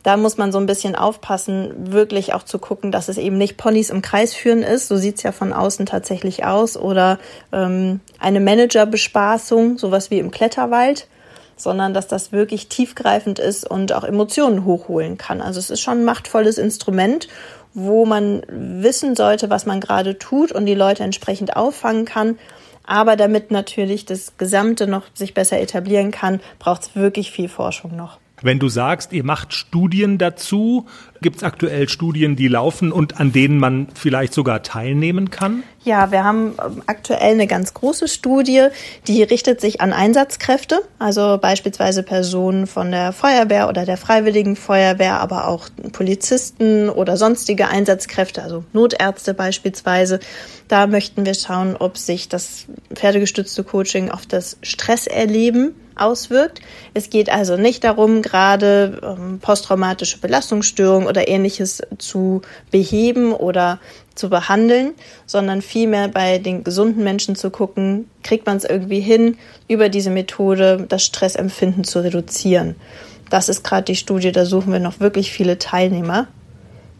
da 0.03 0.15
muss 0.15 0.37
man 0.37 0.53
so 0.53 0.59
ein 0.59 0.67
bisschen 0.67 0.95
aufpassen, 0.95 1.91
wirklich 1.91 2.33
auch 2.33 2.43
zu 2.43 2.59
gucken, 2.59 2.93
dass 2.93 3.09
es 3.09 3.17
eben 3.17 3.37
nicht 3.37 3.57
Ponys 3.57 3.89
im 3.89 4.01
Kreis 4.01 4.33
führen 4.33 4.63
ist, 4.63 4.87
so 4.87 4.95
sieht's 4.95 5.23
ja 5.23 5.33
von 5.33 5.51
außen 5.51 5.85
tatsächlich 5.85 6.45
aus, 6.45 6.77
oder 6.77 7.19
ähm, 7.51 7.99
eine 8.19 8.39
Managerbespaßung, 8.39 9.77
sowas 9.79 10.11
wie 10.11 10.19
im 10.19 10.31
Kletterwald, 10.31 11.07
sondern 11.55 11.93
dass 11.93 12.07
das 12.07 12.31
wirklich 12.31 12.67
tiefgreifend 12.67 13.39
ist 13.39 13.69
und 13.69 13.93
auch 13.93 14.03
Emotionen 14.03 14.65
hochholen 14.65 15.17
kann. 15.17 15.41
Also 15.41 15.59
es 15.59 15.69
ist 15.69 15.81
schon 15.81 15.99
ein 15.99 16.05
machtvolles 16.05 16.57
Instrument, 16.57 17.27
wo 17.73 18.05
man 18.05 18.41
wissen 18.47 19.15
sollte, 19.15 19.49
was 19.49 19.65
man 19.65 19.81
gerade 19.81 20.17
tut 20.17 20.51
und 20.51 20.65
die 20.65 20.75
Leute 20.75 21.03
entsprechend 21.03 21.55
auffangen 21.55 22.05
kann. 22.05 22.37
Aber 22.85 23.15
damit 23.15 23.51
natürlich 23.51 24.05
das 24.05 24.37
Gesamte 24.37 24.87
noch 24.87 25.03
sich 25.13 25.33
besser 25.33 25.59
etablieren 25.59 26.11
kann, 26.11 26.39
braucht 26.59 26.83
es 26.83 26.95
wirklich 26.95 27.31
viel 27.31 27.49
Forschung 27.49 27.95
noch. 27.95 28.19
Wenn 28.41 28.59
du 28.59 28.69
sagst, 28.69 29.13
ihr 29.13 29.23
macht 29.23 29.53
Studien 29.53 30.17
dazu, 30.17 30.85
gibt 31.25 31.37
es 31.37 31.43
aktuell 31.43 31.89
Studien, 31.89 32.35
die 32.35 32.47
laufen 32.47 32.91
und 32.91 33.19
an 33.19 33.31
denen 33.31 33.57
man 33.57 33.87
vielleicht 33.95 34.31
sogar 34.31 34.61
teilnehmen 34.61 35.31
kann? 35.31 35.63
Ja, 35.83 36.11
wir 36.11 36.23
haben 36.23 36.53
ähm, 36.63 36.83
aktuell 36.85 37.31
eine 37.31 37.47
ganz 37.47 37.73
große 37.73 38.07
Studie, 38.07 38.67
die 39.07 39.23
richtet 39.23 39.59
sich 39.59 39.81
an 39.81 39.91
Einsatzkräfte, 39.91 40.83
also 40.99 41.39
beispielsweise 41.41 42.03
Personen 42.03 42.67
von 42.67 42.91
der 42.91 43.11
Feuerwehr 43.11 43.69
oder 43.69 43.85
der 43.85 43.97
Freiwilligen 43.97 44.55
Feuerwehr, 44.55 45.19
aber 45.19 45.47
auch 45.47 45.67
Polizisten 45.93 46.89
oder 46.89 47.17
sonstige 47.17 47.69
Einsatzkräfte, 47.69 48.43
also 48.43 48.63
Notärzte 48.71 49.33
beispielsweise. 49.33 50.19
Da 50.67 50.85
möchten 50.85 51.25
wir 51.25 51.33
schauen, 51.33 51.75
ob 51.75 51.97
sich 51.97 52.29
das 52.29 52.65
pferdegestützte 52.93 53.63
Coaching 53.63 54.11
auf 54.11 54.27
das 54.27 54.57
Stresserleben 54.61 55.73
auswirkt. 55.95 56.61
Es 56.93 57.09
geht 57.09 57.29
also 57.29 57.57
nicht 57.57 57.83
darum, 57.83 58.21
gerade 58.21 58.99
ähm, 59.03 59.39
posttraumatische 59.39 60.19
Belastungsstörungen 60.19 61.07
oder 61.15 61.27
ähnliches 61.27 61.81
zu 61.97 62.41
beheben 62.71 63.33
oder 63.33 63.79
zu 64.15 64.29
behandeln, 64.29 64.93
sondern 65.25 65.61
vielmehr 65.61 66.07
bei 66.07 66.37
den 66.37 66.63
gesunden 66.63 67.03
Menschen 67.03 67.35
zu 67.35 67.49
gucken, 67.49 68.09
kriegt 68.23 68.45
man 68.45 68.57
es 68.57 68.63
irgendwie 68.63 69.01
hin, 69.01 69.37
über 69.67 69.89
diese 69.89 70.09
Methode 70.09 70.85
das 70.87 71.03
Stressempfinden 71.03 71.83
zu 71.83 71.99
reduzieren. 71.99 72.75
Das 73.29 73.49
ist 73.49 73.63
gerade 73.63 73.85
die 73.85 73.95
Studie, 73.95 74.31
da 74.31 74.45
suchen 74.45 74.71
wir 74.71 74.79
noch 74.79 74.99
wirklich 74.99 75.31
viele 75.31 75.57
Teilnehmer. 75.57 76.27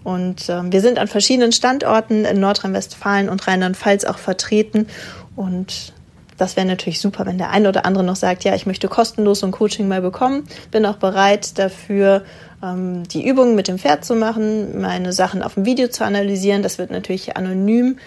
Und 0.04 0.50
äh, 0.50 0.62
wir 0.72 0.82
sind 0.82 1.00
an 1.00 1.08
verschiedenen 1.08 1.52
Standorten 1.52 2.26
in 2.26 2.40
Nordrhein-Westfalen 2.40 3.30
und 3.30 3.48
Rheinland-Pfalz 3.48 4.06
auch 4.06 4.20
vertreten 4.20 4.88
und 5.36 5.94
das 6.38 6.56
wäre 6.56 6.68
natürlich 6.68 7.00
super, 7.00 7.26
wenn 7.26 7.38
der 7.38 7.52
eine 7.52 7.70
oder 7.70 7.86
andere 7.86 8.04
noch 8.04 8.16
sagt, 8.16 8.44
ja, 8.44 8.56
ich 8.56 8.66
möchte 8.66 8.88
kostenlos 8.88 9.40
so 9.40 9.46
ein 9.46 9.52
Coaching 9.52 9.88
mal 9.88 10.02
bekommen, 10.02 10.44
bin 10.72 10.86
auch 10.86 10.98
bereit 10.98 11.58
dafür, 11.58 12.24
ähm, 12.62 13.04
die 13.08 13.26
Übungen 13.26 13.56
mit 13.56 13.68
dem 13.68 13.80
Pferd 13.80 14.04
zu 14.04 14.16
machen, 14.16 14.82
meine 14.82 15.14
Sachen 15.14 15.42
auf 15.42 15.54
dem 15.54 15.66
Video 15.66 15.88
zu 15.88 16.04
analysieren. 16.04 16.64
Das 16.64 16.78
wird 16.78 16.92
natürlich 16.92 17.38
anonym 17.38 17.98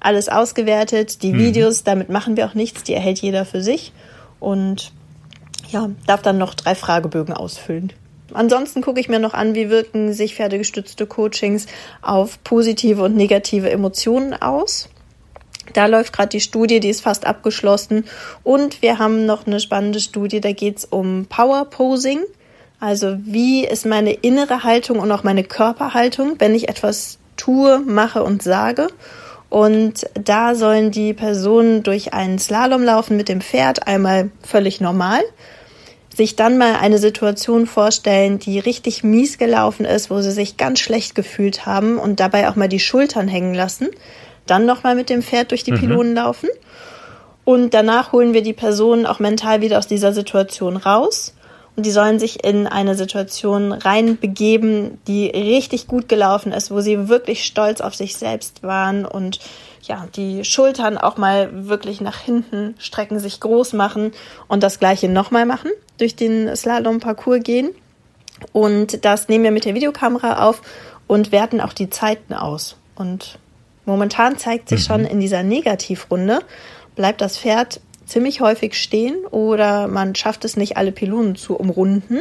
alles 0.00 0.28
ausgewertet. 0.28 1.22
Die 1.22 1.32
mhm. 1.32 1.38
Videos, 1.38 1.82
damit 1.82 2.08
machen 2.08 2.36
wir 2.36 2.46
auch 2.46 2.54
nichts, 2.54 2.82
die 2.82 2.94
erhält 2.94 3.18
jeder 3.18 3.44
für 3.44 3.62
sich 3.62 3.92
und 4.40 4.92
ja, 5.70 5.90
darf 6.06 6.22
dann 6.22 6.38
noch 6.38 6.54
drei 6.54 6.74
Fragebögen 6.74 7.34
ausfüllen. 7.34 7.92
Ansonsten 8.32 8.82
gucke 8.82 9.00
ich 9.00 9.08
mir 9.08 9.18
noch 9.18 9.34
an, 9.34 9.54
wie 9.54 9.70
wirken 9.70 10.12
sich 10.12 10.34
pferdegestützte 10.34 11.06
Coachings 11.06 11.66
auf 12.02 12.42
positive 12.44 13.02
und 13.02 13.16
negative 13.16 13.70
Emotionen 13.70 14.34
aus. 14.34 14.88
Da 15.72 15.86
läuft 15.86 16.12
gerade 16.12 16.30
die 16.30 16.40
Studie, 16.40 16.80
die 16.80 16.88
ist 16.88 17.02
fast 17.02 17.26
abgeschlossen. 17.26 18.04
Und 18.44 18.82
wir 18.82 18.98
haben 18.98 19.26
noch 19.26 19.46
eine 19.46 19.60
spannende 19.60 20.00
Studie, 20.00 20.40
da 20.40 20.52
geht 20.52 20.78
es 20.78 20.84
um 20.84 21.26
Power 21.28 21.64
Posing. 21.66 22.20
Also 22.80 23.16
wie 23.20 23.64
ist 23.64 23.86
meine 23.86 24.12
innere 24.12 24.62
Haltung 24.62 25.00
und 25.00 25.10
auch 25.10 25.24
meine 25.24 25.44
Körperhaltung, 25.44 26.36
wenn 26.38 26.54
ich 26.54 26.68
etwas 26.68 27.18
tue, 27.36 27.80
mache 27.80 28.22
und 28.22 28.42
sage. 28.42 28.88
Und 29.50 30.06
da 30.12 30.54
sollen 30.54 30.90
die 30.90 31.14
Personen 31.14 31.82
durch 31.82 32.12
einen 32.12 32.38
Slalom 32.38 32.82
laufen 32.82 33.16
mit 33.16 33.28
dem 33.28 33.40
Pferd, 33.40 33.86
einmal 33.86 34.30
völlig 34.42 34.80
normal. 34.80 35.22
sich 36.14 36.34
dann 36.34 36.58
mal 36.58 36.74
eine 36.74 36.98
Situation 36.98 37.66
vorstellen, 37.66 38.40
die 38.40 38.58
richtig 38.58 39.04
mies 39.04 39.38
gelaufen 39.38 39.86
ist, 39.86 40.10
wo 40.10 40.20
sie 40.20 40.32
sich 40.32 40.56
ganz 40.56 40.80
schlecht 40.80 41.14
gefühlt 41.14 41.64
haben 41.64 41.96
und 41.96 42.18
dabei 42.18 42.48
auch 42.48 42.56
mal 42.56 42.68
die 42.68 42.80
Schultern 42.80 43.28
hängen 43.28 43.54
lassen, 43.54 43.88
dann 44.50 44.66
nochmal 44.66 44.94
mit 44.94 45.10
dem 45.10 45.22
Pferd 45.22 45.50
durch 45.50 45.64
die 45.64 45.72
mhm. 45.72 45.78
Pylonen 45.78 46.14
laufen 46.14 46.48
und 47.44 47.74
danach 47.74 48.12
holen 48.12 48.34
wir 48.34 48.42
die 48.42 48.52
Personen 48.52 49.06
auch 49.06 49.18
mental 49.18 49.60
wieder 49.60 49.78
aus 49.78 49.86
dieser 49.86 50.12
Situation 50.12 50.76
raus 50.76 51.34
und 51.78 51.86
die 51.86 51.92
sollen 51.92 52.18
sich 52.18 52.44
in 52.44 52.66
eine 52.66 52.96
Situation 52.96 53.70
reinbegeben, 53.72 54.98
die 55.06 55.28
richtig 55.28 55.86
gut 55.86 56.08
gelaufen 56.08 56.50
ist, 56.50 56.72
wo 56.72 56.80
sie 56.80 57.08
wirklich 57.08 57.44
stolz 57.44 57.80
auf 57.80 57.94
sich 57.94 58.16
selbst 58.16 58.64
waren 58.64 59.04
und 59.04 59.38
ja, 59.82 60.06
die 60.16 60.44
Schultern 60.44 60.98
auch 60.98 61.16
mal 61.16 61.68
wirklich 61.68 62.00
nach 62.00 62.18
hinten 62.18 62.74
strecken, 62.78 63.20
sich 63.20 63.38
groß 63.38 63.74
machen 63.74 64.10
und 64.48 64.64
das 64.64 64.80
gleiche 64.80 65.08
nochmal 65.08 65.46
machen, 65.46 65.70
durch 65.98 66.16
den 66.16 66.54
Slalom-Parcours 66.54 67.44
gehen. 67.44 67.70
Und 68.52 69.04
das 69.04 69.28
nehmen 69.28 69.44
wir 69.44 69.50
mit 69.52 69.64
der 69.64 69.74
Videokamera 69.74 70.48
auf 70.48 70.62
und 71.06 71.32
werten 71.32 71.60
auch 71.60 71.72
die 71.72 71.90
Zeiten 71.90 72.34
aus. 72.34 72.76
Und 72.96 73.38
momentan 73.88 74.36
zeigt 74.38 74.68
sich 74.68 74.82
mhm. 74.82 74.92
schon 74.92 75.04
in 75.04 75.18
dieser 75.18 75.42
Negativrunde, 75.42 76.40
bleibt 76.94 77.20
das 77.20 77.38
Pferd 77.38 77.80
ziemlich 78.06 78.40
häufig 78.40 78.74
stehen 78.74 79.16
oder 79.30 79.88
man 79.88 80.14
schafft 80.14 80.44
es 80.44 80.56
nicht, 80.56 80.76
alle 80.76 80.92
Pylonen 80.92 81.34
zu 81.34 81.56
umrunden 81.56 82.20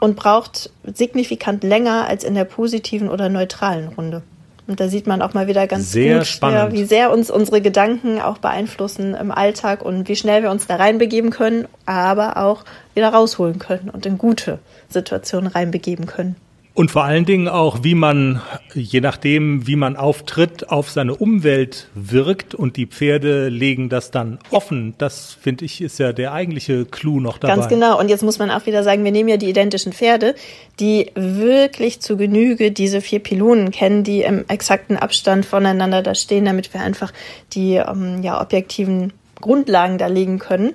und 0.00 0.16
braucht 0.16 0.70
signifikant 0.92 1.64
länger 1.64 2.06
als 2.06 2.24
in 2.24 2.34
der 2.34 2.44
positiven 2.44 3.08
oder 3.08 3.28
neutralen 3.28 3.88
Runde. 3.88 4.22
Und 4.66 4.80
da 4.80 4.88
sieht 4.88 5.06
man 5.06 5.20
auch 5.20 5.34
mal 5.34 5.46
wieder 5.46 5.66
ganz 5.66 5.92
sehr 5.92 6.18
gut, 6.18 6.26
spannend. 6.26 6.72
wie 6.72 6.84
sehr 6.84 7.12
uns 7.12 7.30
unsere 7.30 7.60
Gedanken 7.60 8.20
auch 8.20 8.38
beeinflussen 8.38 9.14
im 9.14 9.30
Alltag 9.30 9.82
und 9.82 10.08
wie 10.08 10.16
schnell 10.16 10.42
wir 10.42 10.50
uns 10.50 10.66
da 10.66 10.76
reinbegeben 10.76 11.30
können, 11.30 11.68
aber 11.84 12.38
auch 12.38 12.64
wieder 12.94 13.10
rausholen 13.10 13.58
können 13.58 13.90
und 13.90 14.06
in 14.06 14.16
gute 14.16 14.58
Situationen 14.88 15.50
reinbegeben 15.50 16.06
können. 16.06 16.36
Und 16.74 16.90
vor 16.90 17.04
allen 17.04 17.24
Dingen 17.24 17.46
auch, 17.46 17.84
wie 17.84 17.94
man, 17.94 18.42
je 18.74 19.00
nachdem, 19.00 19.64
wie 19.68 19.76
man 19.76 19.96
auftritt, 19.96 20.70
auf 20.70 20.90
seine 20.90 21.14
Umwelt 21.14 21.86
wirkt 21.94 22.52
und 22.52 22.76
die 22.76 22.86
Pferde 22.86 23.48
legen 23.48 23.88
das 23.88 24.10
dann 24.10 24.40
offen. 24.50 24.94
Das 24.98 25.38
finde 25.40 25.66
ich 25.66 25.80
ist 25.80 26.00
ja 26.00 26.12
der 26.12 26.32
eigentliche 26.32 26.84
Clou 26.84 27.20
noch 27.20 27.38
dabei. 27.38 27.54
Ganz 27.54 27.68
genau. 27.68 28.00
Und 28.00 28.08
jetzt 28.08 28.24
muss 28.24 28.40
man 28.40 28.50
auch 28.50 28.66
wieder 28.66 28.82
sagen, 28.82 29.04
wir 29.04 29.12
nehmen 29.12 29.28
ja 29.28 29.36
die 29.36 29.48
identischen 29.48 29.92
Pferde, 29.92 30.34
die 30.80 31.12
wirklich 31.14 32.00
zu 32.00 32.16
Genüge 32.16 32.72
diese 32.72 33.00
vier 33.00 33.20
Pylonen 33.20 33.70
kennen, 33.70 34.02
die 34.02 34.22
im 34.22 34.44
exakten 34.48 34.96
Abstand 34.96 35.46
voneinander 35.46 36.02
da 36.02 36.16
stehen, 36.16 36.44
damit 36.44 36.74
wir 36.74 36.80
einfach 36.80 37.12
die 37.52 37.76
ähm, 37.76 38.20
ja, 38.24 38.40
objektiven 38.40 39.12
Grundlagen 39.40 39.96
da 39.96 40.08
legen 40.08 40.40
können. 40.40 40.72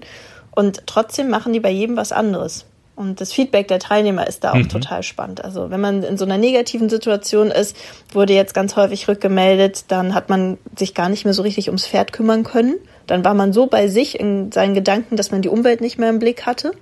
Und 0.56 0.88
trotzdem 0.88 1.30
machen 1.30 1.52
die 1.52 1.60
bei 1.60 1.72
jedem 1.72 1.98
was 1.98 2.14
anderes. 2.14 2.66
Und 3.00 3.22
das 3.22 3.32
Feedback 3.32 3.70
der 3.70 3.80
Teilnehmer 3.80 4.28
ist 4.28 4.44
da 4.44 4.52
auch 4.52 4.56
mhm. 4.56 4.68
total 4.68 5.04
spannend. 5.04 5.42
Also 5.42 5.70
wenn 5.70 5.80
man 5.80 6.04
in 6.04 6.18
so 6.18 6.26
einer 6.26 6.38
negativen 6.38 6.90
Situation 6.90 7.50
ist, 7.50 7.74
wurde 8.12 8.34
jetzt 8.34 8.54
ganz 8.54 8.76
häufig 8.76 9.08
rückgemeldet, 9.08 9.86
dann 9.88 10.14
hat 10.14 10.28
man 10.28 10.58
sich 10.78 10.94
gar 10.96 11.08
nicht 11.08 11.24
mehr 11.24 11.34
so 11.34 11.42
richtig 11.42 11.70
ums 11.70 11.88
Pferd 11.88 12.12
kümmern 12.12 12.44
können. 12.44 12.76
Dann 13.08 13.24
war 13.24 13.36
man 13.36 13.54
so 13.54 13.68
bei 13.68 13.88
sich 13.88 14.20
in 14.20 14.52
seinen 14.52 14.74
Gedanken, 14.74 15.16
dass 15.16 15.32
man 15.32 15.42
die 15.42 15.48
Umwelt 15.48 15.80
nicht 15.80 15.98
mehr 15.98 16.10
im 16.10 16.20
Blick 16.20 16.46
hatte. 16.46 16.74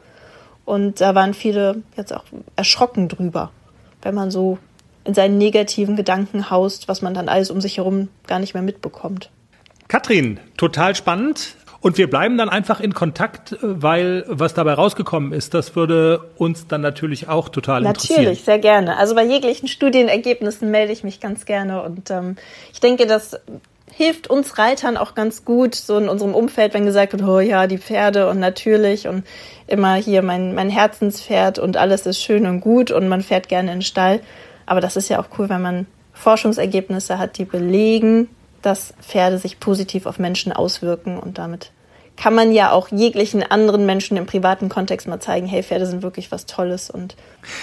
Und 0.66 1.02
da 1.02 1.14
waren 1.14 1.36
viele 1.36 1.84
jetzt 1.96 2.12
auch 2.12 2.24
erschrocken 2.56 3.10
drüber, 3.10 3.52
wenn 4.02 4.16
man 4.16 4.32
so 4.32 4.58
in 5.04 5.14
seinen 5.14 5.38
negativen 5.38 5.96
Gedanken 5.96 6.50
haust, 6.50 6.88
was 6.88 7.04
man 7.04 7.14
dann 7.14 7.30
alles 7.30 7.52
um 7.52 7.62
sich 7.62 7.78
herum 7.78 8.10
gar 8.26 8.40
nicht 8.40 8.56
mehr 8.56 8.64
mitbekommt. 8.64 9.30
Katrin, 9.88 10.40
total 10.58 10.96
spannend. 10.96 11.56
Und 11.80 11.98
wir 11.98 12.10
bleiben 12.10 12.38
dann 12.38 12.50
einfach 12.50 12.80
in 12.80 12.94
Kontakt, 12.94 13.54
äh, 13.54 13.58
weil 13.62 14.26
was 14.28 14.54
dabei 14.54 14.74
rausgekommen 14.74 15.34
ist, 15.34 15.54
das 15.54 15.76
würde 15.76 16.22
uns 16.38 16.68
dann 16.68 16.82
natürlich 16.82 17.30
auch 17.30 17.50
total 17.50 17.82
natürlich, 17.82 18.10
interessieren. 18.10 18.24
Natürlich, 18.24 18.44
sehr 18.44 18.60
gerne. 18.60 18.98
Also 18.98 19.16
bei 19.16 19.24
jeglichen 19.24 19.68
Studienergebnissen 19.68 20.72
melde 20.72 20.94
ich 20.94 21.04
mich 21.04 21.20
ganz 21.20 21.46
gerne. 21.46 21.82
Und 21.84 22.10
ähm, 22.10 22.36
ich 22.74 22.80
denke, 22.80 23.06
das 23.06 23.40
hilft 23.94 24.30
uns 24.30 24.58
Reitern 24.58 24.98
auch 24.98 25.16
ganz 25.16 25.44
gut, 25.44 25.74
so 25.74 25.98
in 25.98 26.08
unserem 26.08 26.36
Umfeld, 26.36 26.74
wenn 26.74 26.86
gesagt 26.86 27.14
wird, 27.14 27.24
oh 27.24 27.40
ja, 27.40 27.68
die 27.68 27.80
Pferde 27.80 28.30
und 28.30 28.40
natürlich 28.40 29.08
und 29.08 29.26
immer 29.66 29.96
hier 29.96 30.22
mein, 30.22 30.54
mein 30.54 30.70
Herzenspferd 30.70 31.58
und 31.58 31.78
alles 31.78 32.06
ist 32.06 32.22
schön 32.22 32.46
und 32.46 32.62
gut 32.62 32.92
und 32.92 33.08
man 33.08 33.22
fährt 33.22 33.50
gerne 33.50 33.72
in 33.72 33.78
den 33.80 33.84
Stall. 33.84 34.20
Aber 34.66 34.82
das 34.82 34.98
ist 34.98 35.10
ja 35.10 35.20
auch 35.20 35.28
cool, 35.40 35.50
wenn 35.50 35.62
man 35.62 35.88
Forschungsergebnisse 36.14 37.18
hat, 37.18 37.38
die 37.38 37.46
belegen, 37.46 38.28
dass 38.68 38.94
Pferde 39.02 39.38
sich 39.38 39.60
positiv 39.60 40.06
auf 40.06 40.20
Menschen 40.20 40.52
auswirken 40.52 41.18
und 41.18 41.38
damit 41.38 41.72
kann 42.18 42.36
man 42.36 42.52
ja 42.52 42.72
auch 42.72 42.90
jeglichen 42.92 43.44
anderen 43.44 43.86
Menschen 43.86 44.18
im 44.18 44.26
privaten 44.26 44.68
Kontext 44.70 45.08
mal 45.08 45.20
zeigen, 45.20 45.46
hey, 45.48 45.64
Pferde 45.64 45.86
sind 45.86 46.04
wirklich 46.04 46.32
was 46.32 46.46
Tolles 46.46 46.90
und 46.90 47.16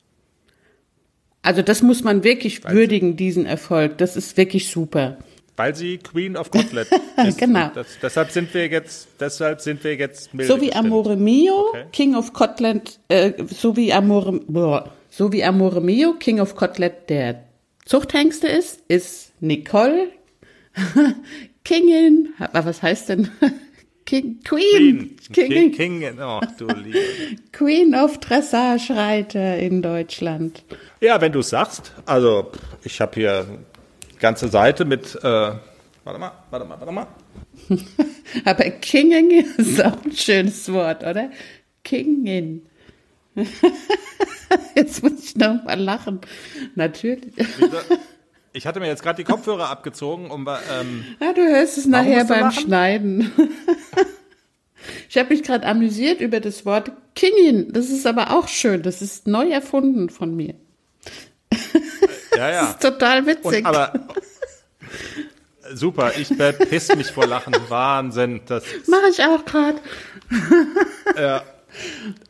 Also 1.44 1.62
das 1.62 1.84
muss 1.84 2.04
man 2.04 2.24
wirklich 2.24 2.64
Weiß 2.64 2.74
würdigen, 2.74 3.18
diesen 3.18 3.46
Erfolg. 3.46 3.98
Das 4.00 4.16
ist 4.16 4.36
wirklich 4.38 4.70
super. 4.72 5.18
Weil 5.56 5.76
sie 5.76 5.98
Queen 6.00 6.36
of 6.36 6.50
Kotlet 6.50 6.88
ist. 7.28 7.38
genau. 7.38 7.70
Das, 7.76 7.88
deshalb 8.02 8.32
sind 8.32 8.54
wir 8.54 8.68
jetzt, 8.68 9.08
deshalb 9.20 9.62
sind 9.62 9.84
wir 9.84 9.96
jetzt 9.96 10.32
So 10.42 10.60
wie 10.60 10.74
Amore 10.74 11.16
Mio, 11.16 11.70
okay. 11.70 11.86
King 11.92 12.16
of 12.16 12.34
Kotlet, 12.34 13.00
äh, 13.08 13.34
so 13.48 13.76
wie 13.76 13.94
Amore, 13.94 14.40
boah, 14.48 14.92
so 15.10 15.32
wie 15.32 15.44
Amore 15.44 15.82
Mio, 15.82 16.14
King 16.14 16.40
of 16.40 16.56
Kotlet 16.56 17.10
der 17.10 17.44
Zuchthengste 17.86 18.48
ist, 18.48 18.82
ist 18.88 19.34
Nicole 19.42 20.10
Kingin, 21.64 22.34
was 22.52 22.82
heißt 22.82 23.10
denn? 23.10 23.30
King, 24.06 24.40
Queen, 24.44 25.16
Queen. 25.32 25.72
King, 25.72 26.02
King, 26.02 26.20
oh, 26.20 26.42
du 26.58 26.68
Liebe. 26.68 27.00
Queen 27.54 27.96
of 27.96 28.20
Dressage-Reiter 28.20 29.58
in 29.58 29.82
Deutschland. 29.82 30.64
Ja, 31.00 31.22
wenn 31.22 31.32
du 31.32 31.42
sagst, 31.42 31.94
also 32.06 32.52
ich 32.84 33.00
habe 33.00 33.14
hier 33.16 33.46
ganze 34.24 34.48
Seite 34.48 34.86
mit, 34.86 35.16
äh, 35.16 35.22
warte 35.22 36.20
mal, 36.20 36.32
warte 36.50 36.66
mal, 36.66 36.80
warte 36.80 36.94
mal. 36.94 37.08
Aber 38.46 38.64
Kingen 38.64 39.30
ist 39.58 39.84
auch 39.84 40.04
ein 40.04 40.14
schönes 40.14 40.72
Wort, 40.72 41.04
oder? 41.04 41.30
Kingen. 41.84 42.66
Jetzt 44.76 45.04
muss 45.04 45.26
ich 45.26 45.36
noch 45.36 45.64
mal 45.66 45.78
lachen. 45.78 46.22
Natürlich. 46.76 47.34
Ich 48.54 48.66
hatte 48.66 48.80
mir 48.80 48.88
jetzt 48.88 49.02
gerade 49.02 49.18
die 49.18 49.24
Kopfhörer 49.24 49.70
abgezogen, 49.70 50.30
um 50.30 50.48
ähm, 50.48 51.04
Ja, 51.20 51.34
du 51.34 51.42
hörst 51.42 51.78
es 51.78 51.88
nachher 51.88 52.24
beim 52.26 52.52
Schneiden. 52.52 53.32
ich 55.10 55.18
habe 55.18 55.30
mich 55.30 55.42
gerade 55.42 55.66
amüsiert 55.66 56.22
über 56.22 56.40
das 56.40 56.64
Wort 56.66 56.92
Kingin. 57.16 57.74
Das 57.74 57.90
ist 57.90 58.06
aber 58.06 58.32
auch 58.32 58.48
schön. 58.48 58.84
Das 58.84 59.02
ist 59.02 59.28
neu 59.28 59.50
erfunden 59.50 60.10
von 60.10 60.36
mir. 60.36 60.54
Ja, 62.38 62.50
ja. 62.50 62.62
Das 62.62 62.70
ist 62.72 62.82
total 62.82 63.26
witzig. 63.26 63.60
Und, 63.60 63.66
aber 63.66 63.94
super, 65.74 66.12
ich 66.18 66.30
bepiss 66.30 66.96
mich 66.96 67.12
vor 67.12 67.28
Lachen. 67.28 67.56
Wahnsinn. 67.70 68.42
Das 68.48 68.64
Mache 68.88 69.10
ich 69.12 69.22
auch 69.22 69.46
gerade. 69.46 69.80
ja. 71.20 71.44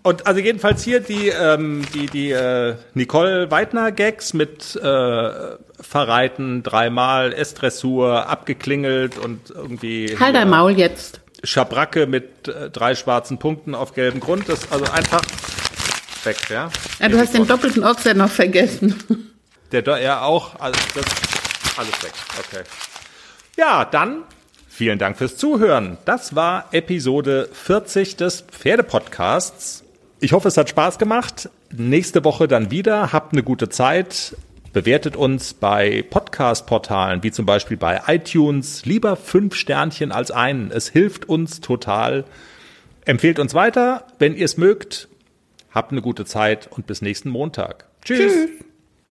Und 0.04 0.26
also 0.26 0.40
jedenfalls 0.40 0.84
hier 0.84 1.02
die 1.02 1.28
ähm, 1.28 1.84
die 1.94 2.06
die 2.06 2.32
äh, 2.32 2.76
Nicole 2.94 3.52
Weidner 3.52 3.92
Gags 3.92 4.34
mit 4.34 4.76
äh, 4.76 5.30
Verreiten 5.82 6.64
dreimal 6.64 7.34
S-Dressur 7.34 8.30
abgeklingelt 8.30 9.18
und 9.18 9.50
irgendwie 9.50 10.16
Halt 10.18 10.36
dein 10.36 10.50
Maul 10.50 10.72
jetzt. 10.72 11.20
Schabracke 11.44 12.08
mit 12.08 12.48
äh, 12.48 12.70
drei 12.70 12.96
schwarzen 12.96 13.38
Punkten 13.38 13.76
auf 13.76 13.94
gelbem 13.94 14.22
Grund. 14.22 14.48
Das 14.48 14.60
ist 14.60 14.72
also 14.72 14.86
einfach 14.86 15.22
weg, 16.24 16.38
ja. 16.50 16.70
Ja, 17.00 17.10
du 17.10 17.18
hast 17.18 17.34
den 17.34 17.46
doppelten 17.46 17.84
Ochser 17.84 18.14
noch 18.14 18.30
vergessen. 18.30 19.33
Der 19.74 19.82
da 19.82 20.00
ja 20.00 20.22
auch, 20.22 20.60
also 20.60 20.80
das 20.94 21.06
alles 21.78 22.04
weg. 22.04 22.14
Okay. 22.40 22.64
Ja, 23.58 23.86
dann 23.86 24.24
vielen 24.70 25.00
Dank 25.00 25.18
fürs 25.18 25.36
Zuhören. 25.36 25.98
Das 26.06 26.36
war 26.36 26.70
Episode 26.72 27.50
40 27.52 28.16
des 28.16 28.42
Pferdepodcasts. 28.42 29.84
Ich 30.20 30.32
hoffe, 30.32 30.48
es 30.48 30.58
hat 30.58 30.70
Spaß 30.70 31.00
gemacht. 31.00 31.50
Nächste 31.72 32.24
Woche 32.24 32.48
dann 32.48 32.70
wieder. 32.70 33.12
Habt 33.14 33.34
eine 33.34 33.42
gute 33.42 33.68
Zeit. 33.68 34.38
Bewertet 34.74 35.16
uns 35.16 35.56
bei 35.56 36.06
Podcast-Portalen, 36.08 37.24
wie 37.24 37.32
zum 37.32 37.48
Beispiel 37.48 37.78
bei 37.78 38.02
iTunes. 38.08 38.86
Lieber 38.86 39.16
fünf 39.16 39.56
Sternchen 39.56 40.12
als 40.12 40.30
einen. 40.30 40.70
Es 40.70 40.90
hilft 40.90 41.28
uns 41.28 41.62
total. 41.62 42.26
Empfehlt 43.06 43.40
uns 43.40 43.56
weiter, 43.56 44.06
wenn 44.20 44.36
ihr 44.36 44.46
es 44.46 44.58
mögt. 44.58 45.08
Habt 45.72 45.92
eine 45.92 46.02
gute 46.04 46.26
Zeit 46.26 46.70
und 46.72 46.86
bis 46.86 47.02
nächsten 47.02 47.30
Montag. 47.30 47.86
Tschüss. 48.04 48.34
Tschüss. 48.34 48.50